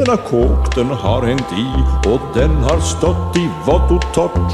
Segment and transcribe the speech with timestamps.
[0.00, 1.66] Denna kåk den har hängt i
[2.08, 4.52] och den har stått i vått och torrt.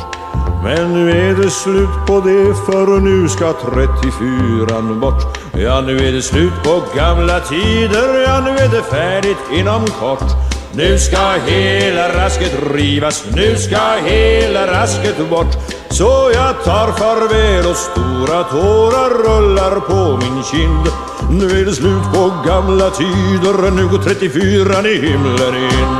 [0.64, 5.22] Men nu är det slut på det för nu ska 34 bort.
[5.52, 10.30] Ja, nu är det slut på gamla tider, ja nu är det färdigt inom kort.
[10.72, 15.54] Nu ska hela rasket rivas, nu ska hela rasket bort.
[15.90, 21.05] Så jag tar farväl och stora tårar rullar på min kind.
[21.30, 25.96] Nu är det slut på gamla tider, nu går 34 i himlen in.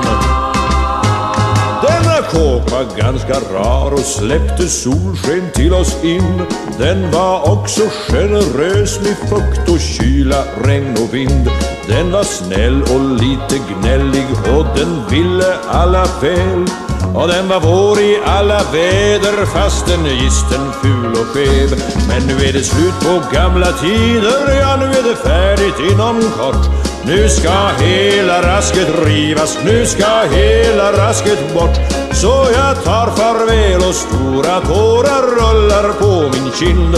[1.83, 6.43] Denna kåk var ganska rar och släppte solsken till oss in.
[6.79, 11.51] Den var också generös med fukt och kyla, regn och vind.
[11.89, 16.86] Den var snäll och lite gnällig och den ville alla väl.
[17.15, 21.71] Och den var vår i alla väder fastän gisten ful och skev.
[22.09, 26.67] Men nu är det slut på gamla tider, ja nu är det färdigt inom kort.
[27.05, 31.77] Nu ska hela rasket rivas, nu ska hela rasket bort.
[32.13, 36.97] Så jag tar farväl och stora tårar rullar på min kind.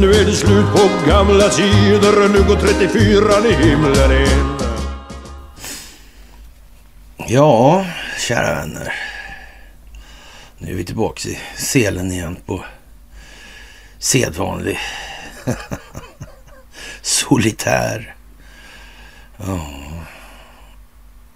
[0.00, 4.60] Nu är det slut på gamla tider, nu går 34 i himlen in.
[7.26, 7.84] Ja,
[8.18, 9.09] kära vänner.
[10.62, 12.64] Nu är vi tillbaka i selen igen på
[13.98, 14.78] sedvanlig
[17.02, 18.14] solitär
[19.38, 20.02] oh.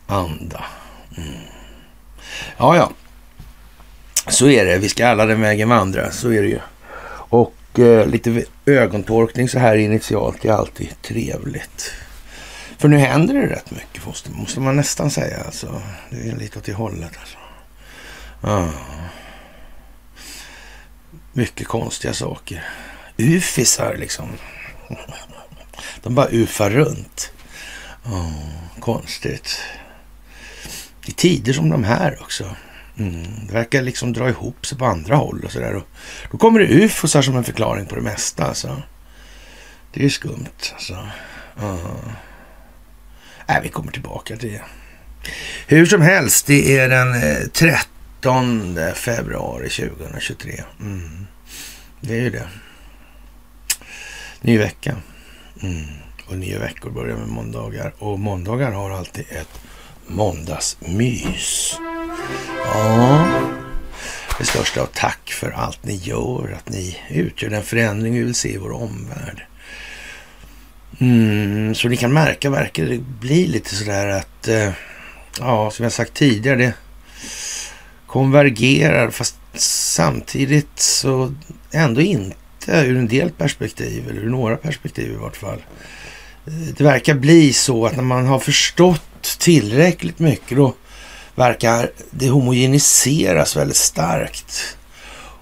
[0.07, 0.65] anda.
[1.17, 1.33] Mm.
[2.57, 2.91] Ja, ja.
[4.29, 4.79] Så är det.
[4.79, 6.11] Vi ska alla den vägen vandra.
[6.11, 6.61] Så är det ju.
[7.11, 11.93] Och eh, lite ögontorkning så här initialt är alltid trevligt.
[12.79, 15.43] För nu händer det rätt mycket, måste, måste man nästan säga.
[15.47, 17.13] Alltså, det är lite åt det hållet.
[17.21, 17.39] Alltså.
[18.47, 18.71] Ja.
[21.33, 22.65] Mycket konstiga saker.
[23.17, 24.29] Ufisar liksom.
[26.03, 27.33] De bara ufar runt.
[28.05, 29.61] Oh, konstigt.
[31.07, 32.57] I tider som de här också.
[32.99, 35.83] Mm, det verkar liksom dra ihop sig på andra håll och sådär.
[36.31, 38.45] Då kommer det ufosar som en förklaring på det mesta.
[38.45, 38.83] Alltså.
[39.93, 40.73] Det är skumt.
[40.73, 41.09] Alltså.
[41.63, 42.15] Uh.
[43.49, 44.63] Äh, vi kommer tillbaka till det.
[45.67, 47.94] Hur som helst, det är den eh, 13
[48.25, 50.63] 19 februari 2023.
[50.81, 51.27] Mm.
[52.01, 52.49] Det är ju det.
[54.41, 54.97] Ny vecka.
[55.63, 55.85] Mm.
[56.27, 57.95] Och nya veckor börjar med måndagar.
[57.99, 59.61] Och måndagar har alltid ett
[60.07, 61.79] måndagsmys.
[62.65, 63.27] Ja,
[64.39, 68.35] det största av tack för allt ni gör, att ni utgör den förändring vi vill
[68.35, 69.47] se i vår omvärld.
[71.01, 74.73] Mm, så ni kan märka, verkar det bli lite sådär att, eh,
[75.41, 76.75] ja, som jag sagt tidigare, det
[78.15, 81.35] konvergerar, fast samtidigt så
[81.71, 82.37] ändå inte
[82.69, 85.63] ur en del perspektiv, eller ur några perspektiv i vart fall.
[86.47, 90.75] Eh, det verkar bli så att när man har förstått tillräckligt mycket, då
[91.35, 94.77] verkar det homogeniseras väldigt starkt.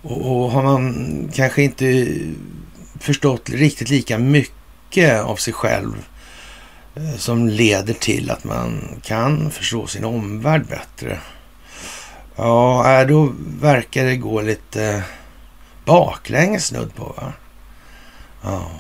[0.03, 2.09] Och, och har man kanske inte
[3.01, 5.95] förstått riktigt lika mycket av sig själv
[6.95, 11.19] eh, som leder till att man kan förstå sin omvärld bättre.
[12.37, 15.03] Ja, äh, då verkar det gå lite
[15.85, 17.33] baklänges snudd på va?
[18.43, 18.71] Ja.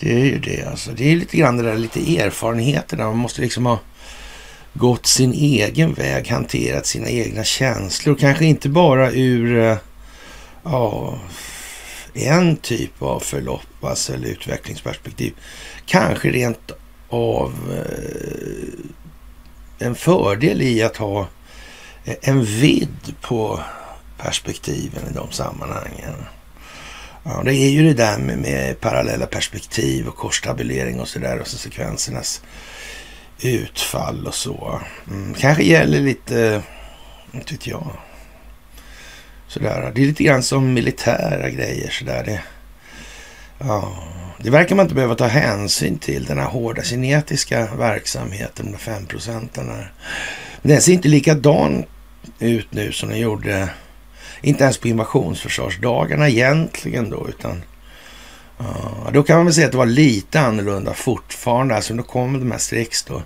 [0.00, 0.90] Det är ju det alltså.
[0.90, 3.04] Det är lite grann det där lite erfarenheterna.
[3.04, 3.78] Man måste liksom ha
[4.72, 8.14] gått sin egen väg, hanterat sina egna känslor.
[8.14, 9.76] Kanske inte bara ur eh,
[10.64, 11.18] ja,
[12.14, 15.34] en typ av förlopp alltså, eller utvecklingsperspektiv.
[15.86, 16.70] Kanske rent
[17.08, 21.28] av eh, en fördel i att ha
[22.04, 23.60] en vidd på
[24.18, 26.14] perspektiven i de sammanhangen.
[27.22, 31.46] Ja, det är ju det där med, med parallella perspektiv och korstabulering och sådär och
[31.46, 32.42] så sekvensernas
[33.40, 34.80] utfall och så.
[35.10, 36.62] Mm, kanske gäller lite,
[37.32, 37.90] inte vet jag.
[39.48, 39.92] Sådär.
[39.94, 42.24] Det är lite grann som militära grejer sådär.
[42.24, 42.40] Det,
[43.58, 43.94] ja,
[44.38, 49.06] det verkar man inte behöva ta hänsyn till, den här hårda kinetiska verksamheten, de fem
[49.06, 49.84] procenten.
[50.62, 51.84] Den ser inte likadan
[52.38, 53.68] ut nu som den gjorde,
[54.40, 57.62] inte ens på invasionsförsvarsdagarna egentligen då, utan
[58.60, 61.76] uh, då kan man väl säga att det var lite annorlunda fortfarande.
[61.76, 63.22] Alltså då kom de här strex då,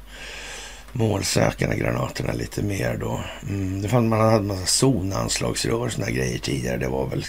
[0.93, 3.21] målsökande granaterna lite mer då.
[3.43, 6.77] Mm, det fanns, man hade en massa zonanslagsrör och sådana grejer tidigare.
[6.77, 7.25] Det var väl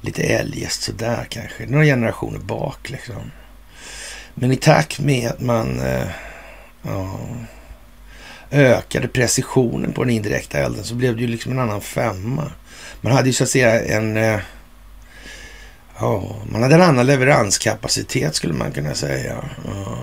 [0.00, 1.66] lite eljest sådär kanske.
[1.66, 3.30] Några generationer bak liksom.
[4.34, 6.06] Men i takt med att man uh,
[6.86, 7.14] uh,
[8.50, 12.52] ökade precisionen på den indirekta elden så blev det ju liksom en annan femma.
[13.00, 14.16] Man hade ju så att säga en...
[14.16, 14.40] Eh,
[15.98, 19.44] ja, man hade en annan leveranskapacitet skulle man kunna säga.
[19.64, 19.98] Ja.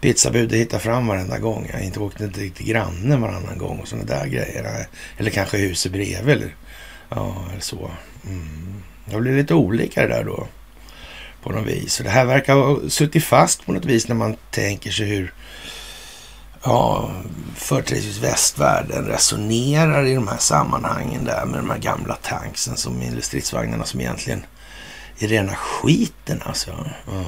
[0.00, 1.70] pizzabudet hittade fram varenda gång.
[1.72, 4.86] Jag inte åkte inte till grannen varannan gång och sådana där grejer.
[5.16, 6.54] Eller kanske huset bredvid eller,
[7.08, 7.90] ja, eller så.
[8.26, 8.82] Mm.
[9.04, 10.46] Det blev lite olika det där då
[11.42, 11.98] på något vis.
[11.98, 15.32] Och det här verkar ha suttit fast på något vis när man tänker sig hur
[16.62, 17.10] ja,
[17.54, 23.84] företrädesvis västvärlden resonerar i de här sammanhangen där med de här gamla tanksen som stridsvagnarna
[23.84, 24.44] som egentligen
[25.18, 26.70] är rena skiten alltså.
[27.10, 27.24] Mm.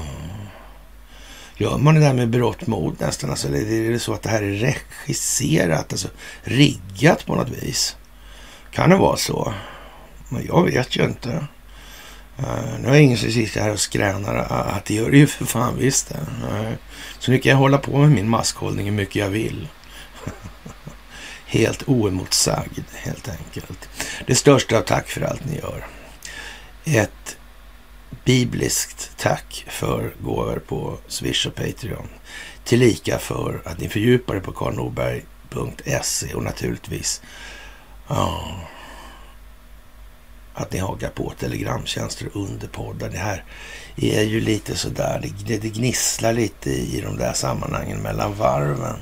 [1.57, 3.29] Gör man det där med berått mod nästan?
[3.29, 4.75] Alltså, är det så att det här är
[5.05, 6.07] regisserat, alltså
[6.43, 7.97] riggat på något vis?
[8.71, 9.53] Kan det vara så?
[10.29, 11.47] Men jag vet ju inte.
[12.39, 15.45] Uh, nu har ingen som sitter här och skränar att det gör det ju för
[15.45, 16.11] fan visst.
[16.11, 16.71] Uh,
[17.23, 19.67] så nu kan jag hålla på med min maskhållning hur mycket jag vill.
[21.45, 23.89] helt oemotsagd helt enkelt.
[24.25, 25.87] Det största tack för allt ni gör.
[26.83, 27.37] Ett
[28.25, 32.07] bibliskt tack för gåvor på Swish och Patreon.
[32.63, 37.21] Tillika för att ni fördjupar er på karlnorberg.se och naturligtvis
[38.07, 38.55] ja,
[40.53, 43.09] att ni hakar på telegramtjänster under poddar.
[43.09, 43.43] Det här
[43.95, 48.97] är ju lite sådär, det, det gnisslar lite i de där sammanhangen mellan varven.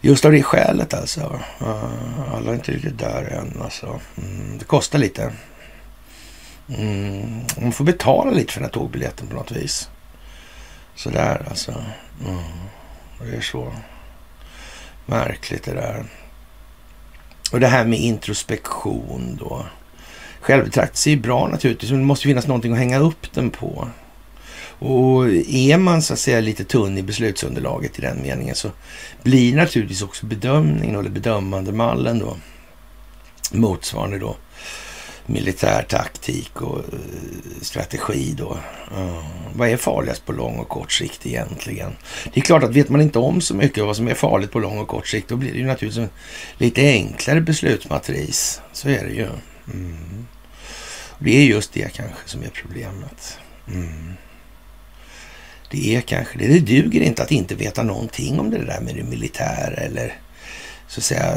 [0.00, 1.40] Just av det skälet alltså.
[1.60, 4.00] Eh, alla är inte riktigt där än alltså.
[4.18, 5.32] Mm, det kostar lite.
[6.68, 9.88] Mm, man får betala lite för den här tågbiljetten på något vis.
[10.94, 11.84] Sådär alltså.
[12.26, 12.42] Mm,
[13.20, 13.72] det är så
[15.06, 16.04] märkligt det där.
[17.52, 19.66] Och det här med introspektion då.
[20.44, 23.88] Självbetraktelse är bra naturligtvis, men det måste finnas någonting att hänga upp den på.
[24.78, 28.70] Och är man så att säga lite tunn i beslutsunderlaget i den meningen så
[29.22, 32.36] blir naturligtvis också bedömningen eller bedömande mallen då
[33.52, 34.36] motsvarande då
[35.26, 36.84] militär taktik och eh,
[37.62, 38.58] strategi då.
[38.98, 39.24] Uh,
[39.54, 41.92] vad är farligast på lång och kort sikt egentligen?
[42.34, 44.58] Det är klart att vet man inte om så mycket vad som är farligt på
[44.58, 46.10] lång och kort sikt, då blir det ju naturligtvis en
[46.58, 48.60] lite enklare beslutsmatris.
[48.72, 49.28] Så är det ju.
[49.72, 50.26] Mm.
[51.18, 53.38] Det är just det kanske som är problemet.
[53.68, 54.14] Mm.
[55.70, 56.46] Det är kanske det.
[56.46, 60.18] Det duger inte att inte veta någonting om det där med det militära eller
[60.88, 61.36] så att säga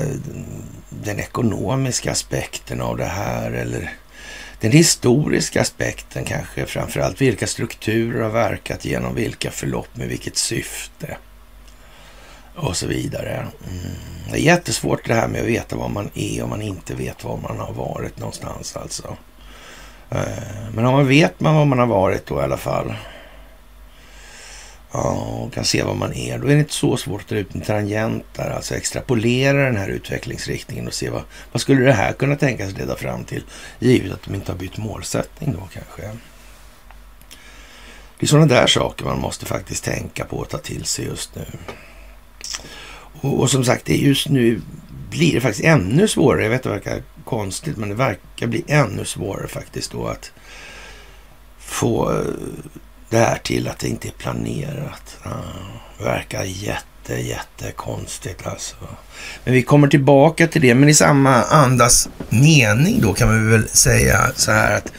[0.90, 3.94] den ekonomiska aspekten av det här eller
[4.60, 7.22] den historiska aspekten kanske framförallt.
[7.22, 11.18] Vilka strukturer har verkat genom vilka förlopp med vilket syfte
[12.56, 13.34] och så vidare.
[13.34, 13.96] Mm.
[14.32, 17.24] Det är jättesvårt det här med att veta vad man är om man inte vet
[17.24, 19.18] var man har varit någonstans alltså.
[20.10, 22.94] Eh, men om man vet man var man har varit då i alla fall
[24.92, 26.38] Ja, och kan se vad man är.
[26.38, 29.78] Då är det inte så svårt att dra ut en tangent där, alltså extrapolera den
[29.78, 33.44] här utvecklingsriktningen och se vad, vad skulle det här kunna tänkas leda fram till,
[33.80, 36.02] givet att de inte har bytt målsättning då kanske.
[38.20, 41.36] Det är sådana där saker man måste faktiskt tänka på och ta till sig just
[41.36, 41.46] nu.
[43.22, 44.62] Och, och som sagt, det just nu
[45.10, 46.44] blir det faktiskt ännu svårare.
[46.44, 50.32] Jag vet att det verkar konstigt, men det verkar bli ännu svårare faktiskt då att
[51.60, 52.26] få eh,
[53.10, 55.18] det här till att det inte är planerat.
[55.98, 58.76] Det verkar jätte, jätte konstigt alltså.
[59.44, 60.76] Men vi kommer tillbaka till det.
[60.76, 64.92] Men i samma andas mening då kan man väl säga så här att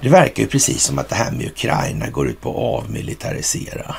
[0.00, 3.96] det verkar ju precis som att det här med Ukraina går ut på att avmilitarisera.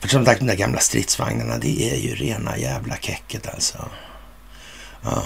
[0.00, 3.88] För som sagt, de där gamla stridsvagnarna, det är ju rena jävla käcket alltså.
[5.02, 5.22] Ja.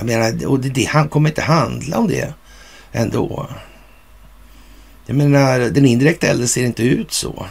[0.00, 2.34] Jag menar, och det, det han kommer inte handla om det
[2.92, 3.48] ändå.
[5.06, 7.46] Jag menar, den indirekta elden ser inte ut så.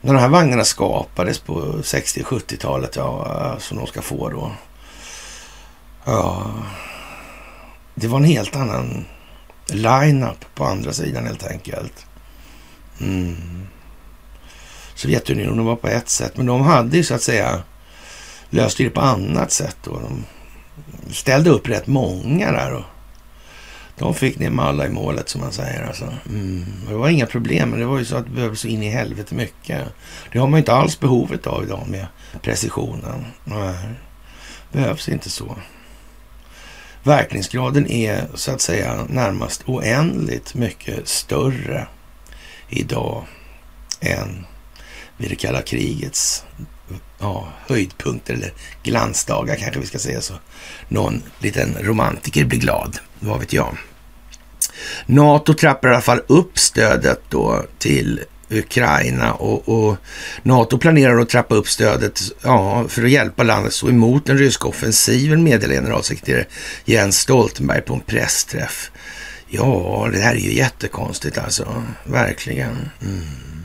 [0.00, 4.52] När de här vagnarna skapades på 60 70-talet, ja, som de ska få då.
[6.04, 6.50] Ja,
[7.94, 9.04] det var en helt annan
[9.66, 12.06] line-up på andra sidan helt enkelt.
[13.00, 13.66] Mm.
[14.94, 17.62] Sovjetunionen var på ett sätt, men de hade ju så att säga
[18.50, 19.76] löst det på annat sätt.
[19.84, 19.90] Då.
[19.90, 20.24] De
[21.10, 22.84] ställde upp rätt många där och
[23.98, 25.86] de fick ner alla i målet som man säger.
[25.86, 26.14] Alltså.
[26.28, 26.64] Mm.
[26.88, 28.88] Det var inga problem, men det var ju så att det behövdes så in i
[28.88, 29.84] helvete mycket.
[30.32, 32.06] Det har man inte alls behovet av idag med
[32.42, 33.24] precisionen.
[33.44, 33.74] Nej,
[34.72, 35.56] behövs inte så.
[37.02, 41.86] Verkningsgraden är så att säga närmast oändligt mycket större
[42.68, 43.24] idag
[44.00, 44.46] än
[45.16, 46.44] vid det kalla krigets
[47.18, 50.34] ja, höjdpunkter eller glansdagar kanske vi ska säga så.
[50.88, 53.76] Någon liten romantiker blir glad, vad vet jag.
[55.06, 58.20] NATO trappar i alla fall upp stödet då till
[58.50, 59.96] Ukraina och, och,
[60.42, 64.68] NATO planerar att trappa upp stödet ja, för att hjälpa landet stå emot den ryska
[64.68, 66.46] offensiven, meddelar generalsekreterare
[66.84, 68.90] Jens Stoltenberg på en pressträff.
[69.48, 72.90] Ja, det här är ju jättekonstigt alltså, verkligen.
[73.02, 73.61] Mm.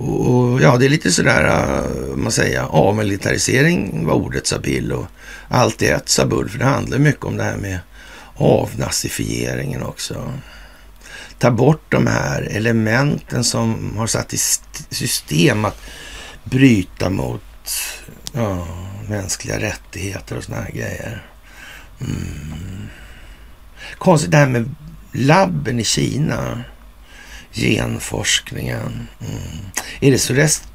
[0.00, 4.92] Och, och, ja, det är lite sådär, uh, man säger, avmilitarisering var ordet sa Bill
[4.92, 5.06] och
[5.48, 7.78] allt i ett sa Bull, för det handlar mycket om det här med
[8.34, 10.32] avnazifieringen också.
[11.38, 14.38] Ta bort de här elementen som har satt i
[14.90, 15.80] system att
[16.44, 17.42] bryta mot
[18.32, 18.66] ja,
[19.08, 21.26] mänskliga rättigheter och såna här grejer.
[22.00, 22.88] Mm.
[23.98, 24.74] Konstigt det här med
[25.12, 26.64] labben i Kina.
[27.52, 29.08] Genforskningen.
[29.20, 29.40] Mm.
[30.00, 30.68] Är det så rest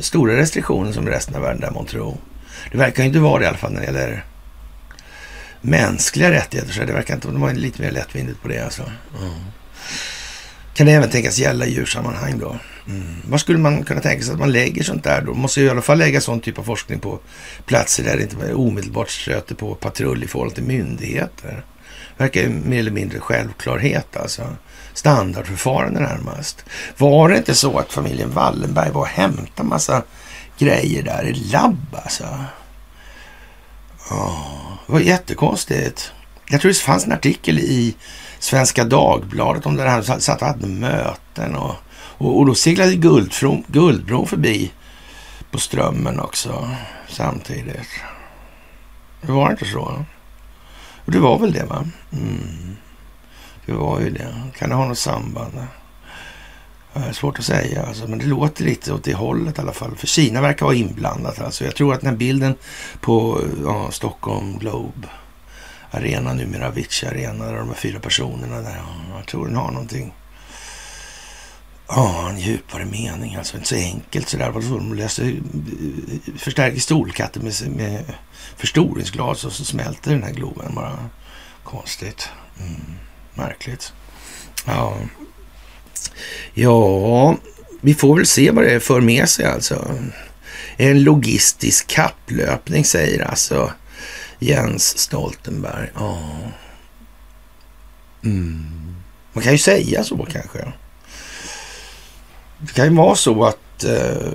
[0.00, 2.18] stora restriktioner som resten av världen där tro?
[2.72, 4.24] Det verkar ju inte vara det i alla fall när det gäller
[5.60, 6.72] mänskliga rättigheter.
[6.72, 8.82] Så det verkar inte, de var lite mer lättvindigt på det alltså.
[8.82, 9.34] Mm.
[10.74, 12.56] Kan det även tänkas gälla i djursammanhang då?
[12.86, 13.16] Mm.
[13.24, 15.34] Var skulle man kunna tänka sig att man lägger sånt där då?
[15.34, 17.18] Måste i alla fall lägga sån typ av forskning på
[17.66, 21.64] platser där det inte omedelbart stöter på patrull i förhållande till myndigheter.
[22.16, 24.56] Verkar ju mer eller mindre självklarhet alltså.
[24.94, 26.64] Standardförfarande närmast.
[26.96, 30.02] Var det inte så att familjen Wallenberg var och hämtade massa
[30.58, 32.24] grejer där i labb alltså?
[34.10, 36.12] Oh, det var jättekonstigt.
[36.48, 37.94] Jag tror det fanns en artikel i
[38.38, 40.02] Svenska Dagbladet om det här.
[40.02, 44.72] Satt och hade möten och, och, och då seglade Guldbron, Guldbron förbi
[45.50, 46.70] på Strömmen också
[47.08, 47.88] samtidigt.
[49.20, 50.04] Det var inte så?
[51.04, 51.84] Och det var väl det va?
[52.12, 52.76] Mm.
[53.66, 54.34] Det var ju det.
[54.58, 55.52] Kan det ha något samband?
[57.12, 59.96] Svårt att säga, alltså, men det låter lite åt det hållet i alla fall.
[59.96, 61.40] För Kina verkar vara inblandat.
[61.40, 61.64] Alltså.
[61.64, 62.54] Jag tror att den här bilden
[63.00, 65.08] på ja, Stockholm Globe
[65.90, 68.82] Arena, numera Avicii Arena, där de här fyra personerna där.
[69.16, 70.12] Jag tror den har någonting.
[71.88, 73.56] Ja, en djupare mening alltså.
[73.56, 74.50] Inte så enkelt sådär.
[74.50, 75.08] Vad de
[76.38, 78.04] förstärker stolkatten med, med
[78.56, 80.98] förstoringsglas och så smälter den här globen bara.
[81.64, 82.28] Konstigt.
[82.58, 82.80] Mm,
[83.40, 83.92] märkligt.
[84.66, 84.96] Ja.
[86.54, 87.36] Ja,
[87.80, 89.94] vi får väl se vad det för med sig alltså.
[90.76, 93.72] En logistisk kapplöpning säger alltså
[94.38, 95.90] Jens Stoltenberg.
[95.94, 96.18] Ja.
[98.24, 98.94] Mm.
[99.32, 100.72] Man kan ju säga så kanske.
[102.58, 104.32] Det kan ju vara så att eh,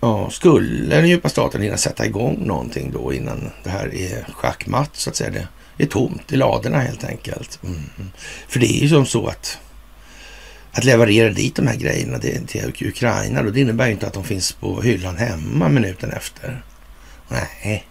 [0.00, 4.90] ja, skulle den djupa staten hinna sätta igång någonting då innan det här är schackmatt
[4.92, 5.30] så att säga.
[5.30, 5.48] Det
[5.82, 7.60] är tomt i ladorna helt enkelt.
[7.64, 8.10] Mm.
[8.48, 9.58] För det är ju som så att
[10.72, 14.24] att leverera dit de här grejerna till Ukraina då, det innebär ju inte att de
[14.24, 16.64] finns på hyllan hemma minuten efter.
[17.28, 17.86] Nej,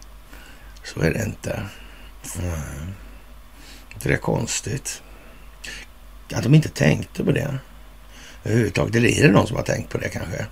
[0.83, 1.61] så är det inte.
[2.39, 2.93] Mm.
[4.03, 5.01] Det är konstigt.
[6.33, 7.59] Att de inte tänkte på det
[8.43, 8.95] överhuvudtaget.
[8.95, 10.45] Eller är det någon som har tänkt på det kanske?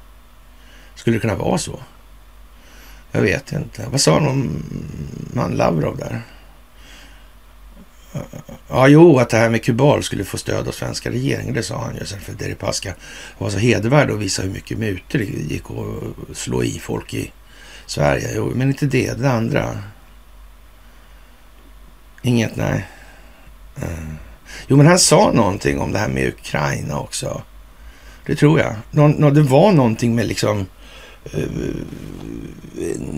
[0.96, 1.80] Skulle det kunna vara så?
[3.12, 3.86] Jag vet inte.
[3.92, 4.64] Vad sa någon
[5.34, 6.22] man Lavrov där?
[8.70, 11.78] Ja, jo, att det här med Kubal skulle få stöd av svenska regeringen, det sa
[11.78, 12.06] han ju.
[12.06, 12.94] För Deripaska
[13.38, 17.32] var så hedervärd och visa hur mycket mutor det gick att slå i folk i
[17.86, 18.32] Sverige.
[18.36, 19.78] Jo, men inte det, det andra.
[22.22, 22.88] Inget, nej.
[23.82, 24.18] Mm.
[24.68, 27.42] Jo, men han sa någonting om det här med Ukraina också.
[28.26, 28.76] Det tror jag.
[28.92, 30.66] Nå, det var någonting med liksom
[31.34, 31.50] eh,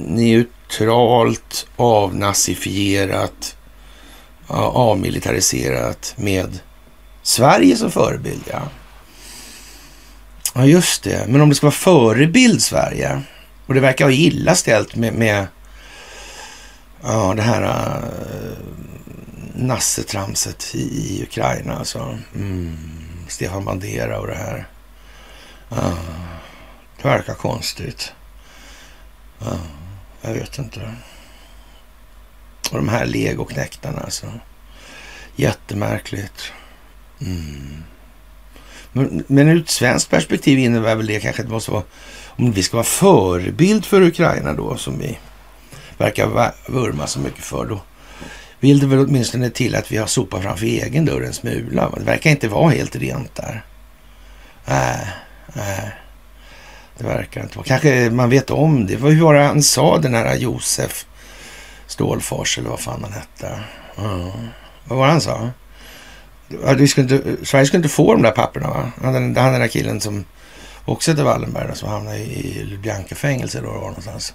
[0.08, 3.56] neutralt, avnazifierat,
[4.58, 6.60] avmilitariserat med
[7.22, 8.44] Sverige som förebild.
[8.52, 8.62] Ja.
[10.56, 11.28] ja, just det.
[11.28, 13.22] Men om det ska vara förebild Sverige
[13.66, 15.48] och det verkar vara illa ställt med, med
[17.02, 18.58] ja, det här uh,
[19.56, 21.78] nassetramset i, i Ukraina.
[21.78, 22.18] Alltså.
[22.36, 22.78] Mm.
[23.28, 24.68] Stefan Bandera och det här.
[25.70, 25.94] Ja,
[27.02, 28.14] det verkar konstigt.
[29.40, 29.58] Ja,
[30.22, 30.94] jag vet inte.
[32.72, 34.28] Och de här legoknäktarna alltså.
[35.36, 36.52] Jättemärkligt.
[37.22, 37.84] Mm.
[38.92, 41.84] Men, men ur ett svenskt perspektiv innebär väl det kanske att det måste vara
[42.26, 45.18] om vi ska vara förebild för Ukraina då som vi
[45.98, 47.82] verkar vurma så mycket för då
[48.60, 51.92] vill det väl åtminstone till att vi har sopat framför egen dörr en smula.
[51.98, 53.66] Det verkar inte vara helt rent där.
[54.66, 55.08] Nej.
[55.54, 55.92] Nej,
[56.98, 57.68] det verkar inte vara.
[57.68, 58.96] Kanske man vet om det.
[58.96, 61.06] Hur var det han sa, den här Josef
[61.90, 63.60] Stålfors eller vad fan han hette?
[63.98, 64.30] Mm.
[64.84, 65.50] Vad var det han sa?
[66.78, 68.92] Vi skulle inte, Sverige skulle inte få de där papperna va?
[69.02, 70.26] Han, han den där killen som
[70.86, 74.34] också hette Wallenberg som hamnade i Lubjanka-fängelse då var någonstans.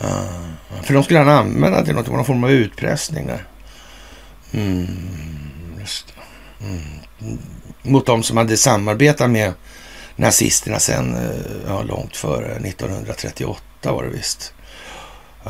[0.00, 3.44] Uh, för de skulle han använda till något, någon form av utpressning där.
[4.52, 4.86] Mm,
[5.80, 6.14] just.
[6.60, 7.38] Mm.
[7.82, 9.52] Mot de som hade samarbetat med
[10.16, 11.30] nazisterna sen, eh,
[11.66, 14.52] ja, långt före 1938 var det visst.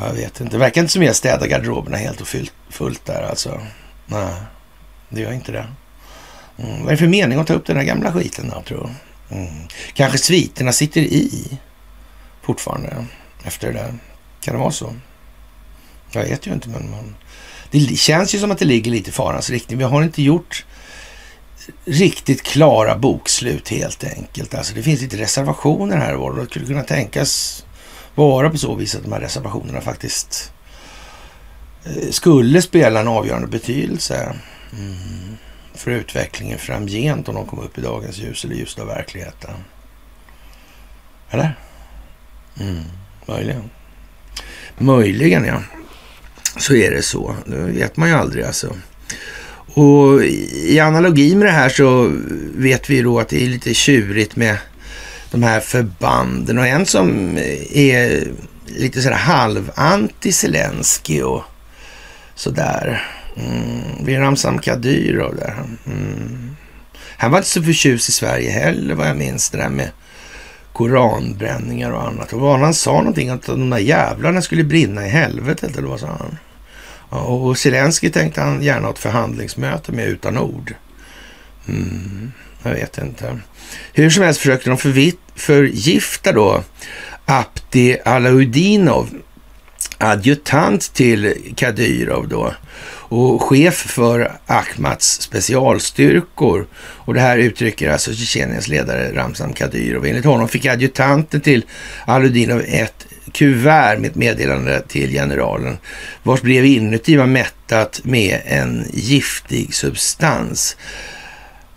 [0.01, 0.55] Jag vet inte.
[0.55, 2.27] Det verkar inte som jag städar garderoberna helt och
[2.69, 3.61] fullt där alltså.
[4.05, 4.33] Nej,
[5.09, 5.67] det gör inte det.
[6.57, 6.79] Mm.
[6.79, 8.89] Vad är det för mening att ta upp den här gamla skiten då, tror
[9.29, 9.67] Mm.
[9.93, 11.59] Kanske sviterna sitter i
[12.41, 13.05] fortfarande
[13.43, 13.93] efter det där.
[14.41, 14.95] Kan det vara så?
[16.11, 17.15] Jag vet ju inte, men man,
[17.71, 19.77] det känns ju som att det ligger lite i farans riktning.
[19.77, 20.65] Vi har inte gjort
[21.85, 24.53] riktigt klara bokslut helt enkelt.
[24.53, 26.41] Alltså det finns lite reservationer här och var.
[26.41, 27.63] Det skulle kunna tänkas
[28.17, 30.51] vara på så vis att de här reservationerna faktiskt
[31.85, 34.35] eh, skulle spela en avgörande betydelse
[34.73, 35.37] mm,
[35.73, 39.51] för utvecklingen framgent om de kom upp i dagens ljus eller ljus av verkligheten.
[41.29, 41.57] Eller?
[42.59, 42.83] Mm,
[43.25, 43.69] möjligen.
[44.77, 45.61] Möjligen, ja.
[46.57, 47.35] Så är det så.
[47.45, 48.75] Det vet man ju aldrig alltså.
[49.73, 52.11] Och i analogi med det här så
[52.55, 54.57] vet vi då att det är lite tjurigt med
[55.31, 57.37] de här förbanden och en som
[57.73, 58.27] är
[58.65, 61.43] lite sådär halv-anti-Zelensky och
[62.35, 63.07] sådär.
[63.35, 65.55] Mm, det är Ramzan Kadyrov där.
[65.85, 66.55] Mm.
[67.17, 69.89] Han var inte så förtjust i Sverige heller vad jag minns det där med
[70.73, 72.33] koranbränningar och annat.
[72.33, 75.99] Och vad han sa någonting att de där jävlarna skulle brinna i helvetet eller vad
[75.99, 76.37] sa han?
[77.09, 80.73] och Zelensky tänkte han gärna ha ett förhandlingsmöte med utan ord.
[81.67, 82.31] Mm,
[82.67, 83.39] jag vet inte.
[83.93, 84.77] Hur som helst försökte de
[85.35, 86.63] förgifta då
[87.25, 89.09] Abdi Alaudinov,
[89.97, 92.53] adjutant till Kadyrov då
[93.09, 96.67] och chef för Akhmats specialstyrkor.
[96.77, 100.05] Och det här uttrycker alltså Tjetjeniens ledare Ramzan Kadyrov.
[100.05, 101.65] Enligt honom fick adjutanten till
[102.05, 105.77] Aludinov ett kuvert med ett meddelande till generalen
[106.23, 110.77] vars brev inuti var mättat med en giftig substans.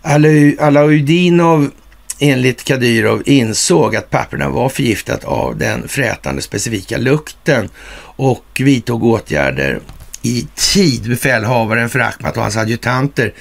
[0.01, 1.71] Alaudinov
[2.19, 7.69] enligt Kadyrov insåg att papperna var förgiftat av den frätande specifika lukten
[8.01, 9.79] och vidtog åtgärder
[10.21, 11.09] i tid.
[11.09, 13.33] Befälhavaren för Akhmat och hans adjutanter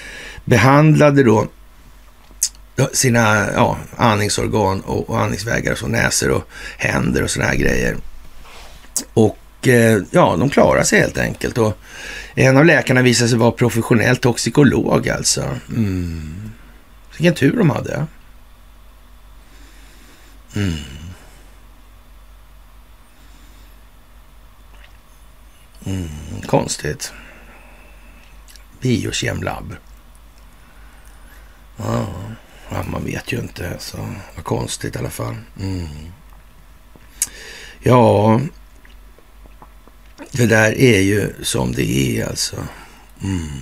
[0.44, 1.46] behandlade då
[2.92, 6.48] sina ja, andningsorgan och, och andningsvägar, så näsor och
[6.78, 7.96] händer och sådana här grejer.
[9.14, 11.58] Och eh, ja, de klarar sig helt enkelt.
[11.58, 11.78] Och
[12.34, 15.44] en av läkarna visade sig vara professionell toxikolog alltså.
[15.76, 16.49] Mm.
[17.20, 18.06] Vilken tur de hade.
[20.56, 20.74] Mm.
[25.84, 26.08] Mm,
[26.46, 27.12] konstigt.
[28.80, 29.76] Biokemlabb.
[31.76, 32.06] Ja,
[32.90, 33.76] man vet ju inte.
[33.78, 35.36] Så vad konstigt i alla fall.
[35.60, 35.88] Mm.
[37.80, 38.40] Ja,
[40.32, 42.56] det där är ju som det är alltså.
[43.22, 43.60] Mm.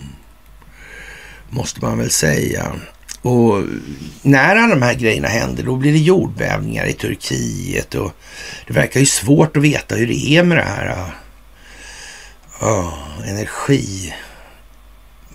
[1.50, 2.80] Måste man väl säga.
[3.22, 3.64] Och
[4.22, 8.12] när alla de här grejerna händer, då blir det jordbävningar i Turkiet och
[8.66, 11.08] det verkar ju svårt att veta hur det är med det här äh, äh,
[12.60, 14.14] Oh, energi.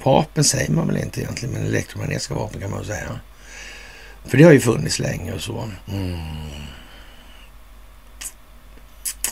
[0.03, 3.19] Vapen säger man väl inte egentligen, men elektromagnetiska vapen kan man väl säga.
[4.25, 5.69] För det har ju funnits länge och så.
[5.91, 6.17] Mm.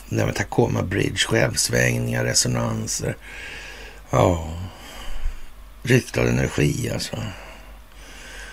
[0.08, 3.16] Det med Tacoma Bridge, självsvängningar, resonanser.
[4.10, 4.48] Ja, oh.
[5.82, 7.16] riktad energi alltså.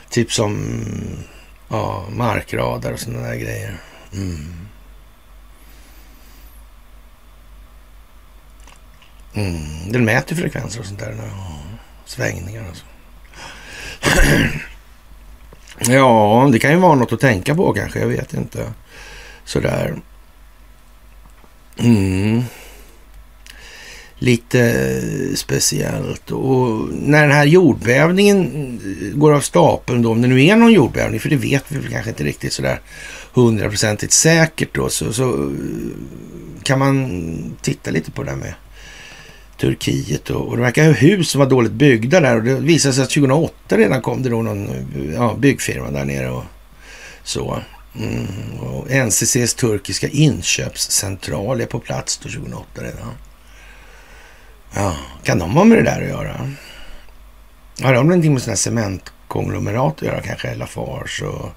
[0.10, 0.74] Typ som
[1.70, 3.82] ja, markradar och sådana där grejer.
[4.14, 4.70] Mm.
[9.34, 11.16] Mm, den mäter frekvenser och sånt där.
[11.20, 11.60] Ja,
[12.06, 12.86] svängningar och så.
[15.92, 18.00] ja, det kan ju vara något att tänka på kanske.
[18.00, 18.74] Jag vet inte.
[19.46, 19.96] Sådär.
[21.78, 22.44] Mm.
[24.20, 26.32] Lite eh, speciellt.
[26.32, 28.40] Och när den här jordbävningen
[28.84, 31.80] eh, går av stapeln då, om det nu är någon jordbävning, för det vet vi
[31.80, 32.82] väl kanske inte riktigt sådär
[33.34, 35.50] hundraprocentigt säkert då, så, så eh,
[36.64, 38.54] kan man titta lite på det med
[39.60, 42.94] Turkiet och, och det verkar ha hus som var dåligt byggda där och det visade
[42.94, 44.70] sig att 2008 redan kom det då någon
[45.14, 46.44] ja, byggfirma där nere och
[47.24, 47.60] så.
[47.96, 53.14] Mm, och NCCs turkiska inköpscentral är på plats då 2008 redan.
[54.74, 56.50] Ja, kan de ha med det där att göra?
[57.82, 60.56] Har de någonting med sådana här cementkonglomerat att göra kanske?
[60.56, 61.50] Lafarge och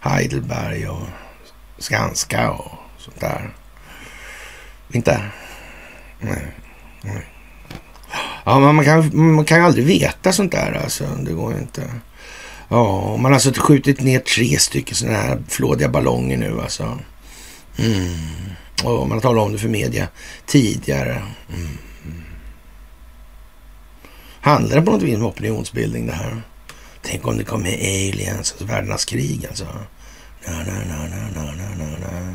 [0.00, 1.02] Heidelberg och
[1.78, 3.54] Skanska och sånt där?
[4.92, 5.20] Inte?
[6.20, 6.46] Nej.
[7.02, 7.26] Nej.
[8.44, 11.04] Ja, men man kan, man kan ju aldrig veta sånt där alltså.
[11.06, 11.90] Det går ju inte.
[12.68, 16.98] Ja, man har alltså skjutit ner tre stycken sådana här flådiga ballonger nu alltså.
[17.78, 18.16] Mm.
[18.84, 20.08] Och man har talat om det för media
[20.46, 21.22] tidigare.
[21.54, 21.78] Mm.
[24.46, 26.42] Handlar det på något vis om opinionsbildning det här?
[27.02, 29.64] Tänk om det kommer aliens, alltså världarnas krig alltså.
[30.46, 32.34] Na, na, na, na, na, na, na.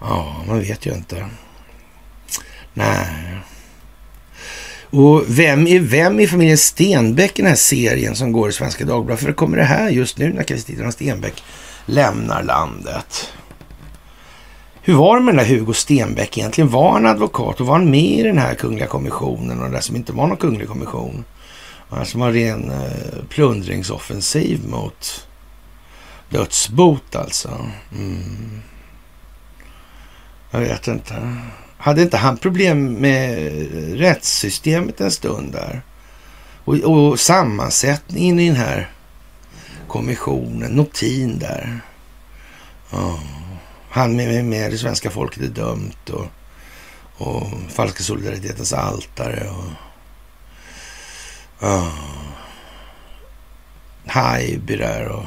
[0.00, 1.26] Ja, man vet ju inte.
[2.74, 3.06] Nej.
[4.90, 8.84] Och vem är vem i familjen Stenbeck i den här serien som går i Svenska
[8.84, 9.20] Dagbladet?
[9.20, 11.42] För det kommer det här just nu när Kristina Stenbeck
[11.86, 13.32] lämnar landet.
[14.84, 16.70] Hur var det med den där Hugo Stenbeck egentligen?
[16.70, 19.80] Var han advokat och var han med i den här kungliga kommissionen och det där
[19.80, 21.24] som inte var någon kunglig kommission?
[22.04, 25.26] Som var ren eh, plundringsoffensiv mot
[26.28, 27.66] dödsbot alltså.
[27.92, 28.62] Mm.
[30.50, 31.36] Jag vet inte.
[31.76, 35.82] Hade inte han problem med eh, rättssystemet en stund där?
[36.64, 38.90] Och, och sammansättningen i den här
[39.88, 41.80] kommissionen, Notin där.
[42.92, 43.41] Oh.
[43.92, 46.26] Han med, med det svenska folket är dömt och,
[47.16, 49.70] och falska solidaritetens altare och
[51.68, 51.88] oh.
[54.06, 55.24] Haijby där och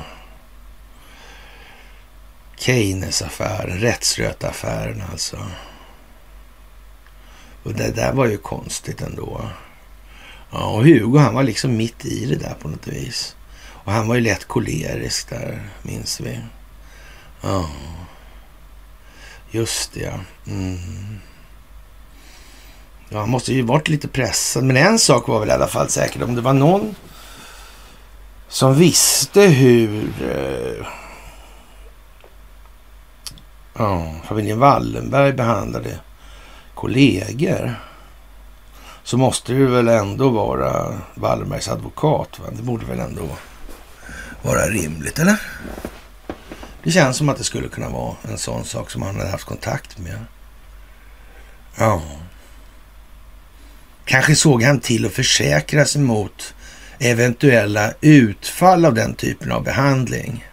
[2.57, 5.37] Keynes-affären, rättsrötaffären alltså.
[7.63, 9.49] Och det där var ju konstigt ändå.
[10.51, 13.35] Ja, och Hugo han var liksom mitt i det där på något vis.
[13.67, 16.39] Och han var ju lätt kolerisk där, minns vi.
[17.41, 17.69] Ja,
[19.55, 20.19] just det ja.
[20.47, 21.19] Mm.
[23.09, 24.63] Ja, han måste ju varit lite pressad.
[24.63, 26.21] Men en sak var väl i alla fall säkert.
[26.21, 26.95] Om det var någon
[28.47, 30.87] som visste hur eh,
[33.73, 35.99] ja, familjen Wallenberg behandlade
[36.73, 37.75] kollegor
[39.03, 42.39] så måste det väl ändå vara Wallenbergs advokat.
[42.39, 42.45] Va?
[42.51, 43.21] Det borde väl ändå
[44.41, 45.41] vara rimligt, eller?
[46.85, 49.45] Det känns som att det skulle kunna vara en sån sak som han hade haft
[49.45, 50.25] kontakt med.
[51.75, 52.01] Ja.
[54.05, 56.55] Kanske såg han till att försäkra sig mot
[56.99, 60.45] eventuella utfall av den typen av behandling.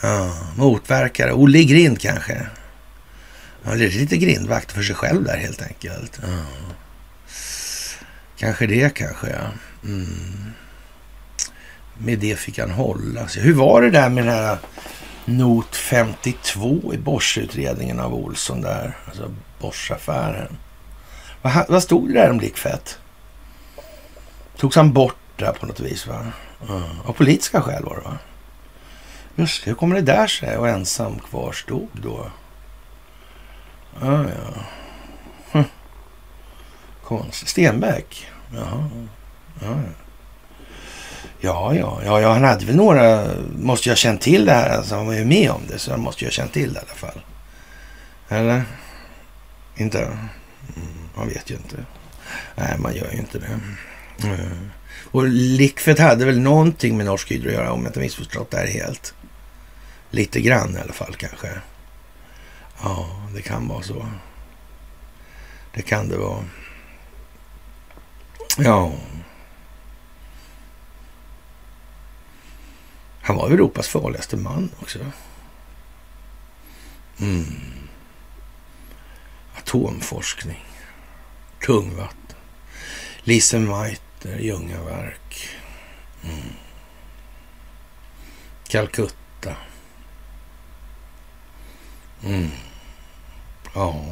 [0.00, 1.32] Ja, motverkare.
[1.32, 2.46] Olle Grind kanske.
[3.64, 6.20] Ja, blev lite grindvakt för sig själv där helt enkelt.
[6.22, 6.44] Ja.
[8.36, 9.52] Kanske det kanske, ja.
[9.84, 10.52] Mm.
[12.04, 13.42] Med det fick han hålla sig.
[13.42, 14.58] Hur var det där med den här
[15.24, 18.96] not 52 i Bosch-utredningen av Olsson där?
[19.06, 20.56] Alltså Bosch-affären.
[21.42, 22.98] Vad, vad stod det där om Blickfett?
[24.56, 26.26] Togs han bort där på något vis va?
[26.68, 26.82] Mm.
[27.06, 28.18] Av politiska skäl var det va?
[29.34, 30.56] Just det, hur kommer det där sig?
[30.56, 32.30] Och ensam kvar stod då?
[34.00, 34.64] Ja, ja.
[35.52, 35.64] Hm.
[37.04, 37.48] Konstigt.
[37.48, 38.26] Stenbeck?
[38.54, 38.90] Jaha.
[39.60, 39.76] Ja,
[41.42, 41.74] ja.
[41.74, 43.26] Ja, ja, ja, han hade väl några,
[43.58, 45.90] måste jag ha känt till det här, alltså han var ju med om det, så
[45.90, 47.20] han måste ju ha känt till det i alla fall.
[48.28, 48.64] Eller?
[49.76, 49.98] Inte?
[49.98, 50.18] Mm,
[51.16, 51.76] man vet ju inte.
[52.54, 53.60] Nej, man gör ju inte det.
[54.28, 54.70] Mm.
[55.10, 58.56] Och Likfet hade väl någonting med Norsk Hydro att göra, om jag inte missförstått det
[58.56, 59.14] här helt.
[60.10, 61.48] Lite grann i alla fall kanske.
[62.82, 64.06] Ja, det kan vara så.
[65.74, 66.44] Det kan det vara.
[68.58, 68.92] Ja.
[73.32, 74.98] Han var Europas farligaste man också.
[77.20, 77.44] Mm.
[79.56, 80.64] Atomforskning.
[81.66, 82.36] Tungvatten.
[83.22, 85.48] Lise Meitner, Ljungaverk.
[86.24, 86.52] Mm.
[88.68, 89.56] Calcutta.
[92.24, 92.50] Mm.
[93.74, 94.04] Ja.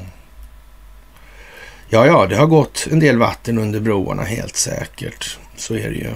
[1.89, 5.39] Ja, ja, det har gått en del vatten under broarna helt säkert.
[5.57, 6.13] Så är det ju.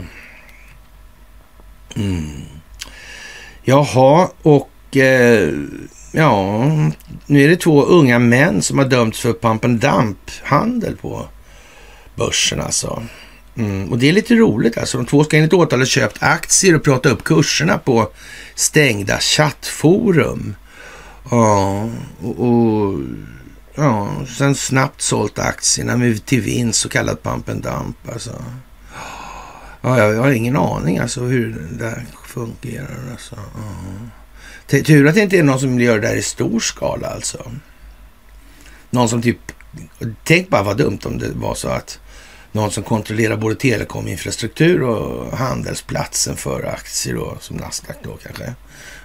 [1.97, 2.55] Mm.
[3.66, 5.53] Jaha, och eh,
[6.12, 6.64] ja,
[7.27, 11.27] nu är det två unga män som har dömts för pump and dump-handel på
[12.14, 13.03] börsen alltså.
[13.57, 13.92] Mm.
[13.92, 14.96] Och det är lite roligt alltså.
[14.96, 18.09] De två ska enligt åtalet köpt aktier och prata upp kurserna på
[18.55, 20.55] stängda chattforum.
[21.31, 21.88] Ja,
[22.22, 23.00] och, och
[23.74, 27.96] ja, sen snabbt sålt aktierna med, till vinst, så kallat pump and dump.
[28.12, 28.44] Alltså.
[29.81, 33.11] Ja, jag har ingen aning alltså hur det där fungerar.
[33.11, 33.37] Alltså.
[34.68, 34.83] Ja.
[34.83, 37.53] Tur att det inte är någon som gör det där i stor skala alltså.
[38.90, 39.38] Någon som typ,
[40.25, 42.01] tänk bara vad dumt om det var så att
[42.53, 48.55] någon som kontrollerar både telekominfrastruktur och handelsplatsen för aktier då, som Nasdaq då kanske.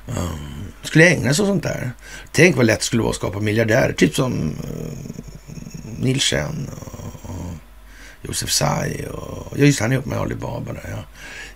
[0.08, 1.92] Um, skulle ägna sig åt sånt där.
[2.32, 3.94] Tänk vad lätt det skulle vara att skapa miljardärer.
[3.94, 4.92] Typ som eh, uh,
[6.00, 7.09] Neil Chen och
[8.22, 9.06] Josef Tsai.
[9.06, 10.90] Och, ja, just han är ihop med Alibaba där.
[10.90, 11.04] Ja.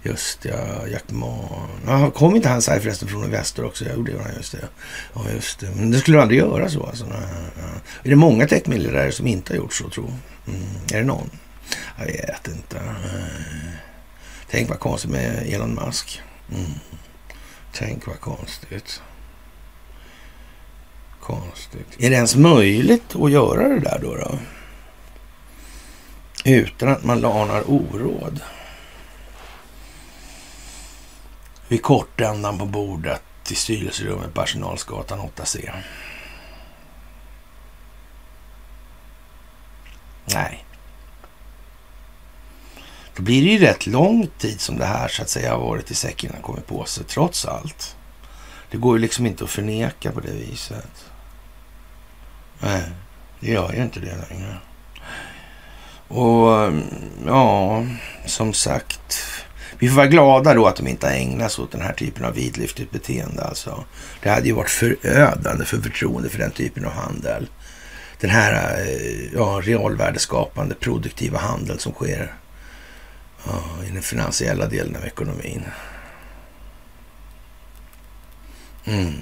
[0.03, 1.39] Just ja, Jack Ma.
[1.87, 3.85] Ja, kom inte han Tsai förresten från Investor också?
[3.85, 4.35] det gjorde han.
[4.37, 4.67] just det.
[5.13, 5.71] Ja, just det.
[5.75, 6.83] Men det skulle aldrig göra så.
[6.83, 7.05] Alltså.
[7.09, 7.63] Ja,
[8.03, 10.13] Är det många techmiljardärer som inte har gjort så, tro?
[10.47, 10.61] Mm.
[10.93, 11.29] Är det någon?
[11.97, 12.81] Jag vet inte.
[14.49, 16.21] Tänk vad konstigt med Elon Musk.
[16.51, 16.71] Mm.
[17.73, 19.01] Tänk vad konstigt.
[21.21, 21.87] Konstigt.
[21.97, 24.15] Är det ens möjligt att göra det där då?
[24.15, 24.39] då?
[26.43, 28.41] Utan att man lanar oråd.
[31.67, 35.71] Vid kortändan på bordet i styrelserummet på Arsenalsgatan 8C.
[40.25, 40.65] Nej.
[43.15, 45.91] Då blir det ju rätt lång tid som det här så att säga har varit
[45.91, 47.95] i säcken innan kommit på sig, trots allt.
[48.71, 51.05] Det går ju liksom inte att förneka på det viset.
[52.59, 52.83] Nej,
[53.39, 54.57] det gör ju inte det längre.
[56.13, 56.73] Och eh,
[57.25, 57.85] ja,
[58.25, 59.23] som sagt.
[59.79, 62.25] Vi får vara glada då att de inte har ägnat sig åt den här typen
[62.25, 63.43] av vidlyftigt beteende.
[63.43, 63.83] Alltså.
[64.21, 67.47] Det hade ju varit förödande för förtroende för den typen av handel.
[68.19, 72.33] Den här eh, ja, realvärdeskapande produktiva handel som sker
[73.45, 75.65] ja, i den finansiella delen av ekonomin.
[78.85, 79.13] Mm.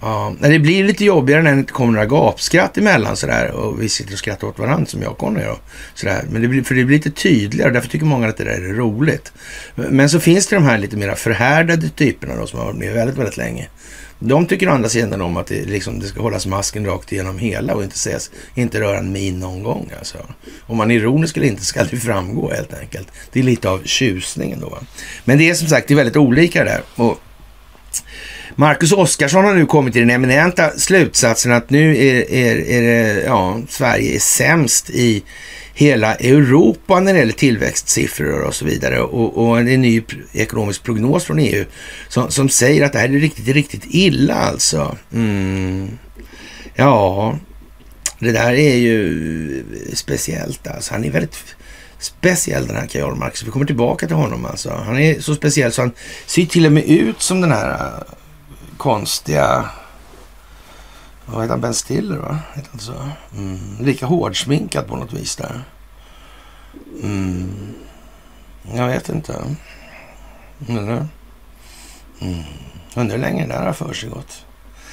[0.00, 3.88] Ja, det blir lite jobbigare när det inte kommer några gapskratt emellan sådär och vi
[3.88, 5.58] sitter och skrattar åt varandra som jag och Conny gör.
[5.94, 6.24] sådär.
[6.30, 8.70] Men det blir, för det blir lite tydligare och därför tycker många att det där
[8.70, 9.32] är roligt.
[9.74, 12.94] Men så finns det de här lite mer förhärdade typerna då som har varit med
[12.94, 13.68] väldigt, väldigt länge.
[14.20, 17.38] De tycker å andra sidan om att det, liksom, det ska hållas masken rakt igenom
[17.38, 19.90] hela och inte ses, inte röra en min någon gång.
[19.98, 20.18] Alltså.
[20.60, 23.08] Om man är ironisk eller inte ska det framgå helt enkelt.
[23.32, 24.68] Det är lite av tjusningen då.
[24.68, 24.78] Va?
[25.24, 26.82] Men det är som sagt det är väldigt olika där.
[26.94, 27.20] Och
[28.60, 33.22] Marcus Oskarsson har nu kommit till den eminenta slutsatsen att nu är, är, är det,
[33.26, 35.22] ja, Sverige är sämst i
[35.74, 39.00] hela Europa när det gäller tillväxtsiffror och så vidare.
[39.00, 41.64] Och, och en ny ekonomisk prognos från EU
[42.08, 44.96] som, som säger att det här är riktigt, riktigt illa alltså.
[45.12, 45.98] Mm.
[46.74, 47.38] Ja,
[48.18, 50.94] det där är ju speciellt alltså.
[50.94, 51.36] Han är väldigt
[51.98, 53.42] speciell den här Karl Marx.
[53.42, 54.70] Vi kommer tillbaka till honom alltså.
[54.70, 55.92] Han är så speciell så han
[56.26, 58.02] ser till och med ut som den här
[58.78, 59.70] konstiga...
[61.26, 61.60] Vad heter han?
[61.60, 62.38] Ben Stiller, va?
[62.54, 62.94] Heter han så?
[63.36, 63.76] Mm.
[63.80, 65.64] Lika hårdsminkad på något vis där.
[67.02, 67.74] Mm.
[68.74, 69.44] Jag vet inte.
[70.68, 71.06] Eller?
[72.20, 72.42] Mm.
[72.94, 74.10] Undrar hur länge det där har för sig.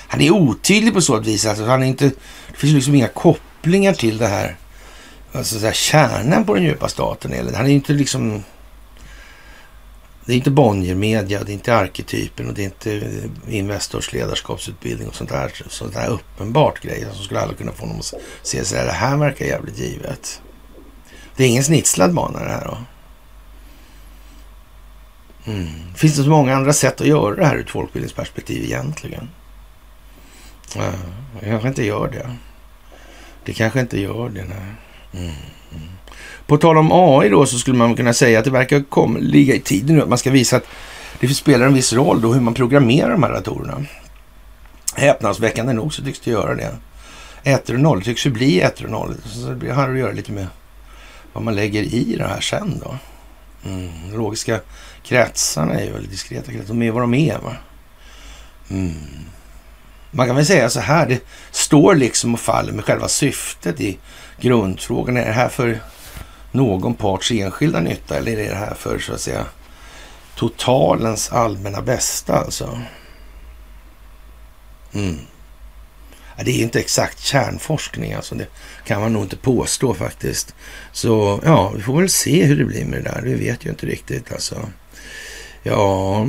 [0.08, 1.46] Han är otydlig på så vis.
[1.46, 2.06] Alltså, han är inte,
[2.50, 4.56] det finns liksom inga kopplingar till det här.
[5.34, 7.34] Alltså så här, kärnan på den djupa staten.
[7.34, 7.54] Eller?
[7.54, 8.44] Han är inte liksom
[10.26, 15.08] det är inte Bonnier-media, det är inte arketypen och det är inte eh, Investors ledarskapsutbildning
[15.08, 18.66] och sånt där, sånt där uppenbart grejer som skulle alla kunna få någon att se
[18.66, 20.42] så här, det här verkar jävligt givet.
[21.36, 22.78] Det är ingen snitslad bana det här då.
[25.52, 25.96] Mm.
[25.96, 29.30] Finns det så många andra sätt att göra det här ur ett folkbildningsperspektiv egentligen?
[30.76, 30.92] Ja,
[31.40, 32.36] det kanske inte gör det.
[33.46, 34.76] Det kanske inte gör det, nej.
[35.14, 35.36] Mm.
[36.48, 39.56] På tal om AI då så skulle man kunna säga att det verkar kom, ligga
[39.56, 40.68] i tiden nu att man ska visa att
[41.20, 43.86] det spelar en viss roll då hur man programmerar de här datorerna.
[44.96, 46.76] Häpnadsväckande nog så tycks det göra det.
[47.44, 49.16] Ettor och noll tycks ju bli ettor och noll.
[49.26, 50.48] Så det har att göra lite med
[51.34, 52.98] vad man lägger i det här sen då.
[53.70, 53.90] Mm.
[54.12, 54.60] De logiska
[55.04, 56.68] kretsarna är ju väldigt diskreta kretsar.
[56.68, 57.56] De är vad de är va.
[58.70, 58.94] Mm.
[60.12, 63.98] Man kan väl säga så här, det står liksom och faller med själva syftet i
[64.40, 65.18] grundfrågan.
[65.18, 65.80] Är det här för
[66.56, 69.46] någon parts enskilda nytta eller är det här för så att säga
[70.36, 72.80] totalens allmänna bästa alltså?
[74.94, 75.18] Mm.
[76.38, 78.36] Ja, det är inte exakt kärnforskning alltså.
[78.36, 78.48] Det
[78.86, 80.56] kan man nog inte påstå faktiskt.
[80.92, 83.22] Så ja, vi får väl se hur det blir med det där.
[83.24, 84.70] Vi vet ju inte riktigt alltså.
[85.64, 86.28] Ja,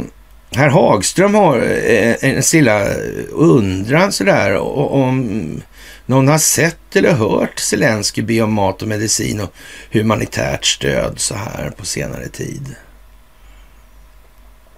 [0.50, 2.94] herr Hagström har eh, en stilla
[3.30, 5.62] undran sådär om
[6.06, 9.54] någon har sett eller hört Zelensky be om mat och medicin och
[9.90, 12.74] humanitärt stöd så här på senare tid?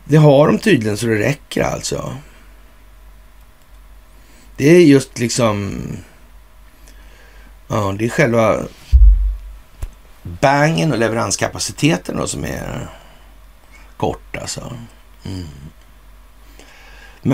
[0.04, 2.16] Det har de tydligen så det räcker alltså.
[4.56, 5.82] Det är just liksom...
[7.68, 8.62] Ja, det är själva
[10.22, 12.88] bangen och leveranskapaciteten då som är
[13.96, 14.76] kort alltså.
[15.24, 15.48] Mm.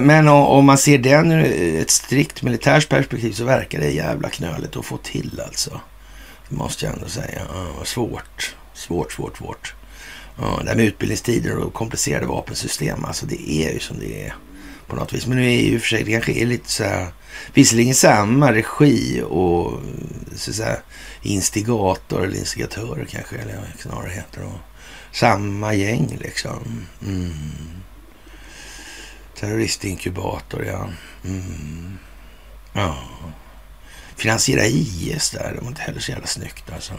[0.02, 4.76] Men om man ser den ur ett strikt militärt perspektiv så verkar det jävla knöligt
[4.76, 5.80] att få till alltså.
[6.48, 7.42] Det måste jag ändå säga.
[7.54, 9.74] Ja, svårt, svårt, svårt, svårt.
[10.38, 14.34] Ja, det här med utbildningstider och komplicerade vapensystem, alltså det är ju som det är
[14.86, 15.26] på något vis.
[15.26, 17.06] Men nu är ju för sig, det kanske är lite så här,
[17.54, 19.80] visserligen samma regi och
[20.36, 20.76] så att säga
[21.22, 24.40] instigator eller instigatörer kanske, eller vad snarare heter.
[24.40, 24.48] det.
[25.12, 26.86] samma gäng liksom.
[27.06, 27.32] Mm.
[29.44, 30.88] Terroristinkubator, ja.
[31.24, 31.98] Mm.
[32.72, 32.98] Ja.
[34.16, 36.94] Finansiera IS där, det var inte heller så jävla snyggt alltså.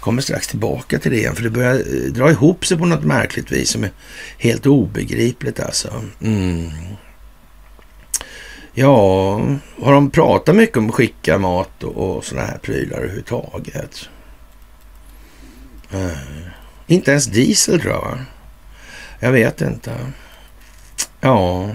[0.00, 3.04] Kommer strax tillbaka till det igen, för det börjar eh, dra ihop sig på något
[3.04, 3.90] märkligt vis som är
[4.38, 6.04] helt obegripligt alltså.
[6.20, 6.70] Mm.
[8.72, 9.34] Ja,
[9.82, 14.08] har de pratat mycket om att skicka mat och, och sådana här prylar överhuvudtaget?
[15.92, 16.16] Mm.
[16.86, 18.18] inte ens diesel tror jag.
[19.20, 20.12] Jag vet inte.
[21.24, 21.70] Ja.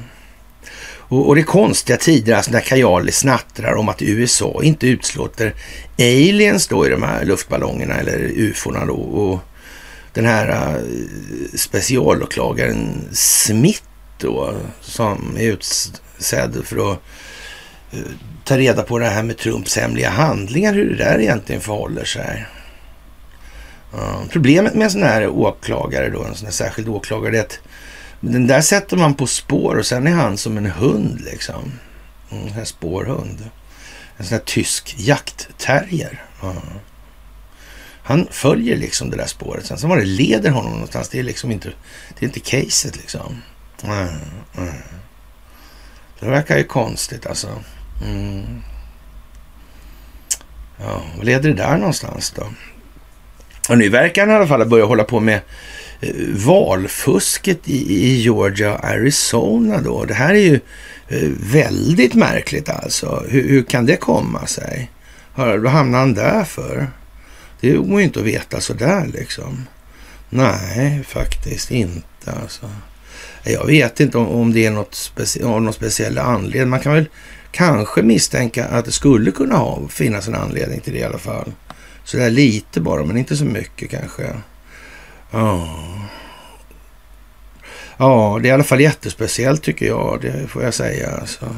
[0.98, 5.54] Och, och det är konstiga tider, alltså när Kajali snattrar om att USA inte utslåter
[5.98, 8.94] aliens då i de här luftballongerna eller ufona då.
[8.94, 9.40] Och
[10.14, 10.84] den här äh,
[11.56, 13.84] specialåklagaren Smith
[14.18, 17.00] då, som är utsedd för att
[17.92, 18.00] eh,
[18.44, 22.46] ta reda på det här med Trumps hemliga handlingar, hur det där egentligen förhåller sig.
[23.94, 27.60] Uh, problemet med en sån här åklagare då, en sån här särskild åklagare, är att
[28.20, 31.72] den där sätter man på spår och sen är han som en hund liksom.
[32.32, 33.50] Mm, en en spårhund.
[34.18, 36.24] En sån här tysk jaktterrier.
[36.44, 36.56] Mm.
[38.04, 39.66] Han följer liksom det där spåret.
[39.66, 41.70] Sen var det leder honom någonstans, det är liksom inte,
[42.20, 43.42] det är inte caset liksom.
[43.84, 44.08] Mm,
[44.58, 44.74] mm.
[46.20, 47.64] Det verkar ju konstigt alltså.
[48.06, 48.62] Mm.
[50.78, 52.48] Ja, vad leder det där någonstans då?
[53.70, 55.42] Och nu verkar han i alla fall börja hålla på med
[56.02, 56.14] Eh,
[56.46, 60.06] valfusket i, i Georgia och Arizona då.
[60.06, 60.60] Det här är ju
[61.08, 63.24] eh, väldigt märkligt alltså.
[63.28, 64.92] Hur, hur kan det komma sig?
[65.36, 66.88] Vad hamnade han där för?
[67.62, 69.66] Det går ju inte att veta sådär liksom.
[70.30, 72.70] Nej, faktiskt inte alltså.
[73.44, 76.70] Jag vet inte om, om det är något speci av någon speciell anledning.
[76.70, 77.10] Man kan väl
[77.52, 81.52] kanske misstänka att det skulle kunna ha, finnas en anledning till det i alla fall.
[82.04, 84.24] Sådär lite bara, men inte så mycket kanske.
[85.32, 85.70] Ja.
[87.98, 91.12] Ja, det är i alla fall jättespeciellt tycker jag, det får jag säga.
[91.12, 91.56] Alltså.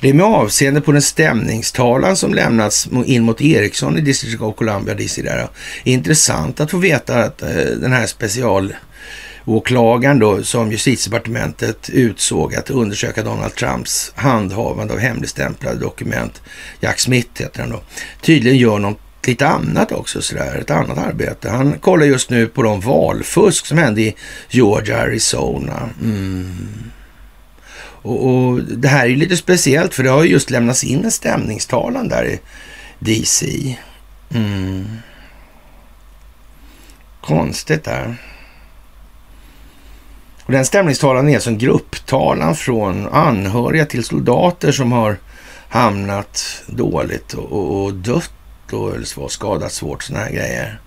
[0.00, 4.56] Det är med avseende på den stämningstalan som lämnats in mot Ericsson i District of
[4.56, 5.22] Columbia DC.
[5.22, 5.48] Där.
[5.84, 7.48] Intressant att få veta att eh,
[7.80, 16.42] den här specialåklagaren då som justitiedepartementet utsåg att undersöka Donald Trumps handhavande av hemligstämplade dokument,
[16.80, 17.80] Jack Smith heter han då,
[18.20, 21.50] tydligen gör något lite annat också, sådär, ett annat arbete.
[21.50, 24.14] Han kollar just nu på de valfusk som hände i
[24.48, 25.88] Georgia, Arizona.
[26.02, 26.90] Mm.
[28.02, 31.04] Och, och, Det här är ju lite speciellt för det har ju just lämnats in
[31.04, 32.40] en stämningstalan där i
[32.98, 33.76] DC.
[34.34, 34.86] Mm.
[37.20, 38.16] Konstigt där.
[40.44, 45.16] Och den stämningstalan är som grupptalan från anhöriga till soldater som har
[45.68, 48.32] hamnat dåligt och, och, och dött
[48.68, 50.80] då, eller var skadats svårt, sådana här grejer.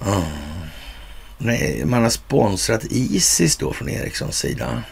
[0.00, 0.24] Oh.
[1.38, 4.82] Nej, man har sponsrat Isis då från Ericssons sida.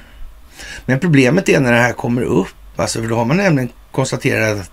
[0.87, 4.61] Men problemet är när det här kommer upp, alltså för då har man nämligen konstaterat
[4.61, 4.71] att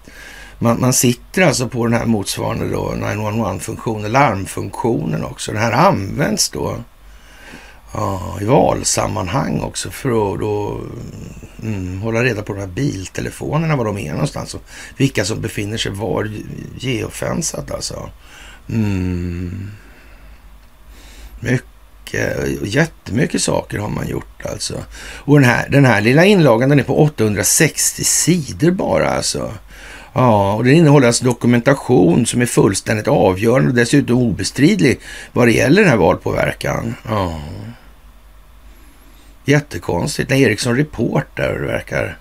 [0.60, 5.51] man, man sitter alltså på den här motsvarande 911-funktionen, larmfunktionen också.
[5.51, 6.84] Den här används då
[7.93, 10.82] ja, i valsammanhang också för att då
[11.63, 14.63] mm, hålla reda på de här biltelefonerna, var de är någonstans och
[14.97, 16.32] vilka som befinner sig var
[16.79, 18.10] geofensat alltså.
[18.69, 19.71] Mm.
[21.39, 21.63] Mycket
[22.63, 24.84] jättemycket saker har man gjort alltså.
[24.99, 29.53] Och den här, den här lilla inlagan den är på 860 sidor bara alltså.
[30.13, 34.99] Ja, och den innehåller alltså dokumentation som är fullständigt avgörande och dessutom obestridlig
[35.32, 36.95] vad det gäller den här valpåverkan.
[37.08, 37.41] Ja.
[39.45, 40.29] Jättekonstigt.
[40.29, 42.17] När Eriksson Reporter verkar...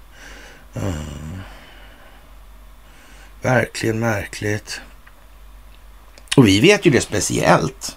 [0.74, 1.40] Mm.
[3.42, 4.80] Verkligen märkligt.
[6.36, 7.96] Och vi vet ju det speciellt.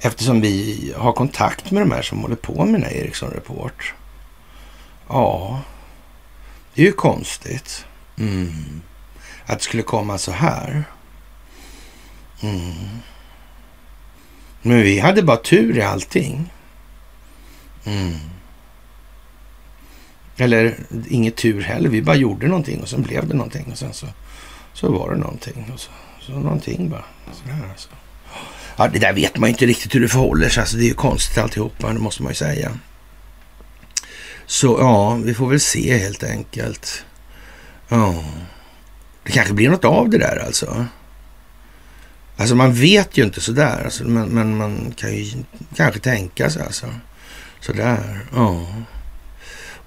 [0.00, 3.94] Eftersom vi har kontakt med de här som håller på med den här Ericsson Report.
[5.08, 5.60] Ja,
[6.74, 7.84] det är ju konstigt.
[8.18, 8.82] Mm.
[9.46, 10.84] Att det skulle komma så här.
[12.40, 12.88] Mm.
[14.62, 16.52] Men vi hade bara tur i allting.
[17.88, 18.14] Mm.
[20.36, 20.76] Eller
[21.08, 21.88] inget tur heller.
[21.88, 24.06] Vi bara gjorde någonting och sen blev det någonting och sen så,
[24.72, 25.70] så var det någonting.
[25.74, 27.04] Och så, så någonting bara.
[27.32, 27.88] Sådär alltså.
[28.76, 30.60] Ja, det där vet man ju inte riktigt hur det förhåller sig.
[30.60, 32.78] Alltså, det är ju konstigt alltihopa, det måste man ju säga.
[34.46, 37.04] Så ja, vi får väl se helt enkelt.
[37.88, 38.24] Ja,
[39.22, 40.86] det kanske blir något av det där alltså.
[42.36, 45.44] Alltså man vet ju inte sådär, alltså, men, men man kan ju
[45.76, 46.86] kanske tänka sig alltså.
[47.68, 48.66] Sådär, ja.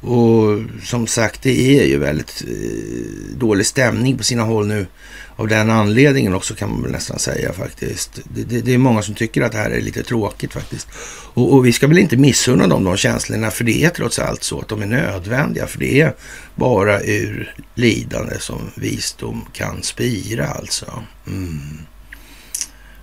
[0.01, 4.85] Och som sagt, det är ju väldigt eh, dålig stämning på sina håll nu
[5.35, 8.19] av den anledningen också kan man väl nästan säga faktiskt.
[8.23, 10.87] Det, det, det är många som tycker att det här är lite tråkigt faktiskt.
[11.33, 14.43] Och, och, vi ska väl inte missunna dem de känslorna för det är trots allt
[14.43, 15.67] så att de är nödvändiga.
[15.67, 16.15] För det är
[16.55, 21.03] bara ur lidande som visdom kan spira alltså.
[21.27, 21.77] Mm.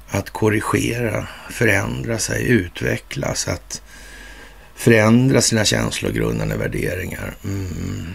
[0.08, 3.82] Att korrigera, förändra sig, utvecklas, att
[4.78, 7.34] förändra sina känslogrundande värderingar.
[7.44, 8.14] Mm.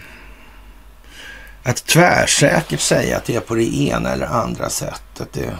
[1.62, 5.56] Att tvärsäkert säga att det är på det ena eller andra sättet, det...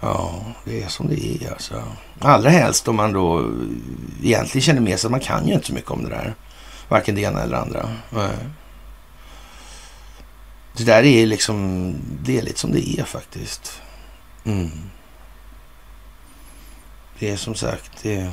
[0.00, 1.82] Ja, det är som det är alltså.
[2.20, 3.52] Allra helst om man då
[4.22, 6.34] egentligen känner med sig att man kan ju inte så mycket om det där.
[6.88, 7.90] Varken det ena eller det andra.
[8.10, 8.36] Nej.
[10.76, 13.80] Det där är liksom, det är lite som det är faktiskt.
[14.44, 14.70] Mm.
[17.18, 18.32] Det är som sagt, det,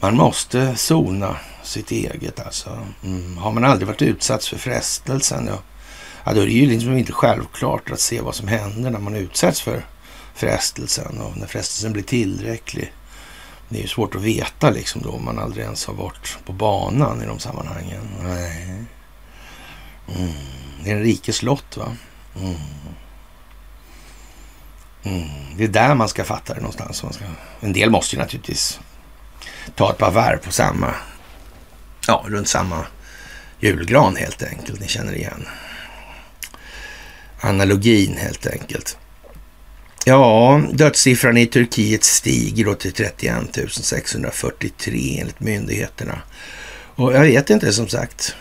[0.00, 2.86] man måste sona sitt eget alltså.
[3.04, 3.36] Mm.
[3.36, 5.58] Har man aldrig varit utsatt för frestelsen, ja,
[6.24, 9.16] ja, då är det ju liksom inte självklart att se vad som händer när man
[9.16, 9.86] utsätts för
[10.34, 12.92] frestelsen och när frestelsen blir tillräcklig.
[13.68, 16.52] Det är ju svårt att veta liksom då om man aldrig ens har varit på
[16.52, 18.08] banan i de sammanhangen.
[18.22, 18.84] Nej.
[20.16, 20.32] Mm.
[20.84, 21.96] Det är en rikes lott va?
[22.36, 22.54] Mm.
[25.02, 25.28] Mm.
[25.56, 27.02] Det är där man ska fatta det någonstans.
[27.02, 27.24] Man ska...
[27.60, 28.80] En del måste ju naturligtvis
[29.74, 30.94] ta ett par varv på samma,
[32.06, 32.86] ja, runt samma
[33.60, 34.80] julgran helt enkelt.
[34.80, 35.46] Ni känner igen
[37.44, 38.98] analogin helt enkelt.
[40.04, 43.34] Ja, dödssiffran i Turkiet stiger då till 31
[43.70, 46.22] 643 enligt myndigheterna.
[46.94, 48.34] Och jag vet inte som sagt.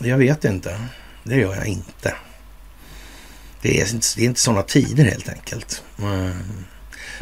[0.00, 0.80] Jag vet inte.
[1.24, 2.14] Det gör jag inte.
[3.62, 5.82] Det är inte, det är inte sådana tider helt enkelt.
[5.98, 6.64] Mm.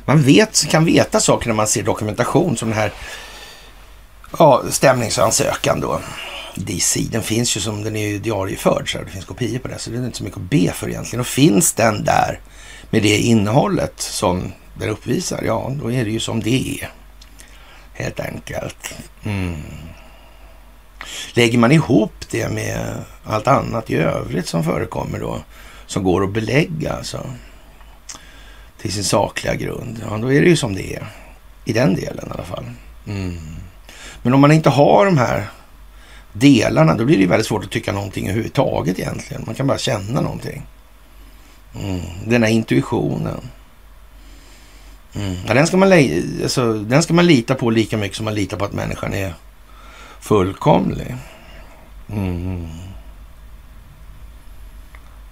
[0.04, 2.92] Man vet, kan veta saker när man ser dokumentation som den här
[4.38, 6.00] ja, stämningsansökan då.
[6.54, 9.78] DC, den finns ju som den är ju diarieförd så det finns kopior på det.
[9.78, 11.20] Så det är inte så mycket att be för egentligen.
[11.20, 12.40] Och finns den där
[12.90, 16.90] med det innehållet som den uppvisar, ja då är det ju som det är.
[17.92, 18.94] Helt enkelt.
[19.22, 19.62] Mm.
[21.34, 25.40] Lägger man ihop det med allt annat i övrigt som förekommer då,
[25.86, 27.26] som går att belägga alltså,
[28.80, 31.06] till sin sakliga grund, ja då är det ju som det är.
[31.64, 32.64] I den delen i alla fall.
[33.06, 33.38] Mm.
[34.22, 35.50] Men om man inte har de här
[36.32, 39.42] delarna, då blir det väldigt svårt att tycka någonting överhuvudtaget egentligen.
[39.46, 40.62] Man kan bara känna någonting.
[41.74, 42.00] Mm.
[42.24, 43.40] Den här intuitionen.
[45.14, 45.36] Mm.
[45.46, 45.92] Ja, den, ska man
[46.42, 49.34] alltså, den ska man lita på lika mycket som man litar på att människan är
[50.20, 51.16] fullkomlig.
[52.12, 52.68] Mm.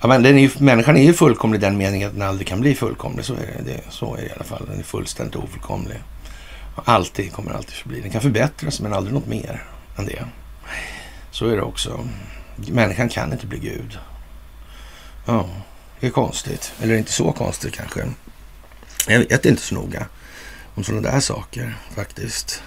[0.00, 2.46] Ja, men den är ju, människan är ju fullkomlig i den meningen att den aldrig
[2.46, 3.24] kan bli fullkomlig.
[3.24, 4.66] Så är det, det, så är det i alla fall.
[4.70, 5.96] Den är fullständigt ofullkomlig.
[6.84, 8.00] Alltid, kommer alltid förbli.
[8.00, 9.64] Den kan förbättras men aldrig något mer
[9.96, 10.24] än det.
[11.30, 12.08] Så är det också.
[12.56, 13.98] Människan kan inte bli Gud.
[15.26, 15.48] Ja,
[16.00, 16.72] det är konstigt.
[16.82, 18.00] Eller inte så konstigt kanske.
[19.08, 20.06] Jag vet inte så noga
[20.74, 22.62] om sådana där saker faktiskt.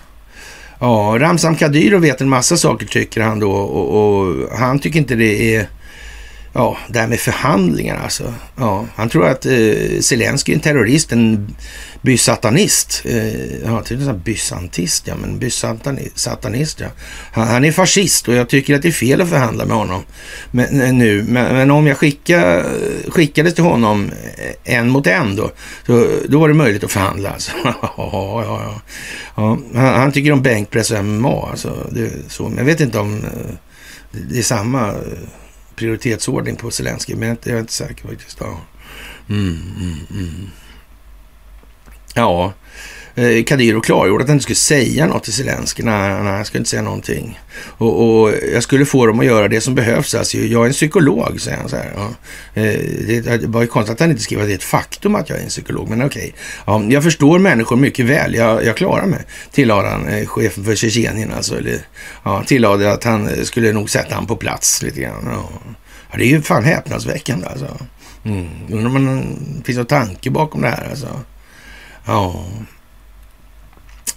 [0.80, 5.16] Ja, Ramzan Kadyrov vet en massa saker tycker han då och, och han tycker inte
[5.16, 5.68] det är
[6.54, 8.34] Ja, det här med förhandlingar alltså.
[8.56, 11.56] Ja, han tror att eh, Zelenskyj är en terrorist, en
[12.02, 13.02] bysatanist.
[13.06, 16.88] Eh, ja, tydligen bysantist, ja, men bysatanist, ja.
[17.32, 20.04] Han, han, är fascist och jag tycker att det är fel att förhandla med honom
[20.52, 21.24] men, eh, nu.
[21.24, 22.64] Men, men, om jag skicka,
[23.08, 25.52] skickades till honom eh, en mot en då,
[25.86, 27.30] så, då var det möjligt att förhandla.
[27.30, 27.52] Alltså.
[27.64, 28.82] ja, ja, ja.
[29.36, 31.88] ja han, han, tycker om bänkpress och MMA, alltså.
[31.91, 32.43] Det, så.
[32.43, 33.56] Men jag vet inte om eh,
[34.12, 34.93] det är samma
[35.76, 38.38] prioritetsordning på Zelenskyj, men jag är inte säker faktiskt.
[38.39, 38.61] Ja.
[39.30, 40.49] Mm, mm, mm.
[42.13, 42.53] Ja,
[43.16, 45.86] Eh, Kadyrov klargjorde att han inte skulle säga något till Zelenskyj.
[45.86, 47.39] Nej, nej, han skulle inte säga någonting.
[47.66, 50.16] Och, och, jag skulle få dem att göra det som behövs.
[50.16, 51.93] Alltså, jag är en psykolog, säger han så här.
[51.95, 52.09] Ja.
[52.62, 52.80] Eh,
[53.24, 55.39] det var ju konstigt att han inte skrev att det är ett faktum att jag
[55.39, 56.34] är en psykolog, men okej.
[56.66, 58.36] Ja, jag förstår människor mycket väl.
[58.36, 61.57] Jag, jag klarar mig, tillade han, eh, chefen för Tjetjenien alltså.
[61.57, 61.78] Eller,
[62.24, 65.30] ja, tillade att han skulle nog sätta han på plats lite grann.
[65.32, 65.49] Ja.
[66.12, 67.78] ja det är ju fan häpnadsväckande alltså.
[68.24, 68.47] Mm.
[68.70, 71.07] Undrar om det finns någon tanke bakom det här alltså.
[72.05, 72.45] Ja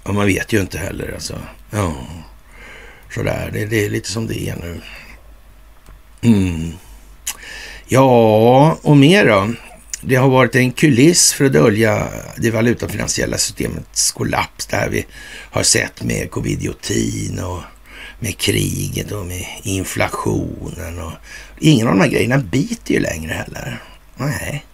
[0.05, 1.39] ja, man vet ju inte heller alltså.
[1.71, 1.95] Ja,
[3.15, 3.51] sådär.
[3.53, 4.81] Det, det är lite som det är nu.
[6.23, 6.73] Mm.
[7.87, 9.55] Ja, och mer då?
[10.01, 14.67] Det har varit en kuliss för att dölja det valutafinansiella systemets kollaps.
[14.67, 15.07] Det här vi
[15.51, 17.61] har sett med covidiotin och
[18.19, 20.99] med kriget och med inflationen.
[20.99, 21.13] Och
[21.59, 23.83] ingen av de här grejerna biter ju längre heller.
[24.17, 24.65] Nej,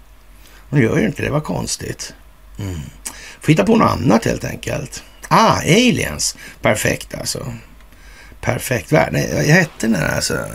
[0.71, 1.29] de gör ju inte det.
[1.29, 2.15] Det var konstigt.
[2.59, 2.81] Mm.
[3.41, 5.03] Får hitta på något annat helt enkelt.
[5.33, 6.37] Ah, aliens.
[6.63, 7.55] Perfekt alltså.
[8.41, 8.93] Perfekt.
[8.93, 9.13] Värld.
[9.13, 10.47] Nej, jag hette den här alltså.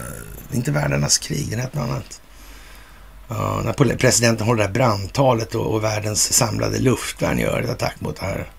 [0.54, 2.22] Inte världarnas krig, den hette något annat.
[3.28, 7.96] Ja, när presidenten håller det här brandtalet och, och världens samlade luftvärn gör ett attack
[8.00, 8.50] mot det här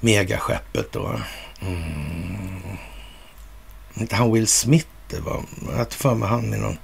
[0.00, 1.20] megaskeppet då.
[1.60, 2.60] Mm.
[3.94, 5.44] Inte han Will Smith det var.
[5.70, 6.78] Jag hade för mig han med någon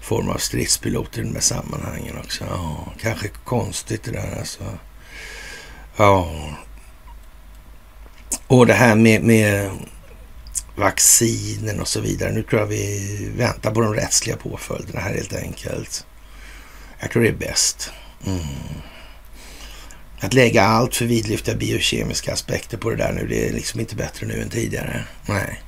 [0.00, 2.44] form av stridspilot i de här sammanhangen också.
[2.50, 4.64] Ja, kanske konstigt det där alltså.
[5.96, 6.30] Ja.
[8.46, 9.70] Och det här med, med
[10.76, 12.32] vaccinen och så vidare.
[12.32, 16.06] Nu tror jag vi väntar på de rättsliga påföljderna här helt enkelt.
[17.00, 17.90] Jag tror det är bäst.
[18.26, 18.40] Mm.
[20.20, 23.96] Att lägga allt för vidlyftiga biokemiska aspekter på det där nu, det är liksom inte
[23.96, 25.04] bättre nu än tidigare.
[25.28, 25.62] Nej.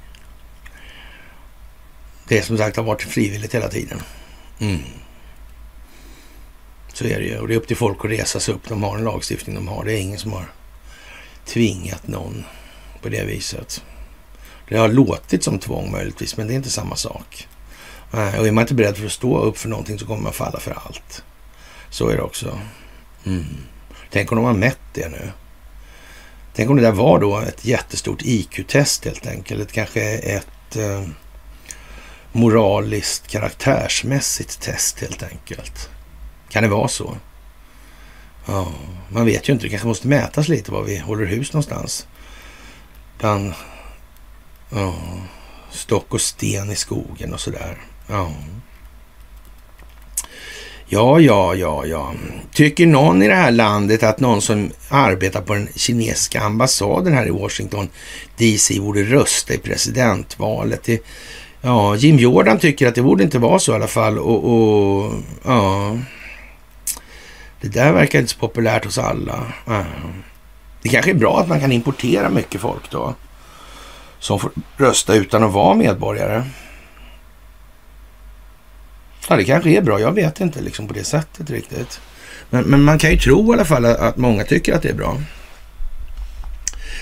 [2.29, 4.03] Det är som sagt har varit frivilligt hela tiden.
[4.59, 4.83] Mm.
[6.93, 7.39] Så är det ju.
[7.39, 8.69] Och det är upp till folk att resa sig upp.
[8.69, 9.85] De har en lagstiftning de har.
[9.85, 10.45] Det är ingen som har
[11.49, 12.45] tvingat någon
[13.03, 13.85] på det viset.
[14.69, 17.49] Det har låtit som tvång möjligtvis, men det är inte samma sak.
[18.13, 20.33] Eh, och är man inte beredd för att stå upp för någonting så kommer man
[20.33, 21.25] falla för allt.
[21.91, 22.59] Så är det också.
[23.27, 23.57] Mm.
[24.11, 25.31] Tänk om de har mätt det nu.
[26.55, 29.73] Tänk om det där var då ett jättestort IQ-test helt enkelt.
[29.73, 31.03] Kanske ett eh,
[32.33, 35.91] moraliskt karaktärsmässigt test helt enkelt.
[36.49, 37.17] Kan det vara så?
[38.49, 38.73] Ja,
[39.09, 39.65] man vet ju inte.
[39.65, 42.07] Det kanske måste mätas lite var vi håller hus någonstans.
[43.19, 43.53] Bland
[44.71, 44.95] ja,
[45.71, 47.79] stock och sten i skogen och sådär.
[48.07, 48.33] Ja.
[50.91, 52.15] Ja, ja, ja, ja.
[52.53, 57.27] Tycker någon i det här landet att någon som arbetar på den kinesiska ambassaden här
[57.27, 57.89] i Washington
[58.37, 60.85] DC borde rösta i presidentvalet?
[60.85, 61.03] Det,
[61.61, 64.19] ja, Jim Jordan tycker att det borde inte vara så i alla fall.
[64.19, 65.13] Och, och
[65.45, 65.97] ja,
[67.61, 69.53] det där verkar inte så populärt hos alla.
[69.67, 70.23] Ehm,
[70.83, 73.15] det kanske är bra att man kan importera mycket folk då.
[74.19, 76.45] Som får rösta utan att vara medborgare.
[79.29, 80.01] Ja, det kanske är bra.
[80.01, 82.01] Jag vet inte liksom på det sättet riktigt.
[82.51, 84.95] Men, men man kan ju tro i alla fall att, många tycker att det är
[84.95, 85.17] bra.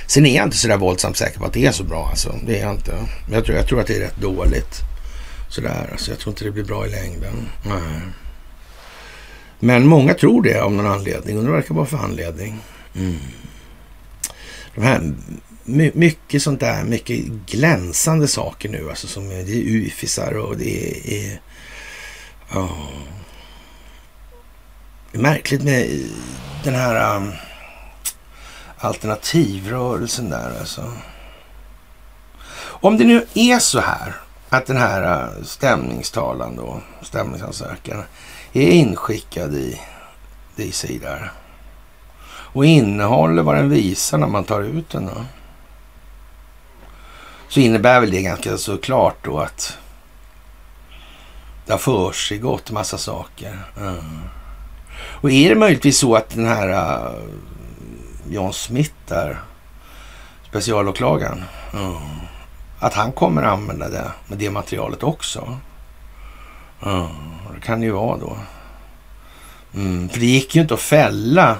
[0.06, 2.08] Sen är jag inte så där våldsamt säker på att det är så bra.
[2.10, 2.34] Alltså.
[2.46, 2.96] Det är jag inte.
[3.32, 4.80] Jag tror, jag tror att det är rätt dåligt.
[5.48, 5.88] Sådär.
[5.92, 7.48] Alltså, jag tror inte det blir bra i längden.
[7.62, 8.00] Nej.
[9.58, 11.38] Men många tror det av någon anledning.
[11.38, 12.58] Och det verkar vara för anledning.
[12.96, 13.16] Mm.
[14.74, 15.14] De här,
[15.94, 18.90] mycket sånt där, mycket glänsande saker nu.
[18.90, 21.40] Alltså som det är ufisar och det är
[22.54, 22.88] Oh.
[25.12, 26.08] Det är märkligt med
[26.64, 27.32] den här um,
[28.78, 30.92] alternativrörelsen där alltså.
[32.58, 34.14] Om det nu är så här
[34.48, 38.02] att den här uh, stämningstalan då, stämningsansökan
[38.56, 39.80] är inskickad i
[40.56, 41.32] DC där
[42.56, 45.24] och innehåller vad den visar när man tar ut den då.
[47.48, 49.78] Så innebär väl det ganska så klart då att
[51.66, 53.58] det har försiggått massa saker.
[53.80, 54.20] Mm.
[54.98, 57.24] Och är det möjligtvis så att den här uh,
[58.28, 59.40] John Smith där,
[60.48, 61.94] specialåklagaren, mm.
[62.78, 65.58] att han kommer använda det med det materialet också?
[66.82, 67.35] Mm.
[67.56, 68.38] Det kan det ju vara då.
[69.74, 70.08] Mm.
[70.08, 71.58] För det gick ju inte att fälla.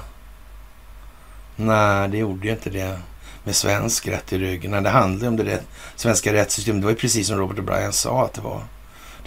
[1.55, 2.99] Nej, det gjorde ju inte det
[3.43, 4.71] med svensk rätt i ryggen.
[4.71, 5.61] När det handlade om det
[5.95, 6.81] svenska rättssystemet.
[6.81, 8.61] Det var ju precis som Robert O'Brien sa att det var.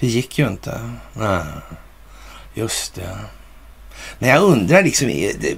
[0.01, 0.91] Det gick ju inte.
[1.13, 1.45] Nej,
[2.55, 3.19] just det.
[4.19, 5.09] Men jag undrar liksom,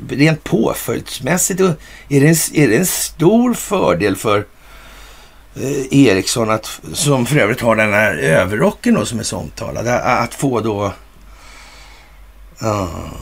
[0.09, 1.77] rent påföljdsmässigt, är
[2.09, 4.47] det en, är det en stor fördel för
[5.57, 9.89] Eh, Eriksson, att, som för övrigt har den här överrocken då, som är så omtalad,
[9.89, 10.93] att få då
[12.63, 13.13] uh,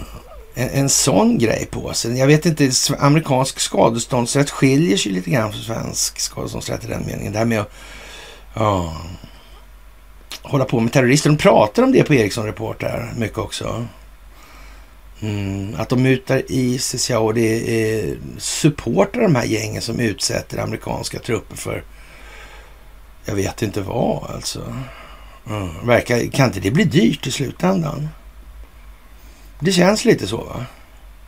[0.54, 2.18] en, en sån grej på sig.
[2.18, 7.32] Jag vet inte, amerikansk skadeståndsrätt skiljer sig lite grann från svensk skadeståndsrätt i den meningen.
[7.32, 7.70] Det här med att
[8.56, 8.96] uh,
[10.42, 11.30] hålla på med terrorister.
[11.30, 13.86] De pratar om det på Ericsson Reporter mycket också.
[15.20, 20.58] Mm, att de mutar Isis, ja, och det är supportar de här gängen som utsätter
[20.58, 21.84] amerikanska trupper för
[23.24, 24.74] jag vet inte vad alltså.
[25.46, 28.08] Mm, verkar, kan inte det bli dyrt i slutändan?
[29.58, 30.66] Det känns lite så va?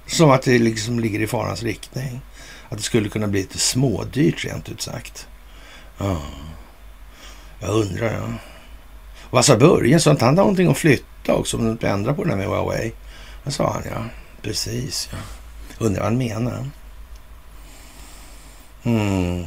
[0.06, 2.20] Som att det liksom ligger i farans riktning.
[2.68, 5.26] Att det skulle kunna bli lite smådyrt rent ut sagt.
[6.00, 6.16] Mm.
[7.60, 8.28] Jag undrar ja.
[9.30, 10.00] Vad sa Börje?
[10.00, 11.56] Sa inte han någonting att flytta också?
[11.56, 12.92] Om du ändrar på det där med Huawei?
[13.44, 14.04] Vad sa han ja.
[14.42, 15.18] Precis ja.
[15.78, 16.68] Undrar vad han menar.
[18.82, 19.44] Mm.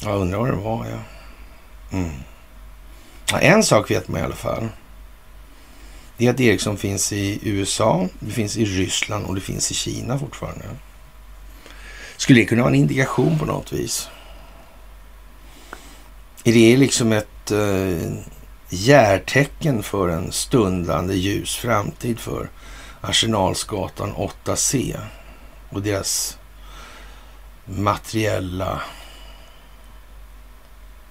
[0.00, 0.98] Jag undrar vad det var ja.
[1.92, 2.10] Mm.
[3.30, 3.38] ja.
[3.38, 4.68] En sak vet man i alla fall.
[6.16, 9.70] Det är att Ericsson liksom finns i USA, det finns i Ryssland och det finns
[9.70, 10.64] i Kina fortfarande.
[12.16, 14.08] Skulle det kunna vara en indikation på något vis?
[16.44, 18.12] Är det liksom ett eh,
[18.68, 22.50] järtecken för en stundande ljus framtid för
[23.00, 24.14] Arsenalsgatan
[24.44, 25.00] 8C
[25.68, 26.38] och deras
[27.64, 28.80] materiella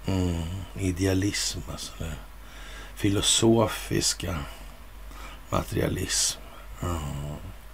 [0.06, 0.44] mm,
[0.80, 2.12] idealism, alltså det
[2.96, 4.40] filosofiska
[5.50, 6.40] materialism.
[6.82, 6.98] Mm.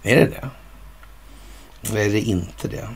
[0.02, 0.50] Är det det?
[1.82, 2.88] Eller är det inte det?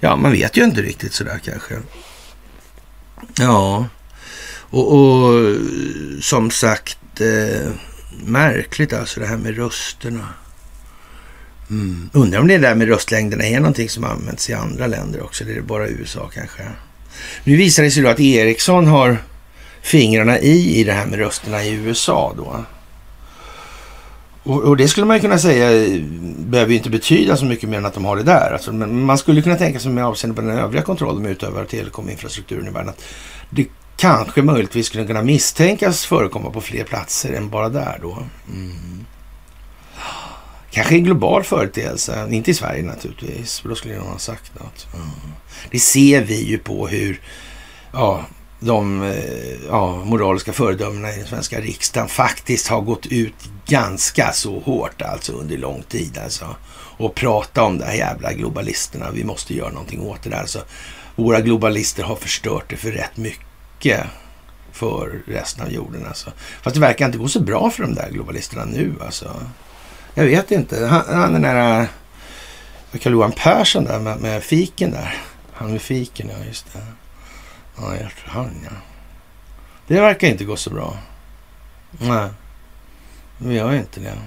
[0.00, 1.82] Ja, man vet ju inte riktigt sådär kanske.
[3.36, 3.86] Ja,
[4.70, 5.56] och, och
[6.20, 7.72] som sagt, eh,
[8.24, 10.28] Märkligt alltså det här med rösterna.
[11.70, 12.10] Mm.
[12.12, 15.52] Undrar om det där med röstlängderna är någonting som används i andra länder också, eller
[15.52, 16.62] är det bara USA kanske?
[17.44, 19.18] Nu visar det sig då att Ericsson har
[19.82, 22.64] fingrarna i, i det här med rösterna i USA då.
[24.42, 26.02] Och, och, det skulle man kunna säga eh,
[26.38, 28.52] behöver inte betyda så mycket mer än att de har det där.
[28.52, 31.64] Alltså, men man skulle kunna tänka sig med avseende på den övriga kontrollen de utövar
[31.64, 33.04] telekominfrastrukturen i världen att
[33.50, 33.66] det
[33.96, 38.18] kanske möjligtvis skulle kunna misstänkas förekomma på fler platser än bara där då.
[38.52, 39.04] Mm.
[40.78, 44.86] Kanske en global företeelse, inte i Sverige naturligtvis, för då skulle någon ha sagt något.
[44.94, 45.08] Mm.
[45.70, 47.20] Det ser vi ju på hur
[47.92, 48.24] ja,
[48.60, 53.34] de eh, ja, moraliska föredömena i den svenska riksdagen faktiskt har gått ut
[53.66, 56.56] ganska så hårt alltså under lång tid alltså.
[56.96, 59.10] Och prata om de här jävla globalisterna.
[59.10, 60.40] Vi måste göra någonting åt det där.
[60.40, 60.64] Alltså,
[61.16, 64.00] våra globalister har förstört det för rätt mycket
[64.72, 66.32] för resten av jorden alltså.
[66.62, 69.36] Fast det verkar inte gå så bra för de där globalisterna nu alltså.
[70.18, 70.86] Jag vet inte.
[70.86, 71.88] Han, han den där
[73.00, 75.14] Carl-Johan Persson där med, med fiken där.
[75.52, 76.78] Han med fiken, ja just det.
[77.76, 77.94] Ja,
[78.24, 78.70] han ja.
[79.86, 80.98] Det verkar inte gå så bra.
[81.90, 82.28] Nej,
[83.38, 84.18] det gör inte det.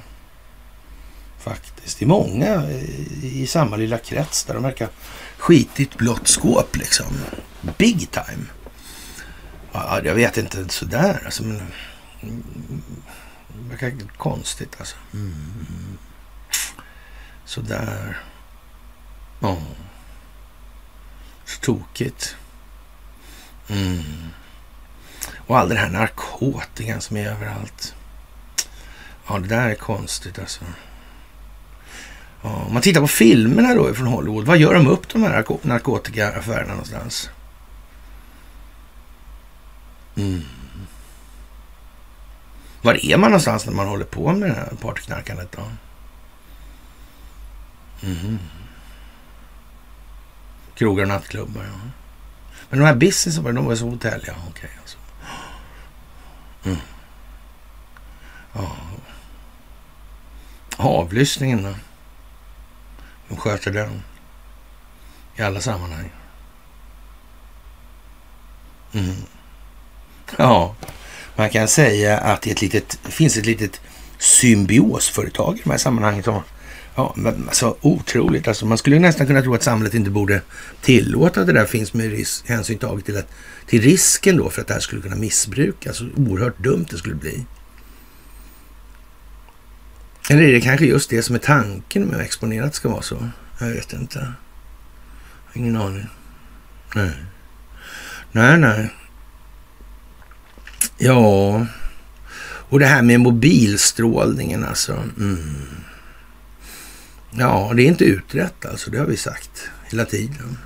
[1.40, 2.00] Faktiskt.
[2.00, 4.90] Det är många i, i samma lilla krets där de verkar
[5.38, 7.08] skitigt blått skåp liksom.
[7.78, 8.46] Big time.
[9.72, 11.44] Ja, jag vet inte sådär alltså.
[11.44, 11.62] Men,
[13.70, 14.96] verkar konstigt alltså.
[15.14, 15.98] Mm.
[17.46, 18.20] Sådär.
[19.40, 19.58] Ja.
[21.46, 22.36] Så tokigt.
[23.68, 24.30] Mm.
[25.38, 27.96] Och all den här narkotikan som är överallt.
[29.28, 30.66] Ja, det där är konstigt alltså.
[32.42, 35.46] Ja, om man tittar på filmerna då från Hollywood, vad gör de upp de här
[35.62, 37.30] narkotikaaffärerna någonstans?
[40.16, 40.44] Mm.
[42.82, 45.62] Var är man någonstans när man håller på med det här partyknarkandet då?
[48.08, 48.40] Mm.
[50.76, 51.90] Krogar och nattklubbar, ja.
[52.70, 54.50] Men de här businessen, de var så hotell, ja okej.
[54.50, 54.98] Okay, alltså.
[56.64, 56.78] mm.
[58.54, 58.76] ja.
[60.78, 61.76] Avlyssningen då?
[63.28, 64.04] De sköter den
[65.36, 66.12] i alla sammanhang.
[68.94, 69.16] Mm.
[70.38, 70.76] Ja,
[71.42, 73.82] man kan säga att det, ett litet, finns ett litet
[74.18, 76.24] symbiosföretag i de här sammanhangen
[76.96, 78.48] Ja, men alltså otroligt.
[78.48, 80.42] Alltså, man skulle nästan kunna tro att samhället inte borde
[80.82, 83.28] tillåta att det där finns med risk, hänsyn taget till, att,
[83.66, 85.98] till risken då för att det här skulle kunna missbrukas.
[85.98, 87.46] Så oerhört dumt det skulle bli.
[90.30, 93.30] Eller är det kanske just det som är tanken med att exponerat ska vara så?
[93.60, 94.34] Jag vet inte.
[95.54, 96.08] Ingen aning.
[96.96, 97.12] Nej.
[98.32, 98.90] Nej, nej.
[101.04, 101.66] Ja,
[102.70, 104.94] och det här med mobilstrålningen alltså.
[104.94, 105.68] Mm.
[107.32, 108.92] Ja, det är inte utrett alltså.
[108.92, 110.58] Det har vi sagt hela tiden.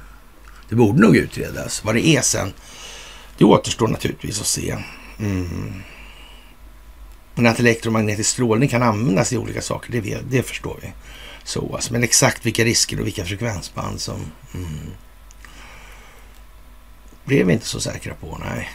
[0.70, 1.84] Det borde nog utredas.
[1.84, 2.54] Vad det är sen,
[3.38, 4.78] det återstår naturligtvis att se.
[5.20, 5.74] Mm.
[7.36, 10.94] Men att elektromagnetisk strålning kan användas i olika saker, det, det förstår vi.
[11.44, 11.94] Så, alltså.
[11.94, 14.20] Men exakt vilka risker och vilka frekvensband som...
[14.54, 14.68] Mm.
[17.26, 18.70] blev vi inte så säkra på, nej.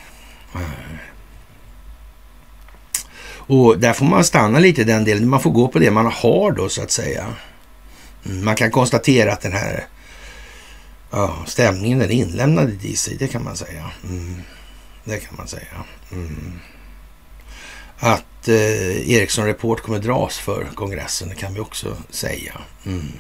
[3.51, 5.29] Och där får man stanna lite i den delen.
[5.29, 7.27] Man får gå på det man har då så att säga.
[8.27, 9.87] Mm, man kan konstatera att den här
[11.11, 13.91] ja, stämningen den är inlämnad i DC, det kan man säga.
[14.05, 14.43] Mm,
[15.05, 15.85] det kan man säga.
[16.13, 16.53] Mm.
[17.99, 22.61] Att eh, Ericsson Report kommer dras för kongressen, det kan vi också säga.
[22.87, 23.13] Mm.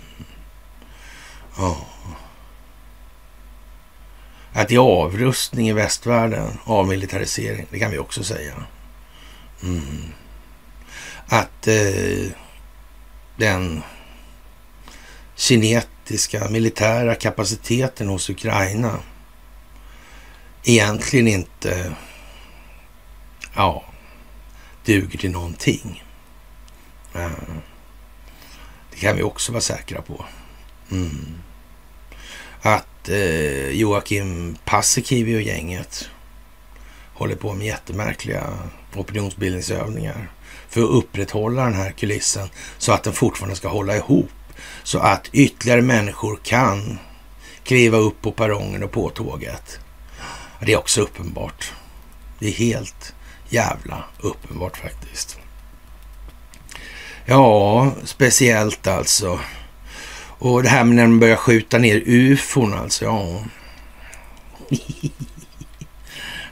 [1.58, 1.86] Ja.
[4.52, 8.54] Att det är avrustning i västvärlden, avmilitarisering, det kan vi också säga.
[9.62, 10.12] Mm.
[11.26, 12.30] Att eh,
[13.36, 13.82] den
[15.36, 18.98] kinetiska militära kapaciteten hos Ukraina
[20.64, 21.94] egentligen inte
[23.54, 23.84] ja,
[24.84, 26.04] duger till någonting.
[27.14, 27.30] Eh,
[28.90, 30.24] det kan vi också vara säkra på.
[30.90, 31.34] Mm.
[32.62, 36.08] Att eh, Joakim Paasikivi och gänget
[37.14, 40.30] håller på med jättemärkliga opinionsbildningsövningar
[40.68, 44.30] för att upprätthålla den här kulissen så att den fortfarande ska hålla ihop
[44.82, 46.98] så att ytterligare människor kan
[47.64, 49.78] kliva upp på perrongen och på tåget.
[50.60, 51.72] Det är också uppenbart.
[52.38, 53.14] Det är helt
[53.48, 55.38] jävla uppenbart faktiskt.
[57.24, 59.40] Ja, speciellt alltså.
[60.38, 63.44] Och det här med när de börjar skjuta ner ufon alltså, ja.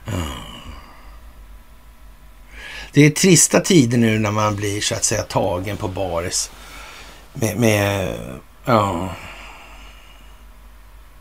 [2.99, 6.51] det är trista tider nu när man blir så att säga tagen på baris.
[7.33, 8.13] Med, med
[8.65, 9.09] ja...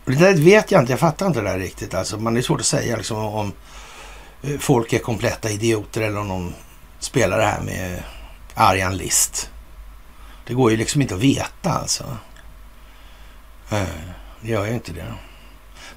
[0.04, 1.94] Det där vet jag inte, jag fattar inte det där riktigt.
[1.94, 3.52] Alltså, man är svårt att säga liksom, om
[4.42, 6.54] eh, folk är kompletta idioter eller om de
[6.98, 8.02] spelar det här med
[8.54, 9.50] Arjan List.
[10.46, 12.04] Det går ju liksom inte att veta alltså.
[13.70, 13.82] Eh,
[14.40, 15.14] det gör ju inte det.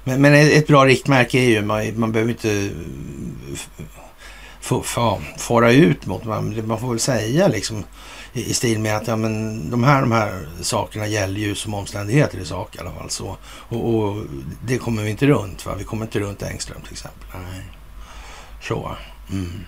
[0.04, 3.86] Men, men ett bra riktmärke är ju, man, man behöver inte eh,
[5.36, 7.84] fara ut mot, man, man får väl säga liksom
[8.32, 11.74] i, i stil med att ja, men de, här, de här sakerna gäller ju som
[11.74, 13.10] omständigheter i sak i alla fall.
[13.10, 14.24] Så, och, och
[14.64, 15.66] det kommer vi inte runt.
[15.66, 15.74] Va?
[15.78, 17.28] Vi kommer inte runt Engström till exempel.
[17.34, 17.62] Nej.
[18.62, 18.96] Så.
[19.30, 19.64] Mm.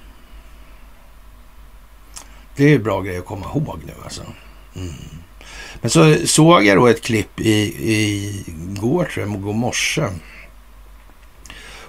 [2.56, 4.22] Det är en bra grej att komma ihåg nu alltså.
[4.76, 4.94] Mm.
[5.80, 7.60] Men så såg jag då ett klipp i,
[7.92, 8.44] i
[8.80, 10.02] går, tror jag, god morse.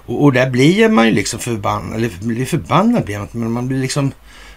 [0.06, 3.68] Och, och, där blir man ju liksom förbannad, eller blir förbannad blir man men man
[3.68, 4.12] blir liksom...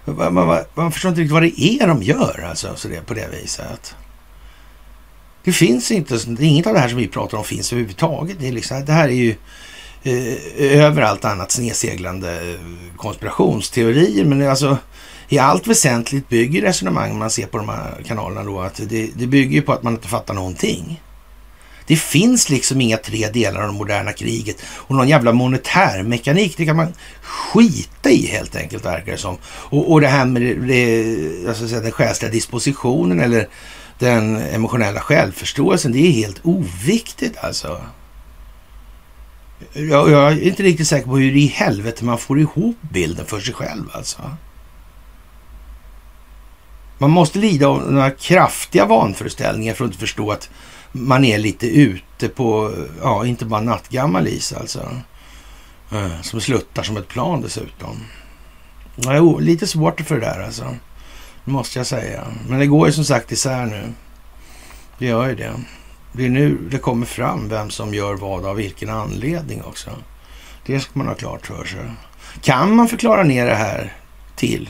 [0.05, 3.13] Man, man, man, förstår inte riktigt vad det är de gör alltså, så det, på
[3.13, 3.95] det viset.
[5.43, 8.37] Det finns inte, det inget av det här som vi pratar om finns överhuvudtaget.
[8.39, 9.35] Det, är liksom, det här är ju
[10.03, 14.25] eh, över allt annat snedseglande eh, konspirationsteorier.
[14.25, 14.77] Men alltså
[15.29, 19.27] i allt väsentligt bygger resonemang man ser på de här kanalerna då att det, det
[19.27, 21.01] bygger på att man inte fattar någonting.
[21.89, 26.57] Det finns liksom inga tre delar av det moderna kriget och någon jävla monetär mekanik,
[26.57, 29.37] det kan man skita i helt enkelt verkar det som.
[29.45, 33.47] Och, och det här med det, alltså, den själsliga dispositionen eller
[33.99, 37.81] den emotionella självförståelsen, det är helt oviktigt alltså.
[39.73, 43.39] Jag, jag är inte riktigt säker på hur i helvete man får ihop bilden för
[43.39, 44.21] sig själv alltså.
[46.97, 50.49] Man måste lida av några kraftiga vanföreställningar för att inte förstå att
[50.91, 54.89] man är lite ute på, ja, inte bara nattgammal is alltså.
[55.91, 57.97] Eh, som sluttar som ett plan dessutom.
[58.95, 60.75] Jo, lite svårt för det där alltså.
[61.45, 62.27] Det måste jag säga.
[62.47, 63.93] Men det går ju som sagt isär nu.
[64.97, 65.53] Det gör ju det.
[66.11, 69.89] Det är nu det kommer fram vem som gör vad av vilken anledning också.
[70.65, 71.91] Det ska man ha klart för sig.
[72.41, 73.93] Kan man förklara ner det här
[74.35, 74.69] till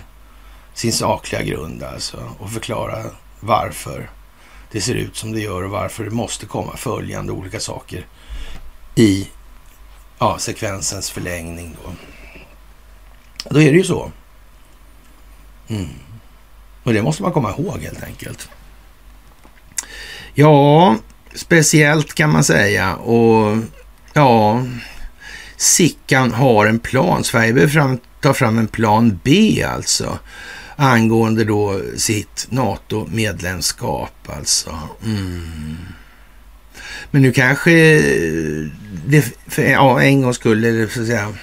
[0.74, 3.04] sin sakliga grund alltså och förklara
[3.40, 4.10] varför
[4.72, 8.08] det ser ut som det gör och varför det måste komma följande olika saker
[8.96, 9.30] i
[10.20, 11.76] ja, sekvensens förlängning.
[11.84, 11.94] Då.
[13.50, 14.12] då är det ju så.
[15.68, 15.90] Mm.
[16.84, 18.50] Och det måste man komma ihåg helt enkelt.
[20.34, 20.96] Ja,
[21.36, 23.58] speciellt kan man säga och
[24.14, 24.64] ja,
[25.58, 27.24] Sickan har en plan.
[27.24, 30.20] Sverige behöver fram, ta fram en plan B alltså
[30.80, 34.80] angående då sitt NATO-medlemskap alltså.
[35.06, 35.78] Mm.
[37.12, 38.72] Men nu kanske eh,
[39.06, 41.34] det för ja, en gång skulle, eller så att säga,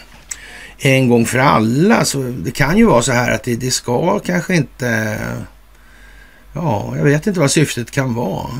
[0.78, 4.18] en gång för alla, så det kan ju vara så här att det, det ska
[4.18, 5.18] kanske inte,
[6.52, 8.50] ja, jag vet inte vad syftet kan vara.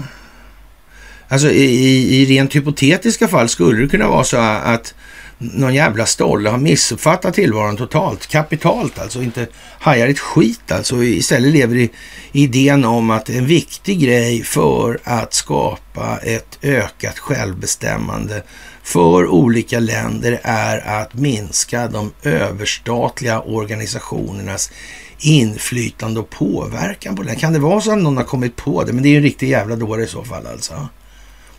[1.28, 4.94] Alltså i, i rent hypotetiska fall skulle det kunna vara så att
[5.38, 9.46] någon jävla stolle har missuppfattat tillvaron totalt, kapitalt alltså, inte
[9.78, 11.04] hajar ett skit alltså.
[11.04, 11.90] Istället lever i
[12.32, 18.42] idén om att en viktig grej för att skapa ett ökat självbestämmande
[18.82, 24.70] för olika länder är att minska de överstatliga organisationernas
[25.18, 27.34] inflytande och påverkan på det.
[27.34, 28.92] Kan det vara så att någon har kommit på det?
[28.92, 30.88] Men det är ju en riktig jävla dåre i så fall alltså.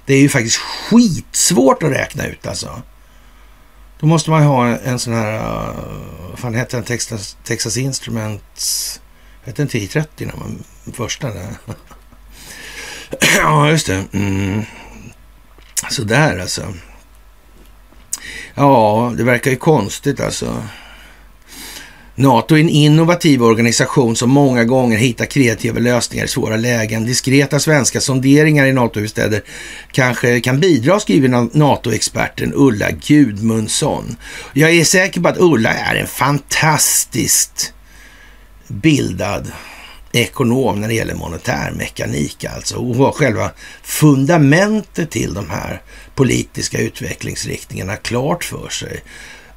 [0.05, 2.81] Det är ju faktiskt skitsvårt att räkna ut alltså.
[3.99, 5.75] Då måste man ha en sån här, uh,
[6.29, 9.01] vad fan hette den, Texas, Texas Instruments,
[9.43, 11.49] hette den 1030 när man första där?
[13.37, 14.05] ja, just det.
[14.13, 14.63] Mm.
[15.89, 16.73] Sådär alltså.
[18.55, 20.63] Ja, det verkar ju konstigt alltså.
[22.19, 27.05] NATO är en innovativ organisation som många gånger hittar kreativa lösningar i svåra lägen.
[27.05, 29.41] Diskreta svenska sonderingar i NATO-huvudstäder
[29.91, 34.15] kanske kan bidra, skriver NATO-experten Ulla Gudmundsson.
[34.53, 37.73] Jag är säker på att Ulla är en fantastiskt
[38.67, 39.51] bildad
[40.11, 43.51] ekonom när det gäller monetär mekanik alltså och har själva
[43.83, 45.81] fundamentet till de här
[46.15, 49.03] politiska utvecklingsriktningarna klart för sig.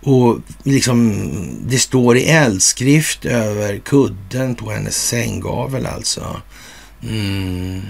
[0.02, 1.28] Och liksom,
[1.66, 6.40] det står i eldskrift över kudden på hennes sänggavel alltså.
[7.02, 7.82] Mm.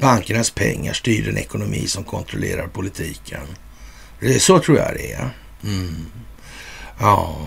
[0.00, 3.46] Bankernas pengar styr en ekonomi som kontrollerar politiken.
[4.38, 5.30] Så tror jag det är.
[5.64, 6.06] Mm.
[7.00, 7.46] Ja.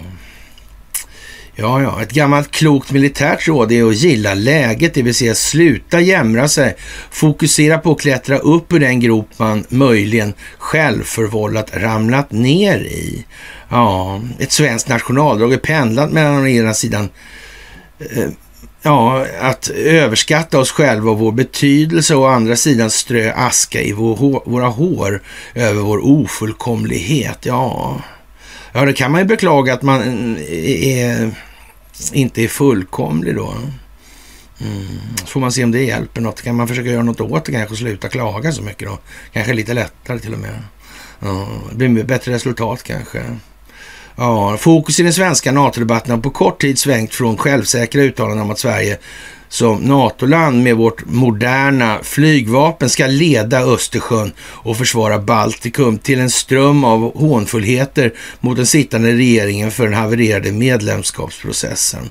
[1.62, 5.99] Ja, ja, ett gammalt klokt militärt råd är att gilla läget, det vill säga sluta
[6.01, 6.76] jämra sig,
[7.12, 13.26] fokusera på att klättra upp ur den grop man möjligen självförvållat ramlat ner i.
[13.70, 17.10] Ja, ett svenskt nationaldrag är pendlat mellan å ena sidan
[17.99, 18.30] eh,
[18.82, 23.93] ja, att överskatta oss själva och vår betydelse och å andra sidan strö aska i
[23.93, 25.22] vår, våra hår
[25.55, 27.45] över vår ofullkomlighet.
[27.45, 28.01] Ja,
[28.72, 30.01] ja, det kan man ju beklaga att man
[30.41, 31.32] är,
[32.14, 33.56] inte är fullkomlig då.
[34.62, 34.88] Mm.
[35.16, 36.41] Så får man se om det hjälper något.
[36.41, 39.00] Kan man försöka göra något åt det kanske och sluta klaga så mycket då?
[39.34, 40.64] Kanske lite lättare till och med.
[41.20, 43.24] Ja, det blir bättre resultat kanske.
[44.22, 48.51] Ja, fokus i den svenska NATO-debatten har på kort tid svängt från självsäkra uttalanden om
[48.51, 48.97] att Sverige
[49.49, 56.84] som NATO-land med vårt moderna flygvapen ska leda Östersjön och försvara Baltikum till en ström
[56.84, 62.09] av hånfullheter mot den sittande regeringen för den havererade medlemskapsprocessen.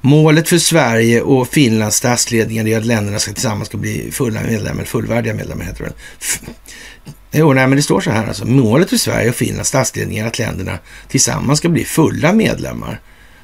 [0.00, 4.84] Målet för Sverige och Finlands statsledningar är att länderna ska tillsammans ska bli fulla medlemmar,
[4.84, 5.92] fullvärdiga medlemmar heter det
[7.36, 8.44] Jo, nej, men det står så här alltså.
[8.44, 10.78] Målet för Sverige och Finlands statsledning är att länderna
[11.08, 13.00] tillsammans ska bli fulla medlemmar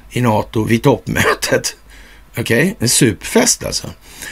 [0.09, 1.75] i NATO vid toppmötet.
[2.37, 2.73] Okej, okay?
[2.79, 3.87] en superfest alltså.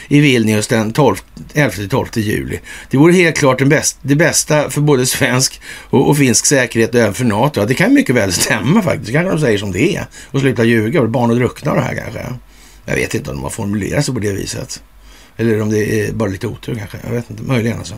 [0.08, 2.58] I Vilnius den 11-12 juli.
[2.90, 6.94] Det vore helt klart den bäst, det bästa för både svensk och, och, finsk säkerhet
[6.94, 7.64] och även för NATO.
[7.66, 9.12] Det kan mycket väl stämma faktiskt.
[9.12, 11.06] Kanske de säger som det är och slutar ljuga.
[11.06, 12.26] Barn och druckna och det här kanske.
[12.84, 14.82] Jag vet inte om de har formulerat sig på det viset.
[15.40, 16.98] Eller om det är bara lite otur kanske.
[17.06, 17.94] Jag vet inte, möjligen alltså.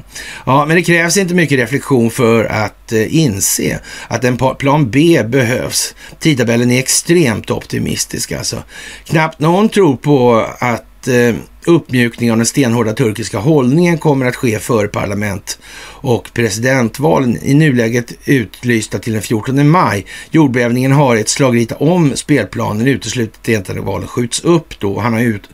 [0.47, 5.23] Ja, men det krävs inte mycket reflektion för att eh, inse att en plan B
[5.27, 5.95] behövs.
[6.19, 8.63] Tidtabellen är extremt optimistisk alltså.
[9.05, 11.35] Knappt någon tror på att eh,
[11.67, 18.13] uppmjukning av den stenhårda turkiska hållningen kommer att ske före parlament och presidentvalen i nuläget
[18.25, 20.07] utlysta till den 14 maj.
[20.31, 25.01] Jordbävningen har ett slagrita om spelplanen, uteslutet att valen skjuts upp då.
[25.01, 25.49] Han, har ut,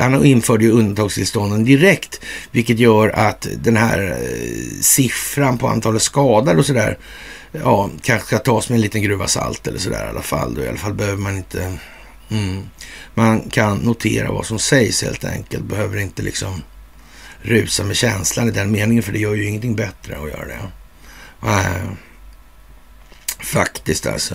[0.00, 6.58] han införde ju undantagstillstånden direkt, vilket gör att den här eh, siffran på antalet skadade
[6.58, 6.98] och sådär,
[7.52, 10.54] ja, kanske ska tas med en liten gruva salt eller sådär i alla fall.
[10.54, 10.62] Då.
[10.62, 11.78] I alla fall behöver man inte
[12.32, 12.62] Mm.
[13.14, 15.64] Man kan notera vad som sägs helt enkelt.
[15.64, 16.62] Behöver inte liksom
[17.42, 20.58] rusa med känslan i den meningen, för det gör ju ingenting bättre att göra det.
[21.46, 21.92] Äh.
[23.42, 24.34] Faktiskt alltså.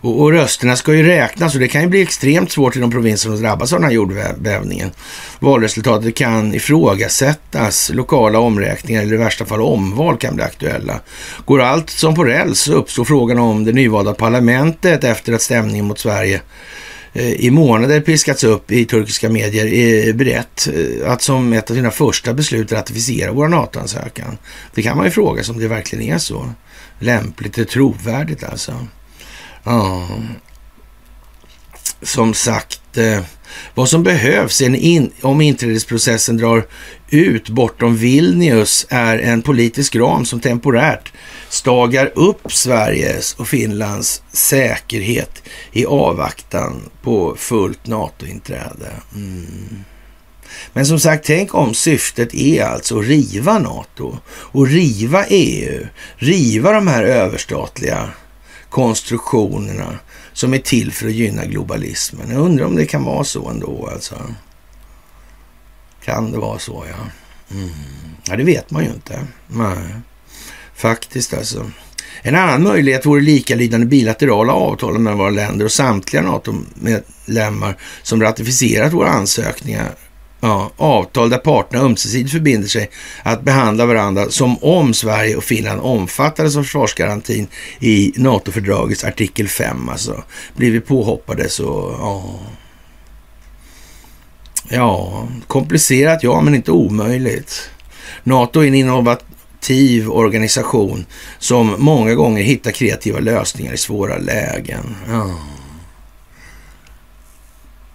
[0.00, 2.90] Och, och, rösterna ska ju räknas och det kan ju bli extremt svårt i de
[2.90, 4.90] provinser som drabbas av den här jordbävningen.
[5.38, 11.00] Valresultatet kan ifrågasättas, lokala omräkningar eller i värsta fall omval kan bli aktuella.
[11.44, 15.86] Går allt som på räls så uppstår frågan om det nyvalda parlamentet efter att stämningen
[15.86, 16.40] mot Sverige
[17.18, 21.74] Eh, i månader piskats upp i turkiska medier är berett eh, att som ett av
[21.74, 24.38] sina första beslut ratificera vår NATO-ansökan.
[24.74, 26.52] Det kan man ju fråga sig om det verkligen är så
[26.98, 28.86] lämpligt och trovärdigt alltså.
[29.64, 30.08] Ja.
[32.02, 33.20] Som sagt, eh,
[33.74, 36.66] vad som behövs in, om inträdesprocessen drar
[37.10, 41.12] ut bortom Vilnius är en politisk ram som temporärt
[41.48, 45.42] stagar upp Sveriges och Finlands säkerhet
[45.72, 48.90] i avvaktan på fullt NATO-inträde.
[49.14, 49.84] Mm.
[50.72, 55.86] Men som sagt, tänk om syftet är alltså att riva NATO och riva EU,
[56.16, 58.10] riva de här överstatliga
[58.68, 59.98] konstruktionerna
[60.38, 62.30] som är till för att gynna globalismen.
[62.30, 64.34] Jag undrar om det kan vara så ändå alltså.
[66.04, 67.06] Kan det vara så, ja.
[67.56, 67.70] Mm.
[68.24, 69.26] Ja, det vet man ju inte.
[69.46, 70.00] Nej.
[70.74, 71.70] Faktiskt alltså.
[72.22, 78.92] En annan möjlighet vore likalydande bilaterala avtal mellan våra länder och samtliga NATO-medlemmar som ratificerat
[78.92, 79.94] våra ansökningar.
[80.40, 82.90] Ja, avtal där parterna ömsesidigt förbinder sig
[83.22, 87.48] att behandla varandra som om Sverige och Finland omfattades av försvarsgarantin
[87.80, 89.88] i NATO-fördragets artikel 5.
[89.88, 90.22] Alltså,
[90.56, 92.40] blir vi påhoppade så, ja.
[94.70, 97.70] Ja, komplicerat ja, men inte omöjligt.
[98.24, 101.06] NATO är en innovativ organisation
[101.38, 104.96] som många gånger hittar kreativa lösningar i svåra lägen.
[105.08, 105.38] Ja.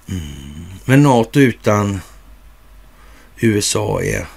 [0.10, 0.66] Mm.
[0.86, 2.02] Men NATO utan
[3.44, 4.28] USA är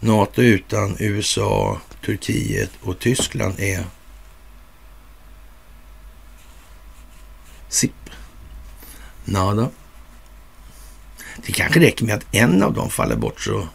[0.00, 3.84] NATO utan USA, Turkiet och Tyskland är
[7.68, 8.10] Sipp.
[9.24, 9.70] Nada.
[11.46, 13.68] Det kanske räcker med att en av dem faller bort så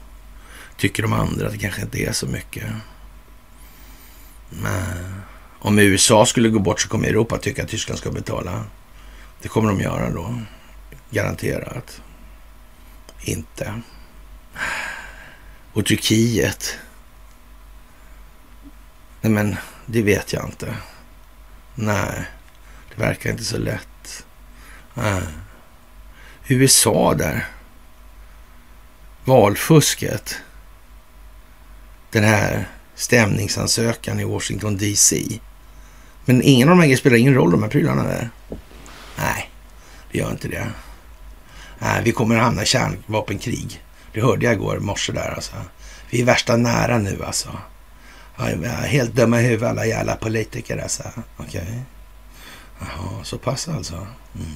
[0.77, 2.65] tycker de andra att det kanske inte är så mycket.
[4.49, 5.21] Men
[5.59, 8.63] om USA skulle gå bort så kommer Europa tycka att Tyskland ska betala.
[9.41, 10.41] Det kommer de göra då.
[11.09, 12.01] Garanterat.
[13.25, 13.81] Inte.
[15.73, 16.77] Och Turkiet.
[19.21, 19.55] Nej men,
[19.85, 20.75] det vet jag inte.
[21.75, 22.25] Nej,
[22.89, 24.25] det verkar inte så lätt.
[24.93, 25.21] Nej.
[26.47, 27.47] USA där.
[29.23, 30.35] Valfusket.
[32.11, 35.39] Den här stämningsansökan i Washington DC.
[36.25, 38.29] Men ingen av de här spelar ingen roll, de här prylarna där.
[39.17, 39.51] Nej,
[40.11, 40.67] det gör inte det.
[41.79, 43.83] Nej, vi kommer att hamna i kärnvapenkrig.
[44.13, 45.53] Det hörde jag igår morse där alltså.
[46.09, 47.49] Vi är värsta nära nu alltså.
[48.85, 51.03] helt dumma i huvudet alla jävla politiker alltså.
[51.37, 51.61] Okej.
[51.61, 51.79] Okay.
[52.79, 53.95] Jaha, så pass alltså.
[53.95, 54.47] Mm.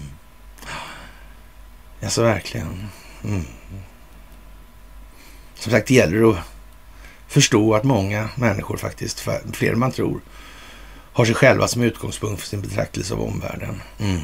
[2.04, 2.88] Alltså verkligen.
[3.24, 3.46] Mm.
[5.56, 6.38] Som sagt, det gäller att
[7.28, 10.22] förstå att många människor faktiskt, fler än man tror,
[11.14, 13.82] har sig själva som utgångspunkt för sin betraktelse av omvärlden.
[14.00, 14.22] Mm.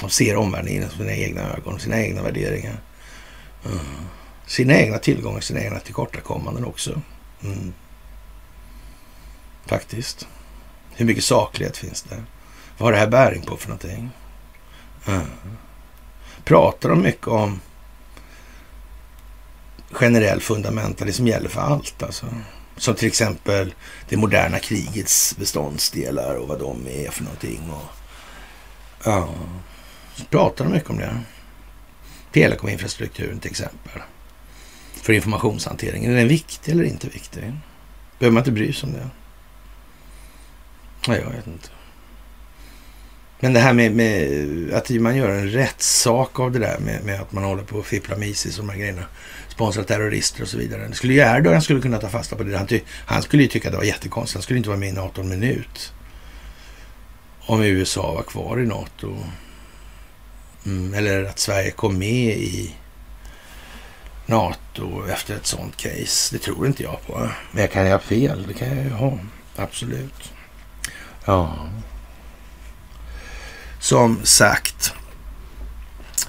[0.00, 2.80] De ser omvärlden genom sina egna ögon, sina egna värderingar.
[3.64, 3.78] Mm.
[4.46, 7.00] Sina egna tillgångar, sina egna tillkortakommanden också.
[7.44, 7.72] Mm.
[9.66, 10.28] Faktiskt.
[10.94, 12.22] Hur mycket saklighet finns det?
[12.78, 14.10] Vad har det här bäring på för någonting?
[15.06, 15.26] Mm.
[16.44, 17.60] Pratar de mycket om
[19.90, 22.26] generell fundamentalism som gäller för allt alltså?
[22.76, 23.74] Som till exempel
[24.08, 27.70] det moderna krigets beståndsdelar och vad de är för någonting.
[27.70, 27.90] Och,
[29.04, 29.28] ja,
[30.30, 31.20] pratar de mycket om det.
[32.32, 34.02] Telekominfrastrukturen till exempel.
[34.94, 36.12] För informationshanteringen.
[36.12, 37.42] Är den viktig eller inte viktig?
[38.18, 39.08] Behöver man inte bry sig om det?
[41.08, 41.68] Nej, jag vet inte.
[43.40, 47.20] Men det här med, med, att man gör en rättssak av det där med, med
[47.20, 49.04] att man håller på att fippla med Isis och de här grejerna.
[49.48, 50.88] Sponsra terrorister och så vidare.
[50.88, 52.58] Det skulle ju Erdogan skulle kunna ta fasta på det.
[52.58, 54.34] Han, ty, han skulle ju tycka att det var jättekonstigt.
[54.34, 55.92] Han skulle inte vara med i NATO en minut.
[57.40, 59.16] Om USA var kvar i NATO.
[60.66, 62.74] Mm, eller att Sverige kom med i
[64.26, 66.36] NATO efter ett sånt case.
[66.36, 67.28] Det tror inte jag på.
[67.52, 68.44] Men jag kan ju ha fel.
[68.48, 69.18] Det kan jag ju ha.
[69.56, 70.32] Absolut.
[71.24, 71.56] Ja.
[73.80, 74.92] Som sagt.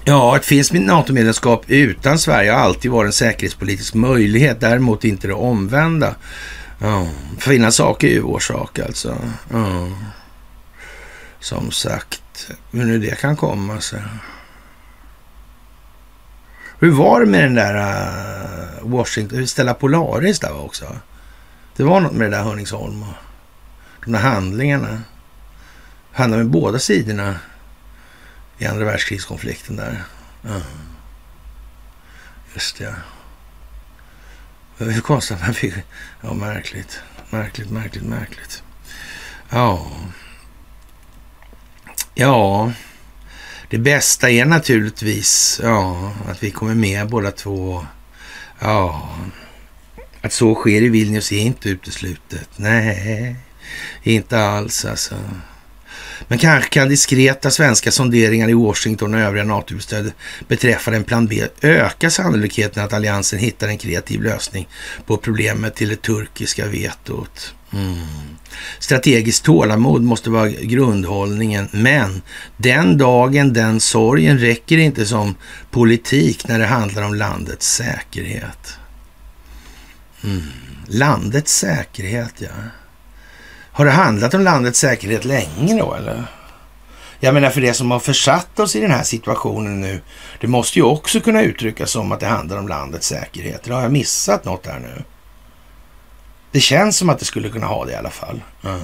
[0.04, 4.60] Ja, ett finskt NATO-medlemskap utan Sverige har alltid varit en säkerhetspolitisk möjlighet.
[4.60, 6.14] Däremot inte det omvända.
[6.80, 7.06] Ja,
[7.38, 9.16] fina saker är ju vår sak alltså.
[9.52, 9.88] Ja.
[11.40, 12.22] Som sagt,
[12.70, 14.02] hur nu det kan komma sig.
[16.78, 20.96] Hur var det med den där uh, Washington, Stella Polaris där också?
[21.76, 23.14] Det var något med det där Hörningsholm och
[24.04, 25.02] de där handlingarna.
[26.12, 27.36] Handlar med båda sidorna
[28.58, 30.02] i andra världskrigskonflikten där.
[30.44, 30.62] Uh.
[32.54, 32.94] Just det.
[34.78, 35.74] Hur konstigt man fick...
[36.20, 37.00] Ja, märkligt.
[37.30, 38.62] Märkligt, märkligt, märkligt.
[39.50, 39.90] Ja.
[42.20, 42.72] Ja.
[43.70, 47.86] Det bästa är naturligtvis ja, att vi kommer med båda två.
[48.60, 49.08] Ja,
[50.20, 52.48] att så sker i Vilnius är inte uteslutet.
[52.56, 53.36] Nej,
[54.02, 55.14] inte alls alltså.
[56.28, 60.12] Men kanske kan diskreta svenska sonderingar i Washington och övriga NATO-stöd
[60.48, 64.68] beträffande en plan B öka sannolikheten att alliansen hittar en kreativ lösning
[65.06, 67.54] på problemet till det turkiska vetot.
[67.72, 68.37] Mm.
[68.78, 72.22] Strategiskt tålamod måste vara grundhållningen, men
[72.56, 75.34] den dagen, den sorgen räcker inte som
[75.70, 78.78] politik när det handlar om landets säkerhet.
[80.24, 80.42] Mm.
[80.86, 82.48] Landets säkerhet, ja.
[83.72, 86.24] Har det handlat om landets säkerhet länge då, eller?
[87.20, 90.00] Jag menar, för det som har försatt oss i den här situationen nu,
[90.40, 93.66] det måste ju också kunna uttryckas som att det handlar om landets säkerhet.
[93.66, 95.04] Eller har jag missat något där nu?
[96.52, 98.42] Det känns som att det skulle kunna ha det i alla fall.
[98.64, 98.82] Uh.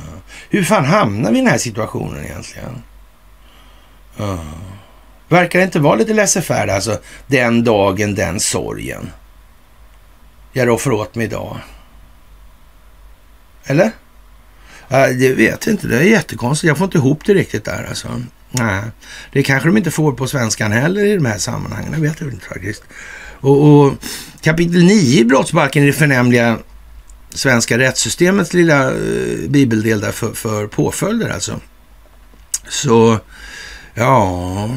[0.50, 2.82] Hur fan hamnar vi i den här situationen egentligen?
[4.20, 4.40] Uh.
[5.28, 6.98] Verkar det inte vara lite laissez alltså?
[7.26, 9.10] Den dagen, den sorgen.
[10.52, 11.58] Jag roffar åt mig idag.
[13.64, 13.86] Eller?
[14.92, 15.86] Uh, det vet jag inte.
[15.86, 16.68] Det är jättekonstigt.
[16.68, 18.08] Jag får inte ihop det riktigt där alltså.
[18.50, 18.82] Nej,
[19.32, 21.92] det kanske de inte får på svenskan heller i de här sammanhangen.
[21.92, 22.82] Det vet jag inte faktiskt.
[23.40, 23.92] Och, och
[24.40, 26.58] kapitel 9 i brottsbalken är det förnämliga
[27.34, 31.60] svenska rättssystemets lilla eh, bibeldel där för, för påföljder alltså.
[32.68, 33.18] Så,
[33.94, 34.70] ja,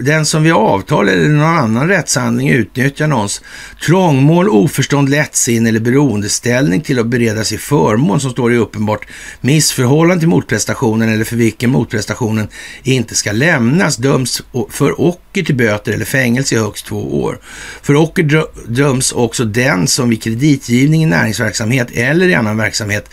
[0.00, 3.42] den som vid avtal eller någon annan rättshandling utnyttjar någons
[3.86, 9.06] trångmål, oförstånd, lättsinne eller beroendeställning till att bereda sig förmån som står i uppenbart
[9.40, 12.48] missförhållande till motprestationen eller för vilken motprestationen
[12.82, 17.38] inte ska lämnas döms för ocker till böter eller fängelse i högst två år.
[17.82, 23.10] För ocker döms också den som vid kreditgivning i näringsverksamhet eller i annan verksamhet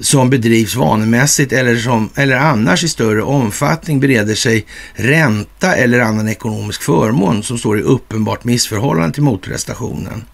[0.00, 6.28] som bedrivs vanemässigt eller, som, eller annars i större omfattning bereder sig ränta eller annan
[6.28, 10.24] ekonomisk förmån som står i uppenbart missförhållande till motprestationen.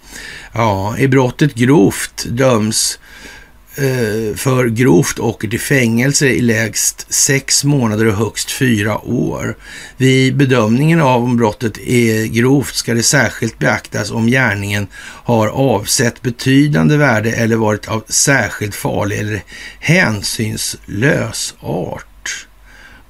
[0.53, 3.34] Ja, är brottet grovt döms eh,
[3.77, 9.57] Eh, för grovt åker till fängelse i lägst sex månader och högst fyra år.
[9.97, 14.87] Vid bedömningen av om brottet är grovt ska det särskilt beaktas om gärningen
[15.25, 19.43] har avsett betydande värde eller varit av särskilt farlig eller
[19.81, 22.47] hänsynslös art.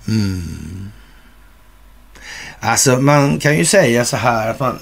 [0.08, 0.90] Mm.
[2.60, 4.78] Alltså man kan ju säga så här att man,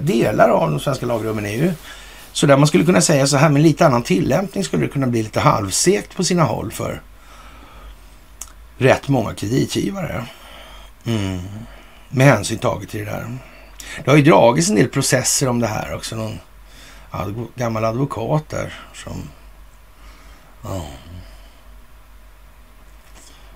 [0.00, 1.72] delar av de svenska lagrummen är ju
[2.38, 5.06] så där man skulle kunna säga så här med lite annan tillämpning skulle det kunna
[5.06, 7.02] bli lite halvsekt på sina håll för
[8.76, 10.26] rätt många kreditgivare.
[11.04, 11.38] Mm.
[12.08, 13.38] Med hänsyn taget till det där.
[14.04, 16.16] Det har ju dragits en del processer om det här också.
[16.16, 16.38] Någon
[17.54, 19.30] gammal advokat där som...
[20.62, 20.86] Ja.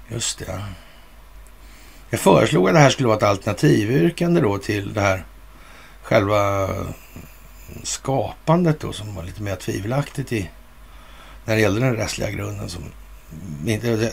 [0.08, 0.62] Just det.
[2.10, 5.24] Jag föreslog att det här skulle vara ett alternativyrkande då till det här
[6.02, 6.68] själva
[7.82, 10.50] skapandet då som var lite mer tvivelaktigt i
[11.44, 12.68] när det gällde den rättsliga grunden.
[12.68, 12.82] Som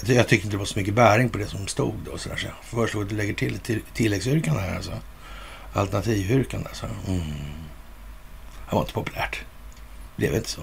[0.05, 2.17] jag tyckte inte det var så mycket bäring på det som stod då.
[2.17, 4.75] Så, där, så jag föreslog att du lägger till ett tilläggsyrkande här.
[4.75, 4.91] Alltså.
[5.73, 6.67] Alternativyrkande.
[6.67, 6.85] Alltså.
[7.07, 7.21] Mm.
[8.69, 9.39] Det var inte populärt.
[10.15, 10.61] Det blev inte så.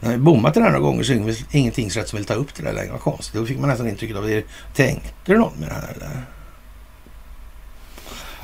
[0.00, 2.34] När vi bommat det här några gånger så är det ingen tingsrätt som vill ta
[2.34, 2.92] upp det där längre.
[2.92, 3.34] Vad konstigt.
[3.34, 4.44] Då fick man nästan intrycket av det.
[4.74, 6.24] Tänkte du något med det här eller?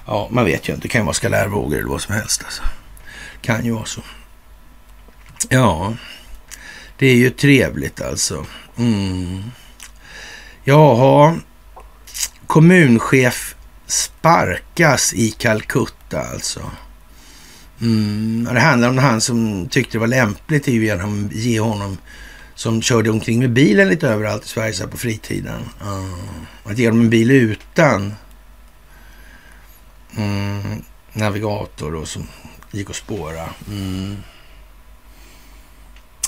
[0.07, 0.83] Ja, man vet ju inte.
[0.85, 2.45] Det kan ju vara skalärvågor eller vad som helst.
[2.45, 2.63] Alltså.
[3.43, 4.01] Kan ju vara så.
[5.49, 5.95] Ja,
[6.99, 8.47] det är ju trevligt alltså.
[8.77, 9.43] Mm.
[10.65, 11.37] Jaha,
[12.47, 13.55] kommunchef
[13.87, 16.71] sparkas i Calcutta alltså.
[17.81, 18.49] Mm.
[18.55, 20.75] Det handlar om han som tyckte det var lämpligt att
[21.33, 21.99] ge honom
[22.55, 25.61] som körde omkring med bilen lite överallt i Sverige på fritiden.
[25.83, 26.15] Mm.
[26.65, 28.15] Att ge dem en bil utan
[30.17, 30.83] mm,
[31.13, 32.29] navigator och som
[32.71, 33.49] gick att spåra.
[33.69, 34.17] Mm.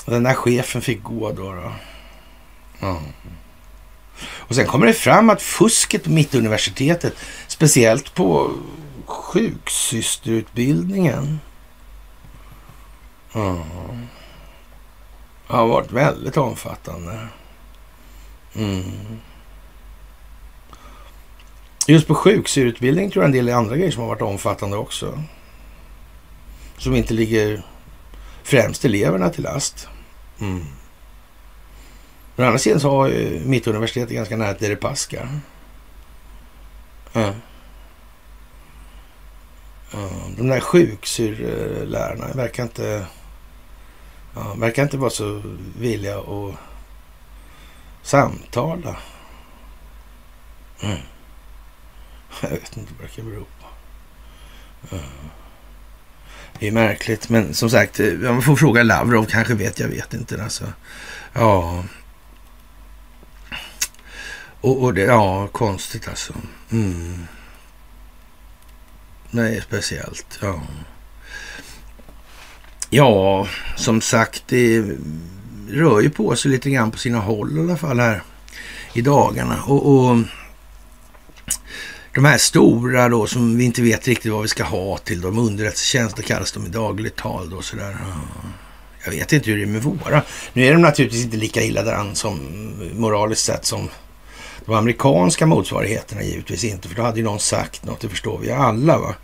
[0.05, 1.53] Den där chefen fick gå då.
[1.53, 1.73] då.
[2.87, 3.03] Mm.
[4.23, 7.13] Och sen kommer det fram att fusket på Mittuniversitetet,
[7.47, 8.51] speciellt på
[9.05, 11.39] sjuksysterutbildningen,
[13.33, 13.61] mm.
[15.47, 17.27] har varit väldigt omfattande.
[18.55, 19.19] Mm.
[21.87, 25.23] Just på sjuksyrutbildning tror jag en del andra grejer som har varit omfattande också
[26.81, 27.63] som inte ligger
[28.43, 29.87] främst eleverna till last.
[30.39, 30.65] Mm.
[32.35, 33.09] Men andra sidan så har
[33.45, 35.29] Mittuniversitetet ganska nära till Deripaska.
[37.13, 37.33] Ja.
[39.91, 43.05] Ja, de där sjuksyrlärarna verkar inte,
[44.35, 45.41] ja, verkar inte vara så
[45.79, 46.55] villiga att
[48.01, 48.97] samtala.
[50.81, 50.97] Mm.
[52.41, 53.67] Jag vet inte vad det kan bero på.
[54.89, 54.97] Ja.
[56.61, 60.13] Det är märkligt, men som sagt, eh, man får fråga Lavrov, kanske vet, jag vet
[60.13, 60.43] inte.
[60.43, 60.73] Alltså.
[61.33, 61.83] Ja.
[64.61, 66.33] Och, och det, ja, konstigt alltså.
[66.71, 67.27] Mm.
[69.31, 70.39] Nej, speciellt.
[70.41, 70.61] Ja.
[72.89, 74.83] Ja, som sagt, det
[75.69, 78.23] rör ju på sig lite grann på sina håll i alla fall här
[78.93, 79.63] i dagarna.
[79.63, 80.17] Och, och
[82.13, 85.39] de här stora då som vi inte vet riktigt vad vi ska ha till dem.
[85.39, 87.97] Underrättelsetjänster kallas de i dagligt tal då sådär.
[89.05, 90.21] Jag vet inte hur det är med våra.
[90.53, 92.39] Nu är de naturligtvis inte lika illa däran som
[92.93, 93.89] moraliskt sett som
[94.65, 96.87] de amerikanska motsvarigheterna givetvis inte.
[96.87, 99.15] För då hade ju någon sagt något, det förstår vi alla va.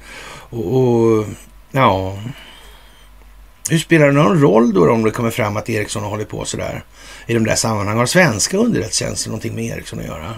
[0.49, 1.25] Och, och
[1.71, 2.17] ja...
[3.69, 6.83] Hur spelar det någon roll då om det kommer fram att Ericsson håller på sådär
[7.25, 7.99] i de där sammanhangen?
[7.99, 10.33] Har svenska underrättelsetjänster någonting med Ericsson att göra?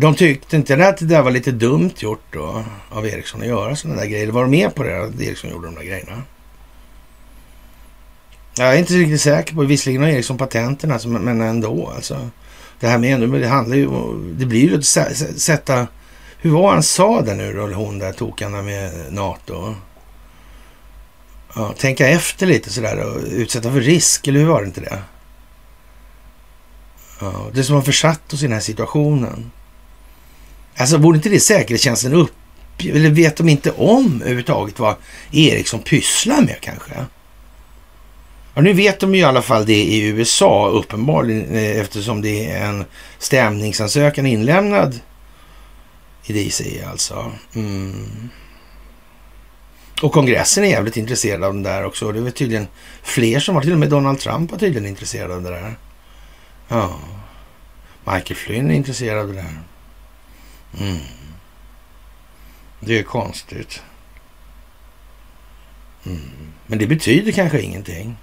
[0.00, 3.76] De tyckte inte att det där var lite dumt gjort då av Ericsson att göra
[3.76, 4.30] sådana där grejer.
[4.30, 6.22] Var de med på det att Ericsson gjorde de där grejerna?
[8.56, 12.30] Jag är inte riktigt säker på Visserligen har Ericsson patenten alltså, men ändå alltså.
[12.80, 13.88] Det här med ändå, det handlar ju
[14.32, 14.84] det blir ju att
[15.40, 15.86] sätta,
[16.38, 19.74] hur var han sa det nu då, hon där tokarna med NATO?
[21.54, 25.02] Ja, tänka efter lite sådär och utsätta för risk, eller hur var det inte det?
[27.20, 29.50] Ja, det som har försatt oss i den här situationen.
[30.78, 32.32] Alltså borde inte det säkerhetstjänsten upp...
[32.78, 34.94] Eller vet de inte om överhuvudtaget vad
[35.32, 36.92] Ericsson pysslar med kanske?
[38.54, 42.50] Ja, nu vet de ju i alla fall det i USA uppenbarligen eh, eftersom det
[42.50, 42.84] är en
[43.18, 45.00] stämningsansökan inlämnad
[46.26, 47.32] i DC alltså.
[47.54, 48.30] Mm.
[50.02, 52.12] Och kongressen är jävligt intresserad av den där också.
[52.12, 52.66] Det är väl tydligen
[53.02, 55.74] fler som har, till och med Donald Trump var tydligen intresserad av det där.
[56.68, 56.98] Ja.
[58.04, 59.62] Michael Flynn är intresserad av det där.
[60.80, 60.98] Mm.
[62.80, 63.82] Det är konstigt.
[66.06, 66.30] Mm.
[66.66, 68.16] Men det betyder kanske ingenting.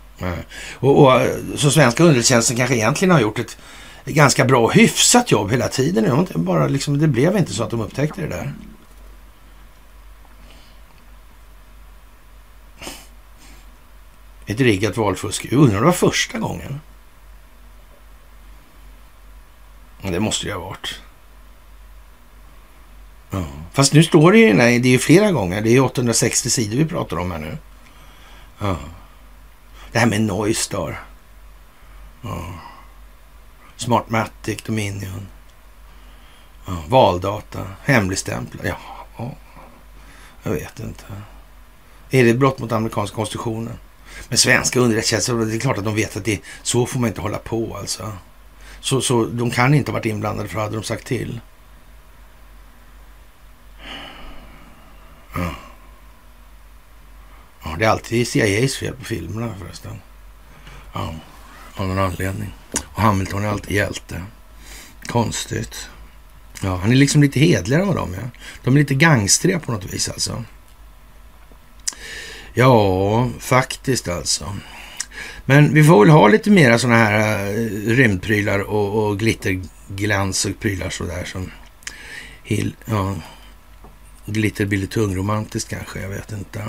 [0.73, 1.21] Och, och,
[1.55, 3.57] så svenska underrättelsetjänsten kanske egentligen har gjort ett
[4.05, 6.27] ganska bra hyfsat jobb hela tiden.
[6.35, 8.53] Bara liksom, det blev inte så att de upptäckte det där.
[14.45, 15.45] Ett riggat valfusk.
[15.45, 16.81] Jag undrar om det var första gången.
[20.01, 21.01] Det måste det ha varit.
[23.29, 23.43] Ja.
[23.73, 25.61] Fast nu står det ju, nej, det är ju flera gånger.
[25.61, 27.57] Det är 860 sidor vi pratar om här nu.
[28.59, 28.77] Ja.
[29.91, 31.03] Det här med Noistar.
[32.21, 32.53] Ja.
[33.75, 35.27] Smartmatic, Dominion.
[36.65, 36.83] Ja.
[36.87, 38.65] Valdata, hemligstämplar.
[38.65, 38.77] Ja,
[39.17, 39.31] ja,
[40.43, 41.03] jag vet inte.
[42.09, 43.77] Är det ett brott mot amerikanska konstitutionen?
[44.29, 47.21] Men svenska underrättelsetjänster, det är klart att de vet att det, så får man inte
[47.21, 48.11] hålla på alltså.
[48.79, 51.39] Så, så de kan inte ha varit inblandade för hade de sagt till.
[55.35, 55.55] Ja.
[57.63, 60.01] ja det är alltid CIAs fel på filmerna förresten.
[60.93, 61.15] Ja,
[61.75, 62.53] av någon anledning.
[62.83, 64.23] Och Hamilton är alltid hjälte.
[65.05, 65.89] Konstigt.
[66.61, 68.31] Ja, han är liksom lite hedligare än vad de är.
[68.63, 70.43] De är lite gangstriga på något vis alltså.
[72.53, 74.55] Ja, faktiskt alltså.
[75.45, 77.53] Men vi får väl ha lite mera sådana här eh,
[77.95, 81.51] rymdprylar och, och glitterglans och prylar sådär som
[82.43, 83.15] Hill, ja,
[84.25, 86.63] glitter blir lite tungromantiskt kanske, jag vet inte.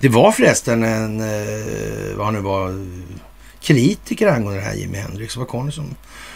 [0.00, 2.86] Det var förresten en, eh, vad han nu var,
[3.60, 5.34] kritiker angående det här Jimi Hendrix.
[5.34, 5.94] Det var Conny som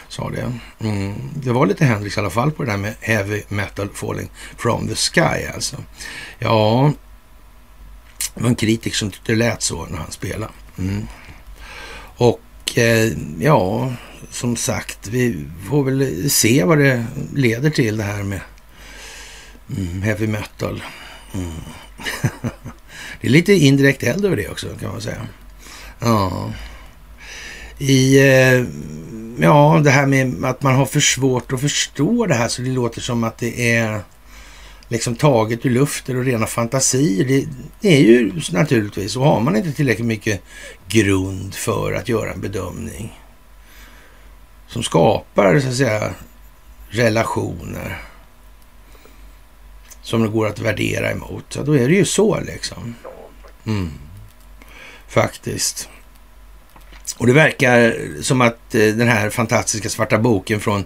[0.08, 0.52] sa det.
[0.80, 1.14] Mm.
[1.34, 4.88] Det var lite Hendrix i alla fall på det där med heavy metal falling from
[4.88, 5.76] the sky alltså.
[6.38, 6.92] Ja,
[8.34, 10.52] det var en kritiker som tyckte det lät så när han spelade.
[10.78, 11.06] Mm.
[12.16, 13.92] Och eh, ja,
[14.30, 18.40] som sagt, vi får väl se vad det leder till det här med
[19.76, 20.82] mm, heavy metal.
[21.34, 21.50] Mm.
[23.20, 25.26] det är lite indirekt eld över det också kan man säga.
[25.98, 26.52] Ja.
[27.78, 28.64] I, eh,
[29.38, 32.70] ja, det här med att man har för svårt att förstå det här så det
[32.70, 34.00] låter som att det är
[34.88, 37.24] liksom taget ur luften och rena fantasier.
[37.24, 37.46] Det,
[37.80, 40.42] det är ju naturligtvis, så har man inte tillräckligt mycket
[40.88, 43.20] grund för att göra en bedömning
[44.68, 46.14] som skapar så att säga
[46.88, 47.98] relationer
[50.04, 51.44] som det går att värdera emot.
[51.48, 52.94] Så då är det ju så liksom.
[53.66, 53.90] Mm.
[55.08, 55.88] Faktiskt.
[57.18, 60.84] Och det verkar som att eh, den här fantastiska svarta boken från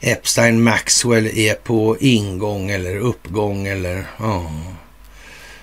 [0.00, 4.52] Epstein Maxwell är på ingång eller uppgång eller ja.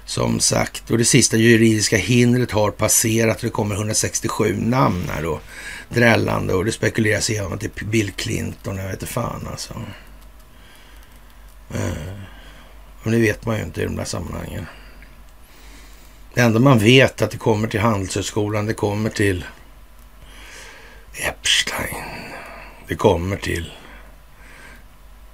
[0.06, 5.24] Som sagt, och det sista juridiska hindret har passerat och det kommer 167 namn här
[5.24, 5.40] då.
[5.90, 9.74] Drällande och det spekuleras i att det är Bill Clinton, jag vet inte fan alltså.
[11.74, 12.29] Eh,
[13.04, 14.66] och det vet man ju inte i de där sammanhangen.
[16.34, 19.46] Det enda man vet är att det kommer till Handelshögskolan, det kommer till
[21.14, 22.04] Epstein,
[22.88, 23.72] det kommer till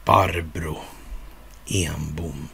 [0.05, 0.77] Barbro
[1.67, 2.47] Enbom.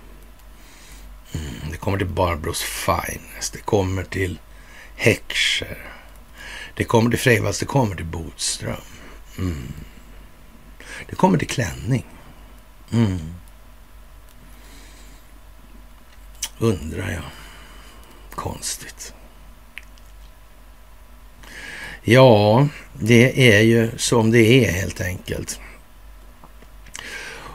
[1.33, 3.53] Mm, det kommer till Barbros Finest.
[3.53, 4.39] Det kommer till
[4.95, 5.77] Heckscher.
[6.75, 7.59] Det kommer till Freivalds.
[7.59, 8.81] Det kommer till Bodström.
[9.37, 9.73] Mm.
[11.09, 12.05] Det kommer till Klänning.
[12.91, 13.19] Mm.
[16.61, 17.23] Undrar jag.
[18.35, 19.13] Konstigt.
[22.03, 25.59] Ja, det är ju som det är helt enkelt.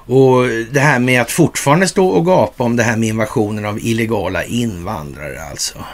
[0.09, 0.43] Och
[0.73, 4.45] det här med att fortfarande stå och gapa om det här med invasionen av illegala
[4.45, 5.85] invandrare alltså.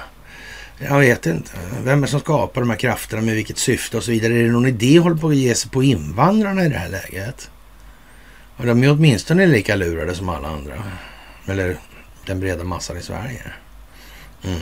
[0.79, 1.51] Jag vet inte.
[1.85, 4.35] Vem är det som skapar de här krafterna, med vilket syfte och så vidare.
[4.35, 6.89] Är det någon idé att hålla på att ge sig på invandrarna i det här
[6.89, 7.51] läget?
[8.57, 10.75] Och de är åtminstone lika lurade som alla andra.
[11.47, 11.77] Eller
[12.27, 13.53] den breda massan i Sverige.
[14.43, 14.61] Mm.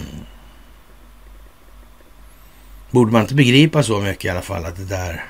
[2.91, 5.25] Borde man inte begripa så mycket i alla fall att det där...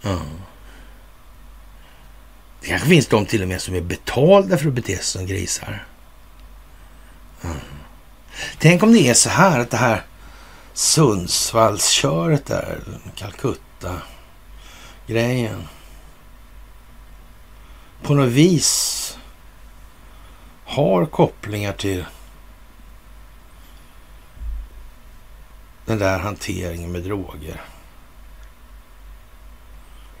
[0.00, 0.20] Ja.
[2.60, 5.26] Det kanske finns de till och med som är betalda för att bete sig som
[5.26, 5.86] grisar.
[7.42, 7.56] Mm.
[8.58, 10.02] Tänk om det är så här att det här
[10.72, 12.80] Sundsvallsköret där,
[13.16, 15.68] Calcutta-grejen.
[18.02, 19.18] På något vis
[20.70, 22.04] har kopplingar till
[25.86, 27.60] den där hanteringen med droger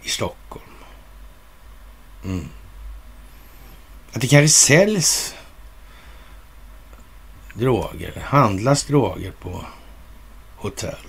[0.02, 0.74] i Stockholm.
[2.24, 2.48] Mm.
[4.12, 5.34] Att det kanske säljs
[7.54, 9.64] droger, handlas droger på
[10.56, 11.06] hotell,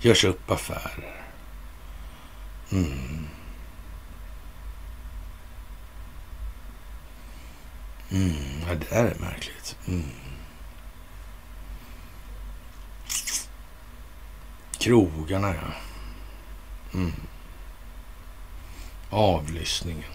[0.00, 1.24] görs upp affärer.
[2.72, 3.29] Mm.
[8.10, 8.34] Mm.
[8.68, 9.76] Ja, det där är märkligt.
[9.88, 10.04] Mm.
[14.78, 15.74] Krogarna, ja.
[16.94, 17.12] Mm.
[19.10, 20.10] Avlyssningen.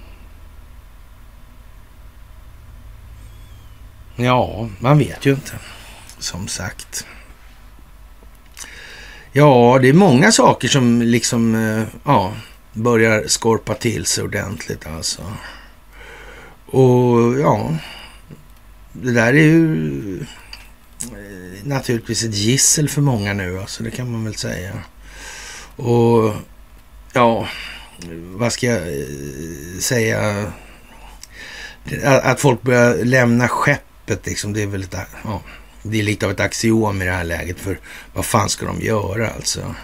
[4.16, 5.60] Ja, man vet ju inte.
[6.18, 7.08] Som sagt.
[9.32, 12.34] Ja, det är många saker som liksom eh, ja,
[12.74, 15.22] börjar skorpa till sig ordentligt alltså.
[16.76, 17.78] Och ja,
[18.94, 20.20] det där är ju
[21.02, 24.74] eh, naturligtvis ett gissel för många nu, alltså det kan man väl säga.
[25.76, 26.34] Och
[27.14, 27.48] ja,
[28.36, 30.52] vad ska jag eh, säga?
[32.04, 35.42] Att folk börjar lämna skeppet liksom, det är väl ett, ja,
[35.84, 37.60] det är lite av ett axiom i det här läget.
[37.60, 37.80] För
[38.14, 39.76] vad fan ska de göra alltså?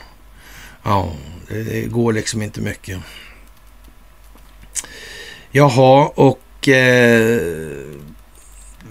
[0.84, 1.14] Ja,
[1.48, 3.00] det går liksom inte mycket.
[5.52, 7.42] Jaha, och Eh,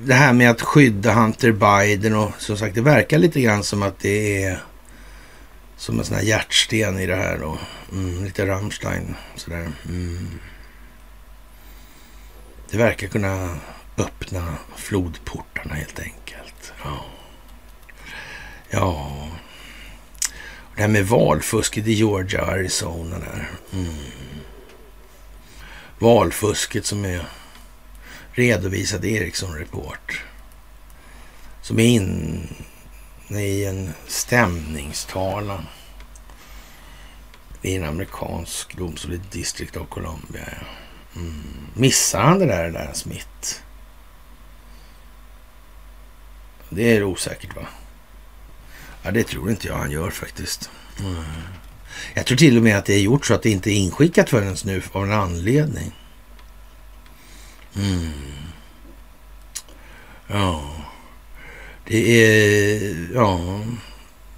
[0.02, 3.82] det här med att skydda Hunter Biden och som sagt, det verkar lite grann som
[3.82, 4.62] att det är
[5.76, 7.58] som en sån här hjärtsten i det här då.
[7.92, 9.72] Mm, lite Rammstein sådär.
[9.88, 10.38] Mm.
[12.70, 13.56] Det verkar kunna
[13.98, 16.72] öppna flodportarna helt enkelt.
[16.84, 17.04] Ja.
[18.70, 19.28] Ja.
[20.76, 23.50] Det här med valfusket i Georgia och Arizona där.
[23.72, 23.94] Mm.
[25.98, 27.24] Valfusket som är
[28.32, 30.24] redovisat i Ericsson Report.
[31.62, 32.48] Som är inne
[33.30, 35.66] i en stämningstalan
[37.62, 40.48] i en amerikansk domstol i District of Columbia.
[41.16, 41.42] Mm.
[41.74, 43.60] Missar han det där, det där Smith?
[46.68, 47.66] Det är osäkert va?
[49.02, 50.70] Ja, det tror inte jag han gör faktiskt.
[51.00, 51.24] Mm.
[52.14, 54.30] Jag tror till och med att det är gjort så att det inte är inskickat
[54.30, 55.92] förrän nu av en anledning.
[57.76, 58.12] Mm.
[60.26, 60.70] Ja,
[61.84, 63.08] det är...
[63.14, 63.60] Ja,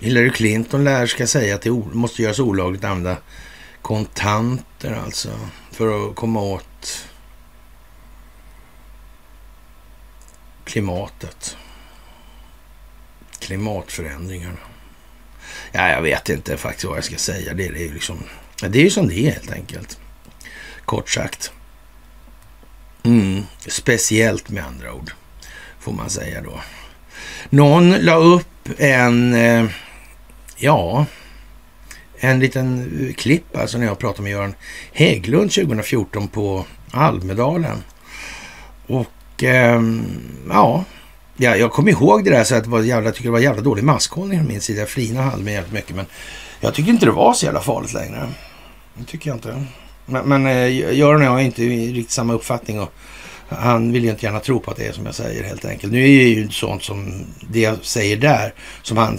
[0.00, 3.16] Hillary Clinton lär ska säga att det måste göras olagligt att använda
[3.82, 5.30] kontanter alltså
[5.70, 7.08] för att komma åt
[10.64, 11.56] klimatet.
[13.38, 14.58] Klimatförändringarna.
[15.72, 17.54] Ja, jag vet inte faktiskt vad jag ska säga.
[17.54, 18.24] Det, är ju liksom,
[18.60, 19.98] det är ju som det är helt enkelt.
[20.84, 21.52] Kort sagt.
[23.04, 25.12] Mm, speciellt med andra ord,
[25.80, 26.60] får man säga då.
[27.50, 29.64] Någon la upp en, eh,
[30.56, 31.06] ja,
[32.18, 34.54] en liten klipp alltså när jag pratade med Göran
[34.92, 37.82] Hägglund 2014 på Almedalen.
[38.86, 40.06] Och ehm,
[40.48, 40.84] ja,
[41.36, 43.38] Ja, jag kommer ihåg det där så att det var jävla, jag tycker det var
[43.38, 44.80] jävla dålig maskhållning från min sida.
[44.80, 46.06] Jag flinade halv jävligt mycket men
[46.60, 48.28] jag tycker inte det var så jävla farligt längre.
[48.94, 49.64] Det tycker jag inte.
[50.12, 52.92] Men, men eh, Göran och jag har inte riktigt samma uppfattning och
[53.48, 55.92] han vill ju inte gärna tro på att det är som jag säger helt enkelt.
[55.92, 59.18] Nu är det ju sånt som det jag säger där, som han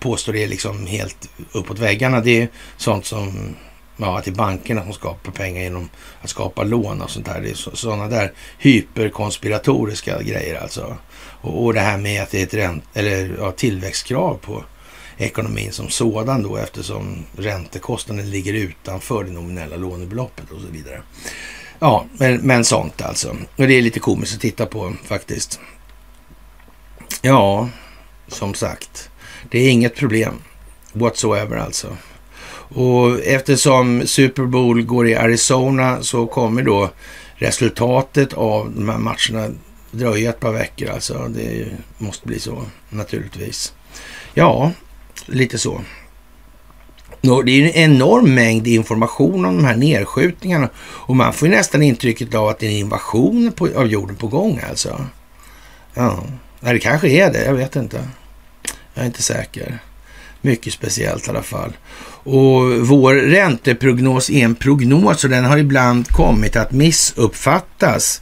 [0.00, 2.20] påstår är liksom helt uppåt väggarna.
[2.20, 3.54] Det är sånt som,
[3.96, 5.88] ja, att det är bankerna som skapar pengar genom
[6.22, 7.40] att skapa lån och sånt där.
[7.40, 10.96] Det är sådana där hyperkonspiratoriska grejer alltså.
[11.40, 14.64] Och, och det här med att det är ett ränt, eller, ja, tillväxtkrav på
[15.18, 21.02] ekonomin som sådan då eftersom räntekostnaden ligger utanför det nominella lånebeloppet och så vidare.
[21.78, 23.36] Ja, men, men sånt alltså.
[23.56, 25.60] Och det är lite komiskt att titta på faktiskt.
[27.22, 27.68] Ja,
[28.28, 29.10] som sagt.
[29.50, 30.34] Det är inget problem
[30.92, 31.96] whatsoever alltså.
[32.74, 36.90] Och eftersom Super Bowl går i Arizona så kommer då
[37.34, 39.54] resultatet av de här matcherna
[39.90, 41.28] dröja ett par veckor alltså.
[41.28, 41.66] Det
[41.98, 43.74] måste bli så naturligtvis.
[44.34, 44.72] Ja,
[45.26, 45.80] lite så.
[47.20, 52.34] Det är en enorm mängd information om de här nedskjutningarna och man får nästan intrycket
[52.34, 55.06] av att det är en invasion på, av jorden på gång alltså.
[55.94, 56.24] Ja,
[56.60, 57.44] det kanske är det.
[57.44, 58.08] Jag vet inte.
[58.94, 59.78] Jag är inte säker.
[60.40, 61.72] Mycket speciellt i alla fall.
[62.22, 68.20] Och vår ränteprognos är en prognos och den har ibland kommit att missuppfattas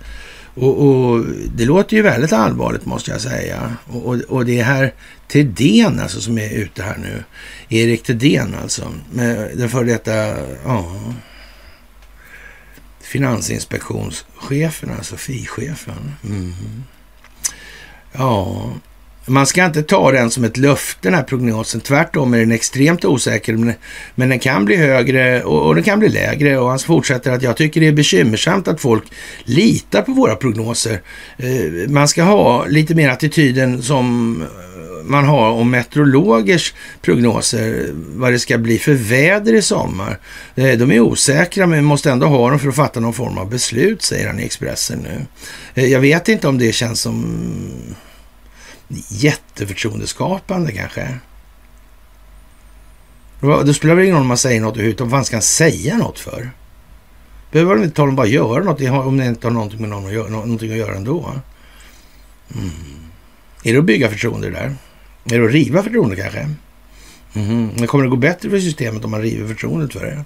[0.56, 1.24] och, och,
[1.55, 3.77] Det låter ju väldigt allvarligt måste jag säga.
[3.86, 4.94] Och, och, och det här
[5.28, 7.24] Thedéen alltså som är ute här nu.
[7.69, 8.93] Erik Thedéen alltså.
[9.12, 11.01] Med den före detta ja,
[13.01, 16.12] finansinspektionschefen, alltså FI-chefen.
[16.24, 16.53] Mm.
[18.12, 18.73] Ja,
[19.27, 21.81] man ska inte ta den som ett löfte, den här prognosen.
[21.81, 23.74] Tvärtom är den extremt osäker,
[24.15, 26.59] men, den kan bli högre och, och den kan bli lägre.
[26.59, 29.05] Och han fortsätter att jag tycker det är bekymmersamt att folk
[29.44, 31.01] litar på våra prognoser.
[31.36, 34.43] Eh, man ska ha lite mer attityden som
[35.05, 40.18] man har om meteorologers prognoser, vad det ska bli för väder i sommar.
[40.55, 43.51] Eh, de är osäkra men måste ändå ha dem för att fatta någon form av
[43.51, 45.27] beslut, säger han i Expressen nu.
[45.74, 47.27] Eh, jag vet inte om det känns som
[49.09, 51.18] jätteförtroendeskapande kanske.
[53.40, 55.12] Då spelar det ingen roll om man säger något överhuvudtaget.
[55.12, 56.51] Vad fan ska han säga något för?
[57.52, 60.06] Behöver man inte tala om bara göra något om det inte har någonting med någon
[60.06, 61.32] att göra, någonting att göra ändå.
[62.55, 62.70] Mm.
[63.62, 64.74] Är det att bygga förtroende där?
[65.31, 66.48] Är det att riva förtroendet kanske?
[67.35, 67.70] Mm.
[67.78, 70.24] Men kommer det gå bättre för systemet om man river förtroendet för det?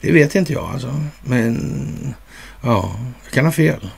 [0.00, 1.00] Det vet inte jag alltså.
[1.24, 2.14] Men
[2.62, 3.90] ja, jag kan ha fel.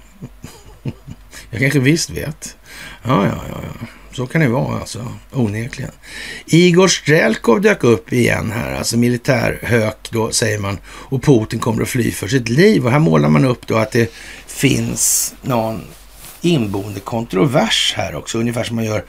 [1.50, 2.56] jag kanske visst vet.
[3.02, 3.86] Ja, ja, ja, ja.
[4.12, 5.92] Så kan det vara alltså, onekligen.
[6.46, 10.78] Igor Strelkov dök upp igen här, alltså militärhök då säger man.
[10.86, 12.86] Och Putin kommer att fly för sitt liv.
[12.86, 14.12] Och här målar man upp då att det
[14.46, 15.82] finns någon
[16.40, 18.38] inboende kontrovers här också.
[18.38, 19.04] Ungefär som man gör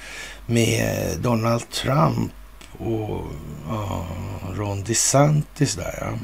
[0.45, 2.32] med Donald Trump
[2.80, 3.26] och
[3.70, 4.06] ja,
[4.53, 6.18] Ron DeSantis där ja.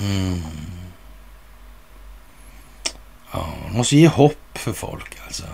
[0.00, 0.42] Mm.
[3.32, 5.44] Ja, man måste ge hopp för folk alltså.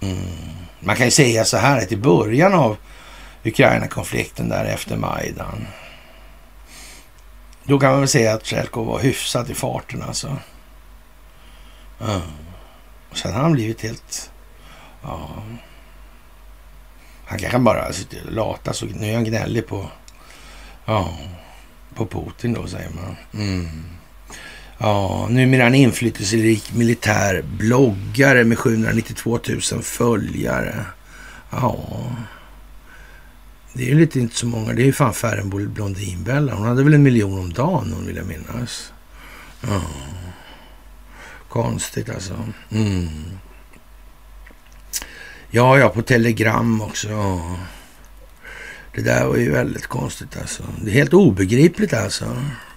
[0.00, 0.16] Mm.
[0.80, 2.76] Man kan ju säga så här att i början av
[3.44, 5.66] Ukraina-konflikten där efter Majdan.
[7.64, 10.36] Då kan man väl säga att Tjelko var hyfsat i farten alltså.
[12.00, 12.20] Mm.
[13.12, 14.30] Sen har han blivit helt...
[15.06, 15.42] Ja.
[17.24, 19.90] Han kanske bara sitter och lata så nu är han gnällig på...
[20.84, 21.18] Ja,
[21.94, 23.16] på Putin då säger man.
[23.42, 23.84] Mm.
[24.78, 29.38] Ja, numera en inflytelserik militär bloggare med 792
[29.72, 30.84] 000 följare.
[31.50, 31.78] Ja,
[33.72, 34.72] det är ju lite inte så många.
[34.72, 36.54] Det är ju fan färre än Blondinbella.
[36.54, 38.92] Hon hade väl en miljon om dagen, hon vill jag minnas.
[39.68, 39.82] Ja.
[41.48, 42.34] Konstigt alltså.
[42.70, 43.08] Mm.
[45.50, 47.08] Ja, ja, på telegram också.
[47.08, 47.56] Ja.
[48.94, 50.62] Det där var ju väldigt konstigt alltså.
[50.82, 52.24] Det är helt obegripligt alltså.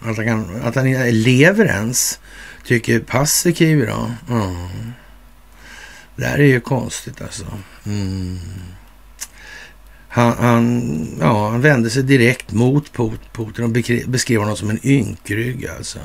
[0.01, 2.19] Att han, kan, att han lever ens.
[2.65, 4.11] Tycker Paasikivi då.
[4.29, 4.93] Mm.
[6.15, 7.45] Det här är ju konstigt alltså.
[7.85, 8.39] Mm.
[10.09, 12.93] Han, han, ja, han vände sig direkt mot
[13.33, 13.69] Putin och
[14.07, 15.99] beskrev honom som en ynkrygg alltså.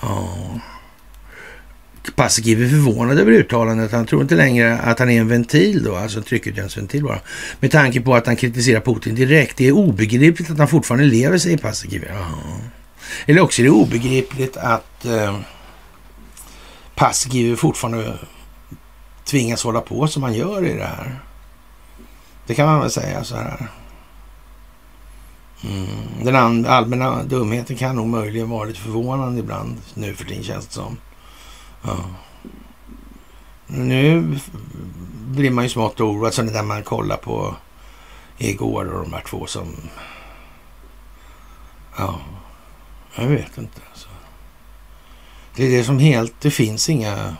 [0.00, 0.60] Ja.
[2.14, 3.92] Paasikivi är förvånad över uttalandet.
[3.92, 7.20] Han tror inte längre att han är en ventil då, alltså en tryckutjämningsventil bara.
[7.60, 9.56] Med tanke på att han kritiserar Putin direkt.
[9.56, 12.06] Det är obegripligt att han fortfarande lever, säger Paasikivi.
[13.26, 15.38] Eller också är det obegripligt att eh,
[16.94, 18.18] Paasikivi fortfarande
[19.24, 21.20] tvingas hålla på som han gör i det här.
[22.46, 23.68] Det kan man väl säga så här.
[25.64, 26.24] Mm.
[26.24, 30.72] Den allmänna dumheten kan nog möjligen vara lite förvånande ibland nu för tiden känns det
[30.72, 30.96] som.
[31.84, 31.96] Ja.
[33.66, 34.38] Nu
[35.14, 37.54] blir man ju smått oroad, som det där man kollar på
[38.38, 39.76] igår och de här två som...
[41.96, 42.20] Ja,
[43.14, 43.80] jag vet inte.
[43.90, 44.08] Alltså.
[45.56, 46.40] Det är det som helt...
[46.40, 47.36] Det finns inga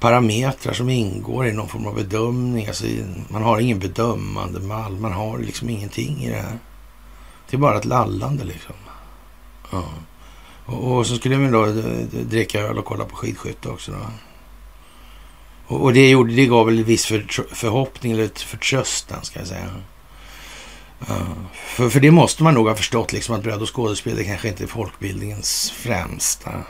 [0.00, 2.66] parametrar som ingår i någon form av bedömning.
[2.66, 2.86] Alltså,
[3.28, 4.96] man har ingen bedömande mall.
[4.96, 6.58] Man har liksom ingenting i det här.
[7.50, 8.74] Det är bara ett lallande liksom.
[9.70, 9.84] Ja.
[10.66, 11.72] Och, och så skulle vi då eh,
[12.10, 13.92] dricka öl och kolla på skidskytte också.
[13.92, 13.98] Då.
[15.66, 19.48] Och, och det, gjorde, det gav väl en viss för, förhoppning eller förtröstan ska jag
[19.48, 19.70] säga.
[21.10, 24.24] Uh, för, för det måste man nog ha förstått liksom att bröd och skådespel det
[24.24, 26.62] kanske inte är folkbildningens främsta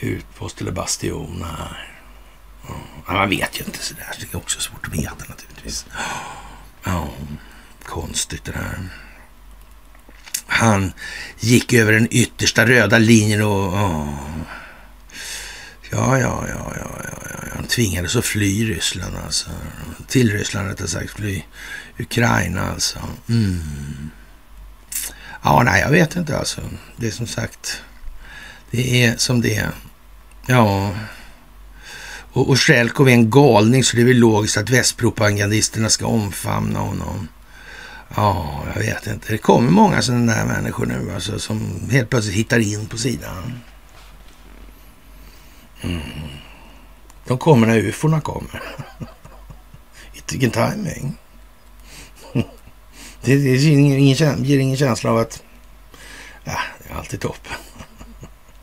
[0.00, 1.44] utpost eller bastion.
[1.44, 1.88] här.
[2.70, 4.14] Uh, man vet ju inte sådär.
[4.20, 5.86] Det är också svårt att veta naturligtvis.
[6.84, 7.08] Ja, uh,
[7.84, 8.78] konstigt det där.
[10.46, 10.92] Han
[11.40, 13.72] gick över den yttersta röda linjen och...
[13.72, 14.14] Åh.
[15.90, 17.48] Ja, ja, ja, ja, ja, ja.
[17.54, 19.50] Han tvingades att fly Ryssland alltså.
[20.08, 21.10] Till Ryssland rättare sagt.
[21.10, 21.42] Fly
[21.98, 22.98] Ukraina alltså.
[23.28, 24.10] Mm.
[25.42, 26.60] Ja, nej, jag vet inte alltså.
[26.96, 27.82] Det är som sagt.
[28.70, 29.70] Det är som det är.
[30.46, 30.94] Ja.
[32.32, 36.78] Och, och Sjelkov är en galning så det är väl logiskt att västpropagandisterna ska omfamna
[36.78, 37.28] honom.
[38.16, 39.32] Ja, jag vet inte.
[39.32, 43.60] Det kommer många sådana där människor nu alltså, som helt plötsligt hittar in på sidan.
[45.82, 46.00] Mm.
[47.26, 48.62] De kommer när ufona kommer.
[50.30, 51.16] Vilken timing.
[53.24, 55.42] Det, det ger, ingen, ger ingen känsla av att
[56.44, 57.52] ja, det är alltid toppen.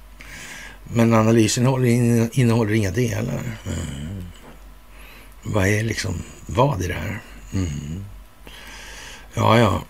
[0.83, 1.63] Men analysen
[2.33, 3.57] innehåller inga delar.
[3.65, 4.23] Mm.
[5.43, 6.13] Vad är liksom
[6.45, 7.19] vad i det här?
[7.53, 8.05] Mm.
[9.39, 9.83] Ja, ja.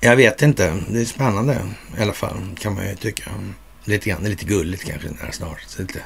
[0.00, 0.82] Jag vet inte.
[0.88, 1.60] Det är spännande
[1.98, 3.30] i alla fall, kan man ju tycka.
[3.84, 4.22] Lite grann.
[4.22, 5.60] Lite gulligt kanske där snart.
[5.66, 6.00] Så lite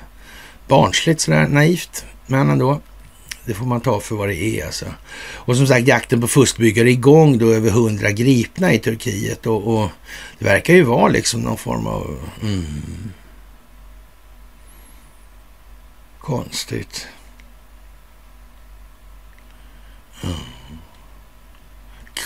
[0.69, 2.05] barnsligt sådär naivt.
[2.27, 2.81] Men ändå.
[3.45, 4.87] Det får man ta för vad det är alltså.
[5.35, 9.47] Och som sagt, jakten på fuskbyggare är igång då över hundra gripna i Turkiet.
[9.47, 9.91] Och, och,
[10.39, 12.19] det verkar ju vara liksom någon form av...
[12.43, 13.13] Mm,
[16.19, 17.07] konstigt.
[20.23, 20.56] Mm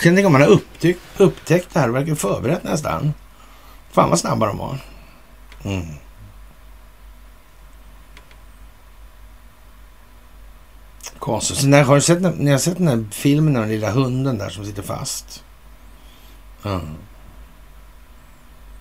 [0.03, 3.15] kan tänka om man har upptäckt, upptäckt det här och verkar förberett nästan.
[3.91, 4.79] Fan vad snabba de var.
[5.65, 5.87] Mm.
[11.19, 11.69] Konstigt.
[11.69, 14.51] När, har du sett, ni har sett den här filmen med den lilla hunden där
[14.51, 15.45] som sitter fast?
[16.65, 16.95] Mm.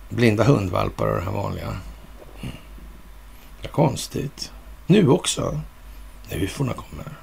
[0.08, 1.66] Blinda hundvalpar och det här vanliga.
[1.66, 2.54] Mm.
[3.62, 4.52] Det konstigt.
[4.86, 5.60] Nu också.
[6.30, 7.19] Nu får kommer.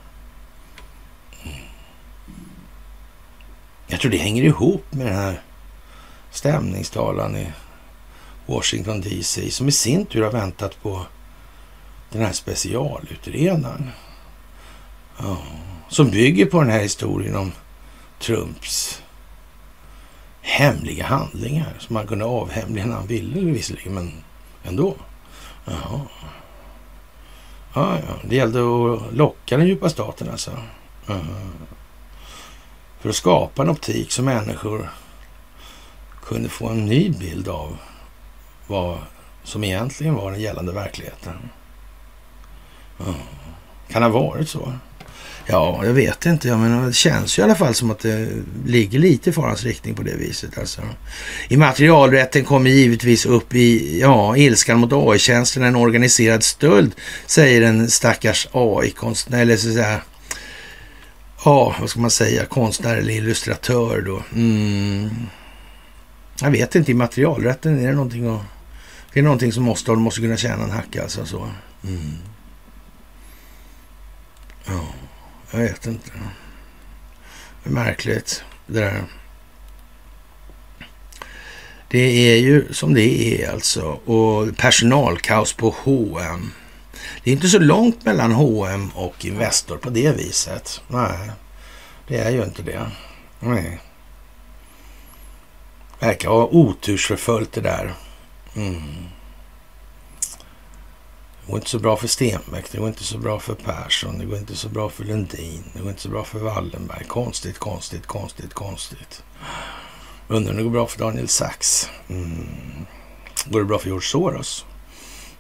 [3.88, 5.42] Jag tror det hänger ihop med den här
[6.32, 7.52] stämningstalan i
[8.46, 11.06] Washington DC som i sin tur har väntat på
[12.12, 13.90] den här specialutredaren.
[15.18, 15.38] Ja,
[15.90, 17.52] som bygger på den här historien om
[18.20, 19.02] Trumps
[20.42, 24.24] hemliga handlingar som han kunde avhemliga när han ville visserligen, men
[24.64, 24.96] ändå.
[25.66, 26.02] Jaha.
[27.74, 28.14] Ja, ja.
[28.24, 30.52] Det gällde att locka den djupa staten alltså.
[31.06, 31.20] Jaha.
[33.00, 34.90] För att skapa en optik som människor
[36.24, 37.78] kunde få en ny bild av
[38.68, 38.98] vad
[39.44, 41.34] som egentligen var den gällande verkligheten.
[43.00, 43.14] Mm.
[43.88, 44.74] Kan ha varit så.
[45.50, 46.48] Ja, jag vet inte.
[46.48, 48.28] Jag menar, det känns ju i alla fall som att det
[48.66, 50.58] ligger lite i farans riktning på det viset.
[50.58, 50.82] Alltså.
[51.48, 56.96] I materialrätten kommer givetvis upp i ja, ilskan mot AI-tjänsterna en organiserad stöld,
[57.26, 60.02] säger en stackars AI-konstnär, eller så att säga,
[61.48, 64.24] ja, vad ska man säga, konstnär eller illustratör då.
[64.36, 65.10] Mm.
[66.42, 68.42] Jag vet inte, i materialrätten är det någonting att,
[69.14, 71.50] det är någonting som måste, måste kunna tjäna en hacka alltså så.
[71.84, 72.14] Mm.
[74.66, 74.88] Ja.
[75.52, 76.12] Jag vet inte.
[77.64, 79.04] Det är märkligt det där.
[81.90, 83.84] Det är ju som det är alltså.
[83.86, 86.52] Och personalkaos på H&M.
[87.24, 90.82] Det är inte så långt mellan H&M och Investor på det viset.
[90.88, 91.32] Nej,
[92.08, 92.92] det är ju inte det.
[93.40, 93.80] Nej.
[96.00, 97.94] Verkar ha otursförföljt det där.
[98.56, 98.82] Mm.
[101.46, 104.26] Det går inte så bra för Stenbeck, det går inte så bra för Persson, det
[104.26, 107.04] går inte så bra för Lundin, det går inte så bra för Wallenberg.
[107.08, 109.24] Konstigt, konstigt, konstigt, konstigt.
[110.28, 111.90] Undrar om det går bra för Daniel Sachs.
[112.10, 112.48] Mm.
[113.46, 114.66] Går det bra för George Soros?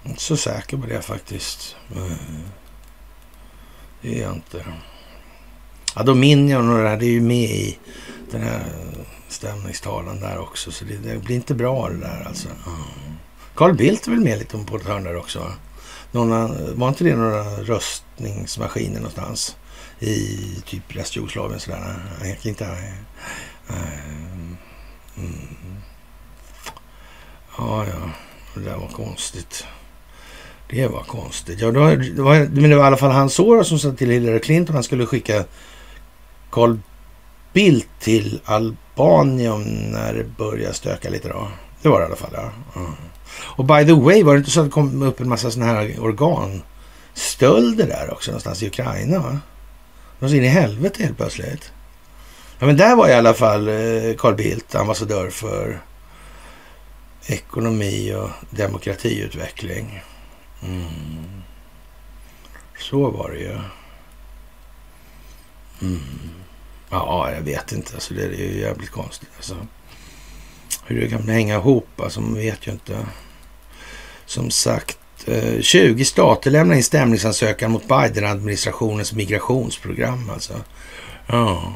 [0.07, 1.75] Inte så säker på det faktiskt.
[1.95, 2.11] Eh,
[4.01, 4.65] det är jag inte.
[5.95, 7.77] Ja, Dominion och det här, det är ju med i
[8.31, 8.63] den här
[9.29, 10.71] stämningstalan där också.
[10.71, 12.47] Så det, det blir inte bra det där alltså.
[13.55, 15.51] Carl Bildt är väl med lite på ett hörn där också?
[16.11, 19.55] några, var inte det några röstningsmaskiner någonstans
[19.99, 21.95] i typ restjugoslavien sådär?
[22.21, 22.67] Nej, inte.
[22.67, 22.93] Nej.
[25.17, 25.47] Mm.
[27.57, 28.11] Ja, ja,
[28.53, 29.65] det där var konstigt.
[30.69, 31.61] Det var konstigt.
[31.61, 33.91] Ja, det var, det var, men det var i alla fall hans Soros som sa
[33.91, 35.43] till Hillary Clinton han skulle skicka
[36.51, 36.79] Carl
[37.53, 41.47] Bildt till Albanien när det började stöka lite då.
[41.81, 42.51] Det var det i alla fall, ja.
[42.75, 42.91] Mm.
[43.39, 45.71] Och by the way, var det inte så att det kom upp en massa sådana
[45.71, 49.19] här organstölder där också någonstans i Ukraina?
[49.19, 49.39] Va?
[50.19, 51.71] De in i helvete helt plötsligt.
[52.59, 55.81] Ja, men där var i alla fall eh, Carl Bildt ambassadör för
[57.27, 60.03] ekonomi och demokratiutveckling.
[60.63, 61.41] Mm.
[62.77, 63.59] Så var det ju.
[65.81, 65.99] Mm.
[66.89, 67.93] Ja, jag vet inte.
[67.93, 69.29] Alltså, det är ju jävligt konstigt.
[69.35, 69.55] Alltså.
[70.85, 73.05] Hur det kan hänga ihop, alltså, man vet ju inte.
[74.25, 80.29] Som sagt, eh, 20 stater lämnar in stämningsansökan mot Biden-administrationens migrationsprogram.
[80.29, 80.53] Alltså.
[81.27, 81.73] Ja.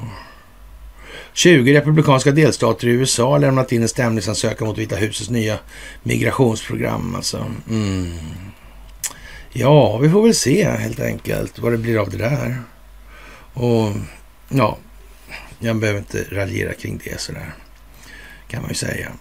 [1.33, 5.59] 20 republikanska delstater i USA har lämnat in en stämningsansökan mot Vita husets nya
[6.03, 7.15] migrationsprogram.
[7.15, 7.45] Alltså.
[7.69, 8.17] Mm.
[9.53, 12.61] Ja, vi får väl se helt enkelt vad det blir av det där.
[13.53, 13.91] Och
[14.49, 14.77] ja,
[15.59, 17.53] jag behöver inte raljera kring det sådär,
[18.47, 19.11] kan man ju säga.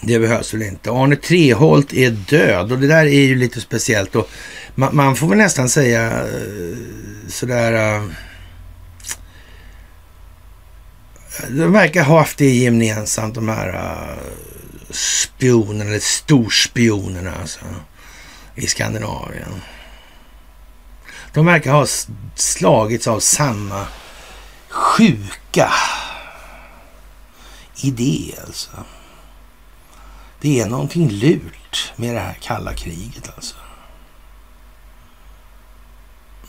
[0.00, 0.90] Det behövs väl inte.
[0.90, 4.16] Arne Treholt är död och det där är ju lite speciellt.
[4.16, 4.28] Och
[4.74, 6.76] man, man får väl nästan säga eh,
[7.28, 7.96] sådär...
[7.96, 8.08] Eh,
[11.48, 14.18] de verkar ha haft det gemensamt, de här uh,
[14.90, 17.60] spionerna, eller storspionerna alltså,
[18.56, 19.62] i Skandinavien.
[21.32, 21.86] De verkar ha
[22.34, 23.86] slagits av samma
[24.68, 25.72] sjuka
[27.82, 28.70] idé alltså.
[30.40, 33.56] Det är någonting lurt med det här kalla kriget alltså.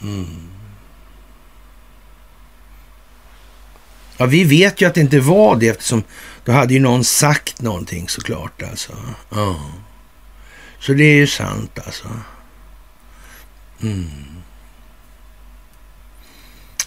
[0.01, 0.49] Mm.
[4.17, 6.03] Ja, vi vet ju att det inte var det eftersom
[6.45, 8.93] då hade ju någon sagt någonting såklart alltså.
[9.29, 9.55] Ja.
[10.79, 12.07] Så det är ju sant alltså.
[13.81, 14.09] Mm.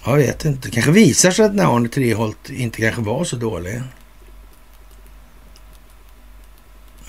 [0.05, 0.69] Jag vet inte.
[0.69, 3.83] Det kanske visar sig att när Arne Treholt inte kanske var så dålig.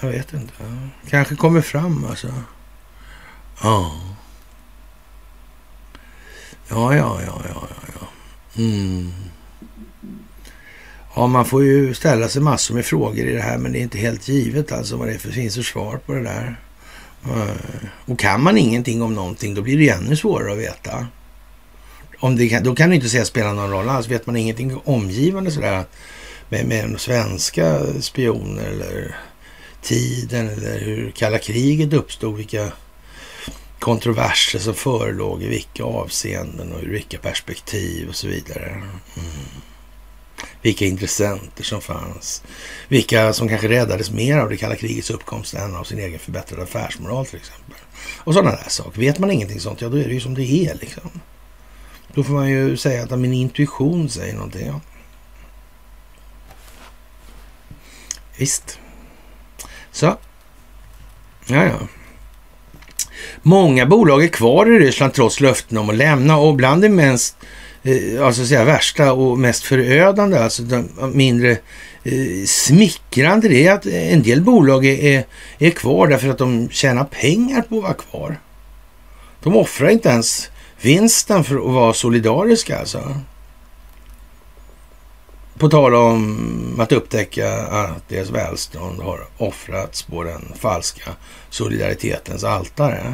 [0.01, 0.53] Jag vet inte.
[1.09, 2.33] Kanske kommer fram alltså.
[3.61, 4.01] Ja.
[6.69, 8.07] Ja, ja, ja, ja, ja.
[8.57, 9.11] Mm.
[11.15, 13.81] Ja, man får ju ställa sig massor med frågor i det här, men det är
[13.81, 16.59] inte helt givet alltså vad det finns för svar på det där.
[17.25, 21.07] Eh, och kan man ingenting om någonting, då blir det ännu svårare att veta.
[22.19, 24.07] Om det kan, då kan det inte säga spela någon roll alls.
[24.07, 25.85] Vet man ingenting omgivande sådär
[26.49, 29.15] med, med svenska spioner eller
[29.81, 32.71] tiden eller hur kalla kriget uppstod, vilka
[33.79, 38.69] kontroverser som förelåg i vilka avseenden och ur vilka perspektiv och så vidare.
[38.69, 38.91] Mm.
[40.61, 42.43] Vilka intressenter som fanns.
[42.87, 46.63] Vilka som kanske räddades mer av det kalla krigets uppkomst än av sin egen förbättrade
[46.63, 47.75] affärsmoral till exempel.
[48.17, 48.99] Och sådana där saker.
[48.99, 51.11] Vet man ingenting sånt, ja då är det ju som det är liksom.
[52.13, 54.67] Då får man ju säga att min intuition säger någonting.
[54.67, 54.81] Ja.
[58.37, 58.79] Visst.
[59.91, 60.17] Så.
[61.45, 61.79] Ja, ja.
[63.41, 67.37] Många bolag är kvar i Ryssland trots löften om att lämna och bland det mest
[67.83, 71.51] Eh, alltså säga, värsta och mest förödande, alltså de mindre
[72.03, 75.25] eh, smickrande, det är att en del bolag är, är,
[75.59, 78.39] är kvar därför att de tjänar pengar på att vara kvar.
[79.43, 80.49] De offrar inte ens
[80.81, 83.15] vinsten för att vara solidariska alltså.
[85.57, 91.11] På tal om att upptäcka att deras välstånd har offrats på den falska
[91.49, 93.13] solidaritetens altare.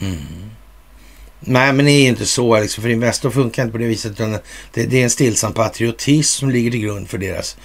[0.00, 0.50] Mm.
[1.46, 2.60] Nej, men det är inte så.
[2.60, 4.12] Liksom, för Investor funkar inte på det viset.
[4.12, 4.30] Utan
[4.72, 7.56] det, det är en stillsam patriotism som ligger till grund för deras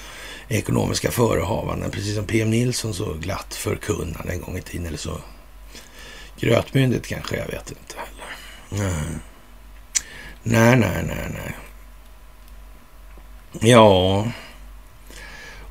[0.47, 1.91] ekonomiska förehavanden.
[1.91, 4.87] Precis som PM Nilsson så glatt förkunnade en gång i tiden.
[4.87, 5.21] Eller så
[6.39, 8.89] grötmyndigt kanske, jag vet inte heller.
[10.43, 11.31] Nej, nej, nej, nej.
[11.33, 11.55] nej.
[13.71, 14.27] Ja,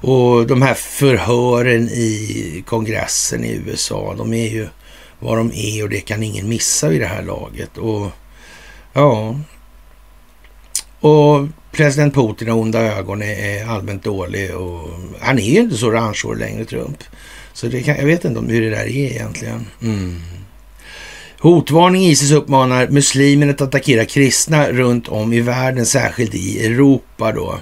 [0.00, 4.68] och de här förhören i kongressen i USA, de är ju
[5.18, 7.78] vad de är och det kan ingen missa vid det här laget.
[7.78, 8.10] Och
[8.92, 9.36] ja,
[11.00, 14.90] och president Putin har onda ögon, är allmänt dålig och
[15.20, 17.04] han är ju inte så orangehårig längre, Trump.
[17.52, 19.66] Så det kan, jag vet inte om hur det där är egentligen.
[19.82, 20.20] Mm.
[21.40, 27.58] Hotvarning Isis uppmanar muslimer att attackera kristna runt om i världen, särskilt i Europa då.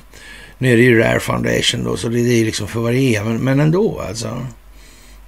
[0.59, 3.25] Nu är det ju Rare Foundation då, så det är liksom för vad det är,
[3.25, 4.47] men, men ändå alltså.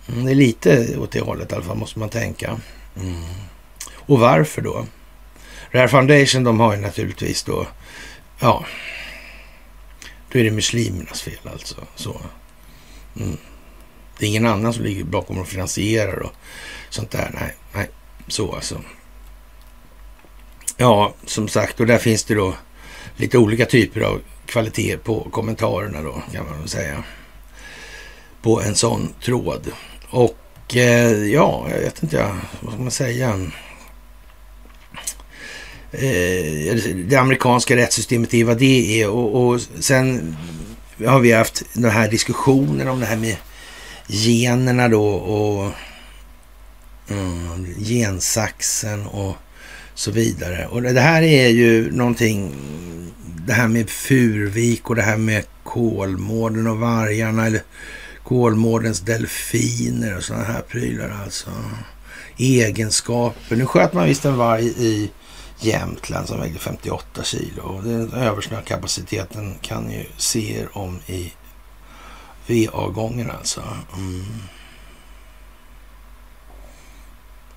[0.09, 2.61] Mm, det är lite åt det hållet i alla fall, måste man tänka.
[2.97, 3.23] Mm.
[3.95, 4.87] Och varför då?
[5.71, 7.67] Rare Foundation, de har ju naturligtvis då,
[8.41, 8.65] ja,
[10.33, 11.77] då är det muslimernas fel alltså.
[11.95, 12.21] Så.
[13.17, 13.37] Mm.
[14.19, 16.33] Det är ingen annan som ligger bakom och finansierar och
[16.91, 17.31] sånt där.
[17.35, 17.91] Nej, nej,
[18.29, 18.83] så alltså.
[20.77, 22.55] Ja, som sagt, och där finns det då
[23.17, 27.05] lite olika typer av kvalitet på kommentarerna då, kan man väl säga.
[28.43, 29.73] På en sån tråd.
[30.11, 32.29] Och eh, ja, jag vet inte,
[32.61, 33.29] vad ska man säga?
[35.93, 36.75] Eh,
[37.07, 40.37] det amerikanska rättssystemet är vad det är och, och sen
[41.07, 43.37] har vi haft den här diskussionen om det här med
[44.07, 45.73] generna då och
[47.11, 49.37] mm, gensaxen och
[49.95, 50.67] så vidare.
[50.67, 52.55] Och det här är ju någonting,
[53.47, 57.63] det här med Furvik och det här med Kolmården och vargarna, eller
[58.29, 61.51] Kolmårdens delfiner och sådana här prylar alltså.
[62.37, 63.57] Egenskaper.
[63.57, 65.11] Nu sköt man visst en varg i
[65.61, 67.81] Jämtland som vägde 58 kilo.
[67.81, 71.33] Den översnökapaciteten kan ju se er om i
[72.47, 73.63] VA-gången alltså.
[73.97, 74.25] Mm.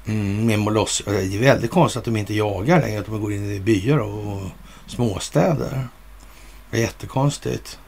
[0.06, 1.02] Mm, med moloss.
[1.06, 3.98] Det är väldigt konstigt att de inte jagar längre, att de går in i byar
[3.98, 4.42] och
[4.88, 5.88] småstäder.
[6.72, 7.80] Det är jättekonstigt.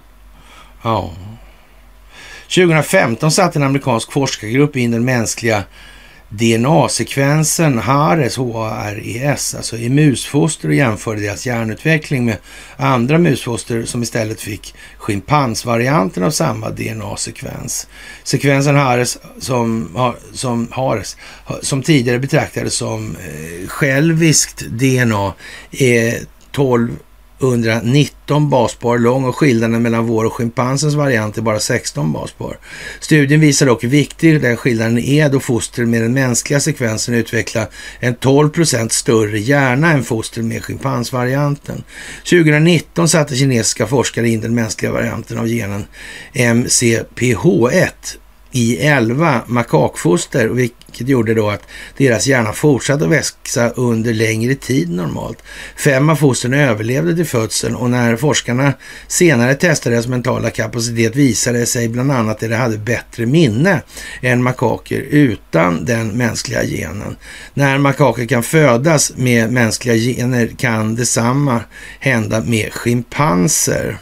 [0.82, 1.12] Ja.
[2.56, 5.64] 2015 satte en amerikansk forskargrupp in den mänskliga
[6.30, 12.38] DNA-sekvensen HARES, H-A-R-E-S, alltså i musfoster och jämförde deras hjärnutveckling med
[12.78, 17.88] andra musfoster som istället fick schimpansvarianten av samma DNA-sekvens.
[18.24, 19.90] Sekvensen HARES som,
[20.34, 21.18] som, HARES,
[21.62, 25.34] som tidigare betraktades som eh, själviskt DNA
[25.72, 26.20] är
[26.52, 26.98] 12
[27.40, 32.58] 119 baspar lång och skillnaden mellan vår och schimpansens variant är bara 16 baspar.
[33.00, 37.68] Studien visar dock hur viktig den skillnaden är då foster med den mänskliga sekvensen utvecklar
[38.00, 41.84] en 12% större hjärna än foster med schimpansvarianten.
[42.30, 45.86] 2019 satte kinesiska forskare in den mänskliga varianten av genen
[46.34, 47.90] MCPH1
[48.56, 51.68] i 11 makakfoster, vilket gjorde då att
[51.98, 55.44] deras hjärna fortsatte att växa under längre tid normalt.
[55.78, 58.74] Fem av fostren överlevde till födseln och när forskarna
[59.08, 63.82] senare testade deras mentala kapacitet visade det sig bland annat att de hade bättre minne
[64.22, 67.16] än makaker utan den mänskliga genen.
[67.54, 71.62] När makaker kan födas med mänskliga gener kan detsamma
[72.00, 73.98] hända med schimpanser.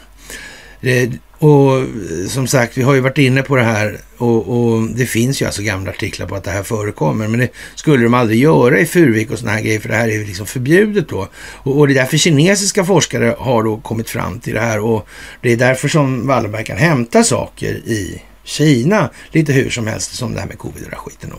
[1.42, 1.86] Och eh,
[2.28, 5.46] som sagt, vi har ju varit inne på det här och, och, det finns ju
[5.46, 7.28] alltså gamla artiklar på att det här förekommer.
[7.28, 10.08] Men det skulle de aldrig göra i Furvik och sådana här grejer för det här
[10.08, 11.28] är ju liksom förbjudet då.
[11.52, 15.08] Och, och det är därför kinesiska forskare har då kommit fram till det här och
[15.40, 20.34] det är därför som Wallenberg kan hämta saker i Kina lite hur som helst som
[20.34, 21.38] det här med covid och skiten då.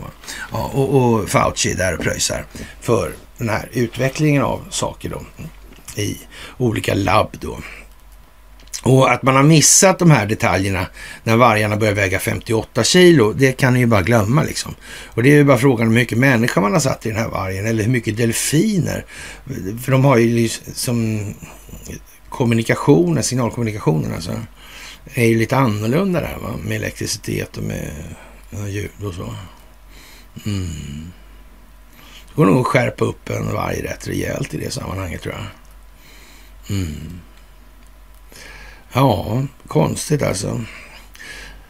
[0.52, 2.44] Ja, och, och Fauci där och pröjsar
[2.80, 5.22] för den här utvecklingen av saker då
[6.02, 6.18] i
[6.58, 7.58] olika labb då.
[8.84, 10.86] Och att man har missat de här detaljerna
[11.22, 14.74] när vargarna börjar väga 58 kilo, det kan ni ju bara glömma liksom.
[15.04, 17.28] Och det är ju bara frågan hur mycket människa man har satt i den här
[17.28, 19.04] vargen eller hur mycket delfiner.
[19.84, 21.34] För de har ju liksom
[22.28, 24.32] kommunikationen, signalkommunikationen alltså,
[25.14, 26.54] är ju lite annorlunda där va?
[26.62, 27.90] med elektricitet och med
[28.68, 29.34] ljud och så.
[30.46, 31.12] Mm.
[32.28, 35.46] Det går nog att skärpa upp en varg rätt rejält i det sammanhanget tror jag.
[36.76, 37.20] Mm.
[38.94, 40.60] Ja, konstigt alltså.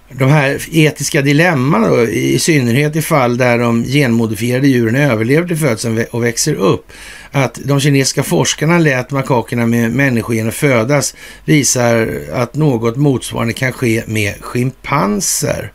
[0.09, 5.57] De här etiska dilemmana då, i synnerhet i fall där de genmodifierade djuren överlever till
[5.57, 6.93] födseln och växer upp.
[7.31, 11.15] Att de kinesiska forskarna lät makakerna med människogener födas
[11.45, 15.73] visar att något motsvarande kan ske med schimpanser.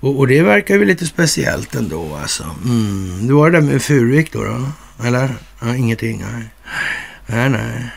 [0.00, 2.44] Och, och det verkar ju lite speciellt ändå alltså.
[2.64, 3.26] Mm.
[3.26, 4.66] Det var det där med Furuvik då, då?
[5.06, 5.34] Eller?
[5.60, 6.24] Ja, ingenting?
[6.32, 6.44] Nej,
[7.26, 7.50] nej.
[7.50, 7.90] nej.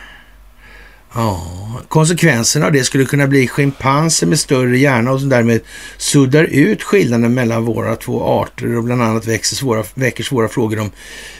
[1.16, 1.48] Ja,
[1.88, 5.62] konsekvenserna av det skulle kunna bli schimpanser med större hjärna och som därmed
[5.98, 10.80] suddar ut skillnaden mellan våra två arter och bland annat växer svåra, väcker svåra frågor
[10.80, 10.92] om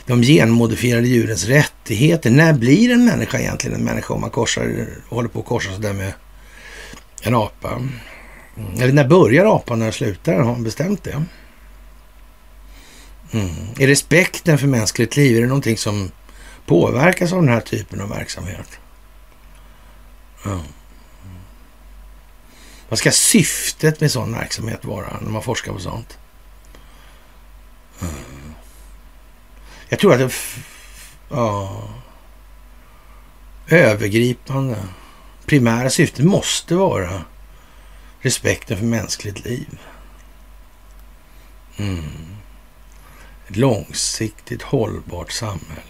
[0.06, 2.32] de genmodifierade djurens rättigheter.
[2.32, 5.94] När blir en människa egentligen en människa om man korsar, håller på att korsa sådär
[5.94, 6.14] med
[7.22, 7.72] en apa?
[8.58, 8.82] Mm.
[8.82, 11.24] Eller när börjar apan och när slutar Har man bestämt det?
[13.32, 13.50] Mm.
[13.80, 16.12] Är respekten för mänskligt liv, är det någonting som
[16.66, 18.80] påverkas av den här typen av verksamhet?
[20.44, 20.60] Ja.
[22.90, 26.18] Vad ska syftet med sån verksamhet vara när man forskar på sånt?
[29.90, 30.34] Jag tror att det...
[31.30, 31.90] Ja,
[33.68, 34.78] övergripande,
[35.46, 37.22] primära syftet måste vara
[38.22, 39.80] respekten för mänskligt liv.
[41.78, 42.36] Mm.
[43.48, 45.82] Ett långsiktigt hållbart samhälle.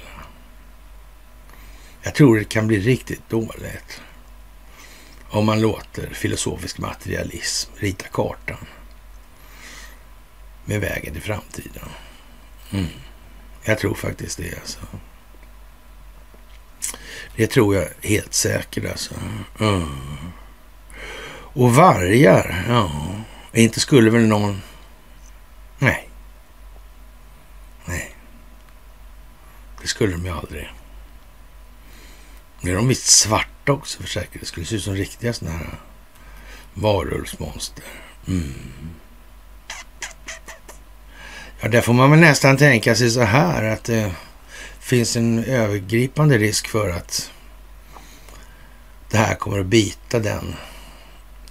[2.02, 4.02] Jag tror det kan bli riktigt dåligt
[5.34, 8.66] om man låter filosofisk materialism rita kartan
[10.66, 11.90] med vägen till framtiden.
[12.72, 12.88] Mm.
[13.64, 14.80] Jag tror faktiskt det alltså.
[17.36, 19.14] Det tror jag helt säkert alltså.
[19.60, 19.88] Mm.
[21.56, 22.92] Och vargar, ja,
[23.54, 24.62] inte skulle väl någon...
[25.80, 26.10] Nej.
[27.86, 28.16] Nej.
[29.82, 30.70] Det skulle de ju aldrig.
[32.64, 34.64] Nu är de visst svarta också för säkerhets skull.
[34.64, 35.80] Det ser ut som riktiga sådana här
[36.74, 37.84] varulvsmonster.
[38.28, 38.54] Mm.
[41.62, 44.12] Ja, där får man väl nästan tänka sig så här att det
[44.80, 47.32] finns en övergripande risk för att
[49.10, 50.56] det här kommer att bita den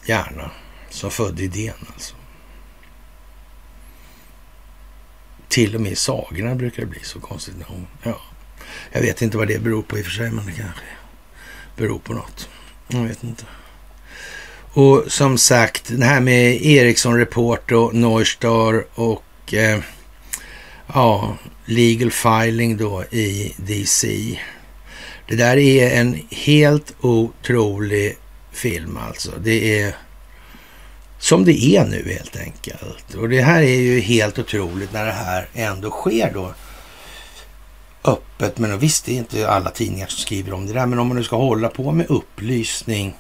[0.05, 0.51] hjärna
[0.91, 2.15] som födde idén alltså.
[5.49, 7.87] Till och med i sagorna brukar det bli så konstigt nog.
[8.03, 8.21] Ja,
[8.93, 10.83] jag vet inte vad det beror på i och för sig, men det kanske
[11.77, 12.49] beror på något.
[12.89, 13.45] Jag vet inte.
[14.75, 19.79] Och som sagt, det här med Ericsson Report och Neustar och eh,
[20.95, 24.39] ja, legal filing då i DC.
[25.29, 28.17] Det där är en helt otrolig
[28.53, 29.31] film alltså.
[29.39, 29.97] Det är
[31.19, 33.15] som det är nu helt enkelt.
[33.15, 36.55] Och det här är ju helt otroligt när det här ändå sker då
[38.05, 38.59] öppet.
[38.59, 40.87] Men visst, det är inte alla tidningar som skriver om det där.
[40.87, 43.15] Men om man nu ska hålla på med upplysning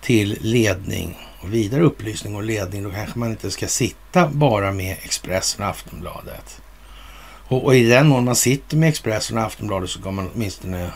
[0.00, 4.96] till ledning och vidare upplysning och ledning, då kanske man inte ska sitta bara med
[5.02, 6.60] Expressen och Aftonbladet.
[7.48, 10.90] Och, och i den mån man sitter med Expressen och Aftonbladet så kan man åtminstone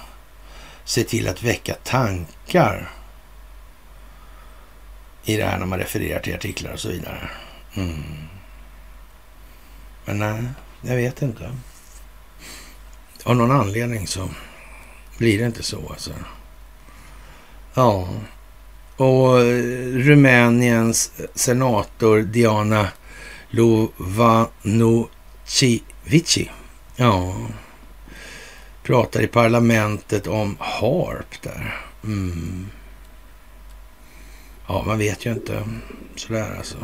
[0.84, 2.90] se till att väcka tankar
[5.24, 7.30] i det här när man refererar till artiklar och så vidare.
[7.74, 8.02] Mm.
[10.04, 10.44] Men nej,
[10.82, 11.50] jag vet inte.
[13.24, 14.28] Av någon anledning så
[15.18, 16.10] blir det inte så alltså.
[17.74, 18.08] Ja,
[18.96, 22.88] och eh, Rumäniens senator Diana
[23.50, 25.00] Lovanovici.
[26.96, 27.36] Ja,
[28.82, 31.76] pratar i parlamentet om HARP där.
[32.04, 32.66] Mm.
[34.66, 35.64] Ja, man vet ju inte
[36.16, 36.76] sådär alltså.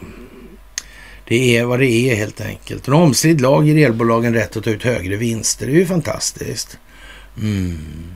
[1.28, 2.88] Det är vad det är helt enkelt.
[2.88, 5.66] En omstridd lag ger elbolagen rätt att ta ut högre vinster.
[5.66, 6.78] Det är ju fantastiskt.
[7.36, 8.14] Mm.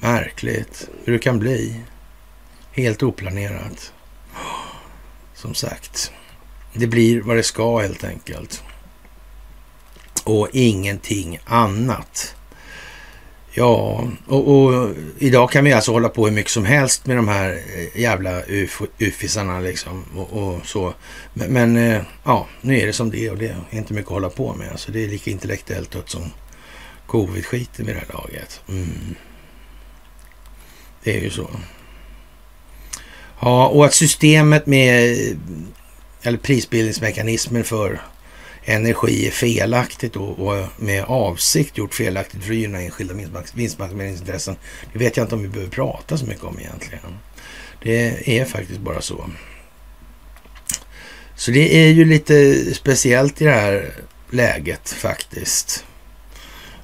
[0.00, 1.80] Märkligt hur det kan bli.
[2.72, 3.92] Helt oplanerat.
[5.34, 6.12] Som sagt,
[6.72, 8.62] det blir vad det ska helt enkelt.
[10.24, 12.33] Och ingenting annat.
[13.56, 17.28] Ja, och, och, idag kan vi alltså hålla på hur mycket som helst med de
[17.28, 20.94] här eh, jävla uf ufisarna liksom och, och så.
[21.34, 24.08] Men, men, eh, ja, nu är det som det är och det är inte mycket
[24.08, 24.70] att hålla på med.
[24.70, 26.30] Alltså det är lika intellektuellt dött som
[27.06, 28.60] covid-skiten vid det här laget.
[28.68, 29.14] Mm.
[31.02, 31.50] Det är ju så.
[33.40, 35.36] Ja, och att systemet med, eh,
[36.22, 38.00] eller prisbildningsmekanismen för
[38.64, 43.14] energi är felaktigt och, och med avsikt gjort felaktigt för att gynna enskilda
[43.54, 44.56] vinstmaximeringsintressen.
[44.92, 47.18] Det vet jag inte om vi behöver prata så mycket om egentligen.
[47.82, 49.30] Det är faktiskt bara så.
[51.36, 53.94] Så det är ju lite speciellt i det här
[54.30, 55.84] läget faktiskt.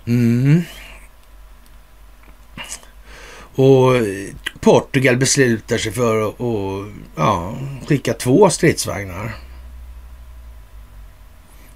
[0.07, 0.63] Mm.
[3.55, 3.93] Och
[4.61, 6.35] Portugal beslutar sig för att
[7.17, 9.37] ja, skicka två stridsvagnar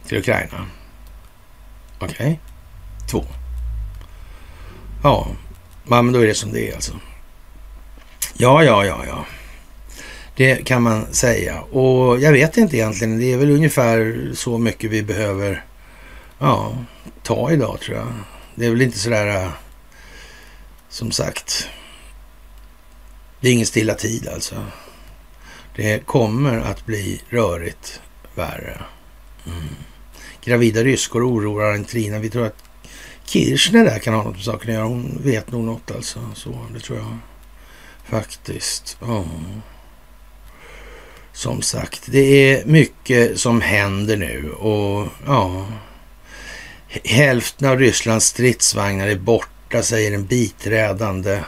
[0.08, 0.66] till Ukraina.
[1.98, 2.14] Okej.
[2.16, 2.36] Okay.
[3.10, 3.24] Två.
[5.02, 5.28] Ja,
[5.84, 6.92] men då är det som det är alltså.
[8.36, 9.24] Ja, ja, ja, ja.
[10.36, 11.60] Det kan man säga.
[11.60, 13.18] Och jag vet inte egentligen.
[13.18, 15.64] Det är väl ungefär så mycket vi behöver
[16.38, 16.78] ja,
[17.22, 18.06] ta idag tror jag.
[18.54, 19.50] Det är väl inte sådär äh,
[20.88, 21.68] som sagt.
[23.40, 24.66] Det är ingen stilla tid alltså.
[25.76, 28.00] Det kommer att bli rörigt
[28.34, 28.80] värre.
[29.46, 29.74] Mm.
[30.44, 32.18] Gravida ryskor oroar Argentina.
[32.18, 32.64] Vi tror att
[33.24, 34.84] Kirchner där kan ha något med saken att göra.
[34.84, 36.20] Hon vet nog något alltså.
[36.34, 37.18] Så, det tror jag
[38.04, 38.96] faktiskt.
[39.00, 39.26] Oh.
[41.32, 45.66] Som sagt, det är mycket som händer nu och ja.
[47.04, 51.40] Hälften av Rysslands stridsvagnar är borta, säger en biträdande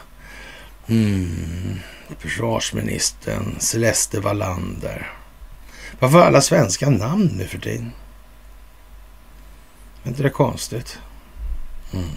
[0.87, 1.81] mm,
[2.19, 5.13] försvarsministern Celeste Wallander.
[5.99, 7.93] Varför alla svenska namn nu för tiden?
[10.07, 10.99] Är inte det konstigt?
[11.93, 12.09] Mm.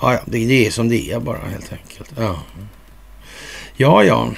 [0.00, 2.12] Ja, ja, det, det är som det är bara helt enkelt.
[2.16, 2.42] Ja,
[3.76, 4.04] ja.
[4.04, 4.32] ja.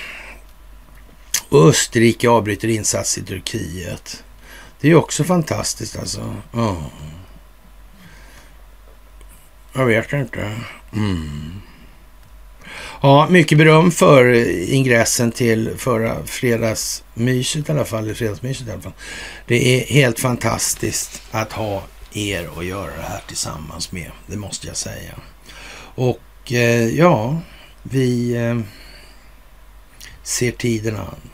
[1.51, 4.25] Österrike avbryter insats i Turkiet.
[4.81, 6.37] Det är också fantastiskt alltså.
[6.53, 6.77] Ja.
[9.73, 10.57] Jag vet inte.
[10.93, 11.61] Mm.
[13.03, 14.33] Ja, mycket beröm för
[14.71, 18.15] ingressen till förra fredagsmyset i alla fall.
[18.15, 18.93] Fredagsmyset i alla fall.
[19.47, 21.83] Det är helt fantastiskt att ha
[22.15, 24.11] er att göra det här tillsammans med.
[24.27, 25.15] Det måste jag säga.
[25.95, 27.41] Och eh, ja,
[27.83, 28.61] vi eh,
[30.23, 31.31] ser tiden an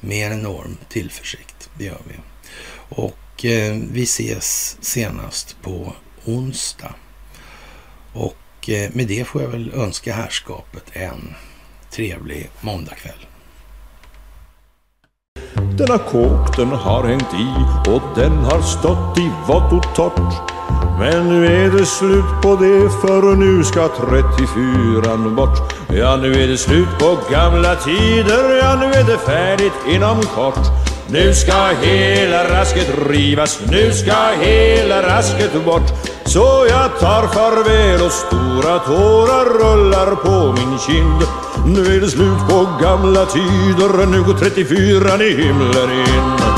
[0.00, 1.70] med en enorm tillförsikt.
[1.78, 2.14] Det gör vi.
[2.88, 5.94] Och eh, vi ses senast på
[6.24, 6.94] onsdag.
[8.12, 11.34] Och eh, med det får jag väl önska härskapet en
[11.90, 13.26] trevlig måndagkväll.
[15.78, 17.48] Denna kåk den har hängt i
[17.90, 20.52] och den har stått i vått och torrt.
[20.98, 25.72] Men nu är det slut på det för nu ska 34 bort.
[25.88, 30.91] Ja, nu är det slut på gamla tider, ja nu är det färdigt inom kort.
[31.12, 35.82] Nu ska hela rasket rivas, nu ska hela rasket bort.
[36.24, 41.22] Så jag tar farväl och stora tårar rullar på min kind.
[41.66, 46.51] Nu är det slut på gamla tider, nu går 34 i himlen in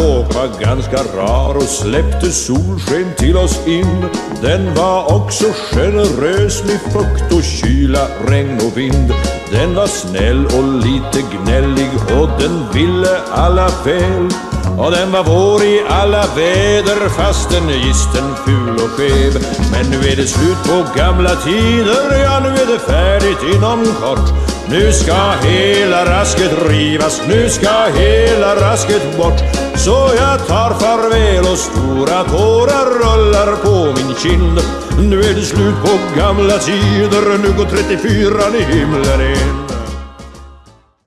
[0.00, 4.04] kåpa, var ganska rar och släppte solsken till oss in.
[4.42, 9.12] Den var också generös med fukt och kyla, regn och vind.
[9.50, 11.90] Den var snäll och lite gnällig
[12.20, 14.28] och den ville alla väl.
[14.78, 19.32] Och den var vår i alla väder fastän gisten ful och skev.
[19.72, 24.50] Men nu är det slut på gamla tider, ja nu är det färdigt inom kort.
[24.70, 29.40] Nu ska hela rasket rivas, nu ska hela rasket bort.
[29.74, 34.58] Så jag tar farväl och stora tårar rullar på min kind.
[35.10, 39.69] Nu är det slut på gamla tider, nu går 34 i himlen in.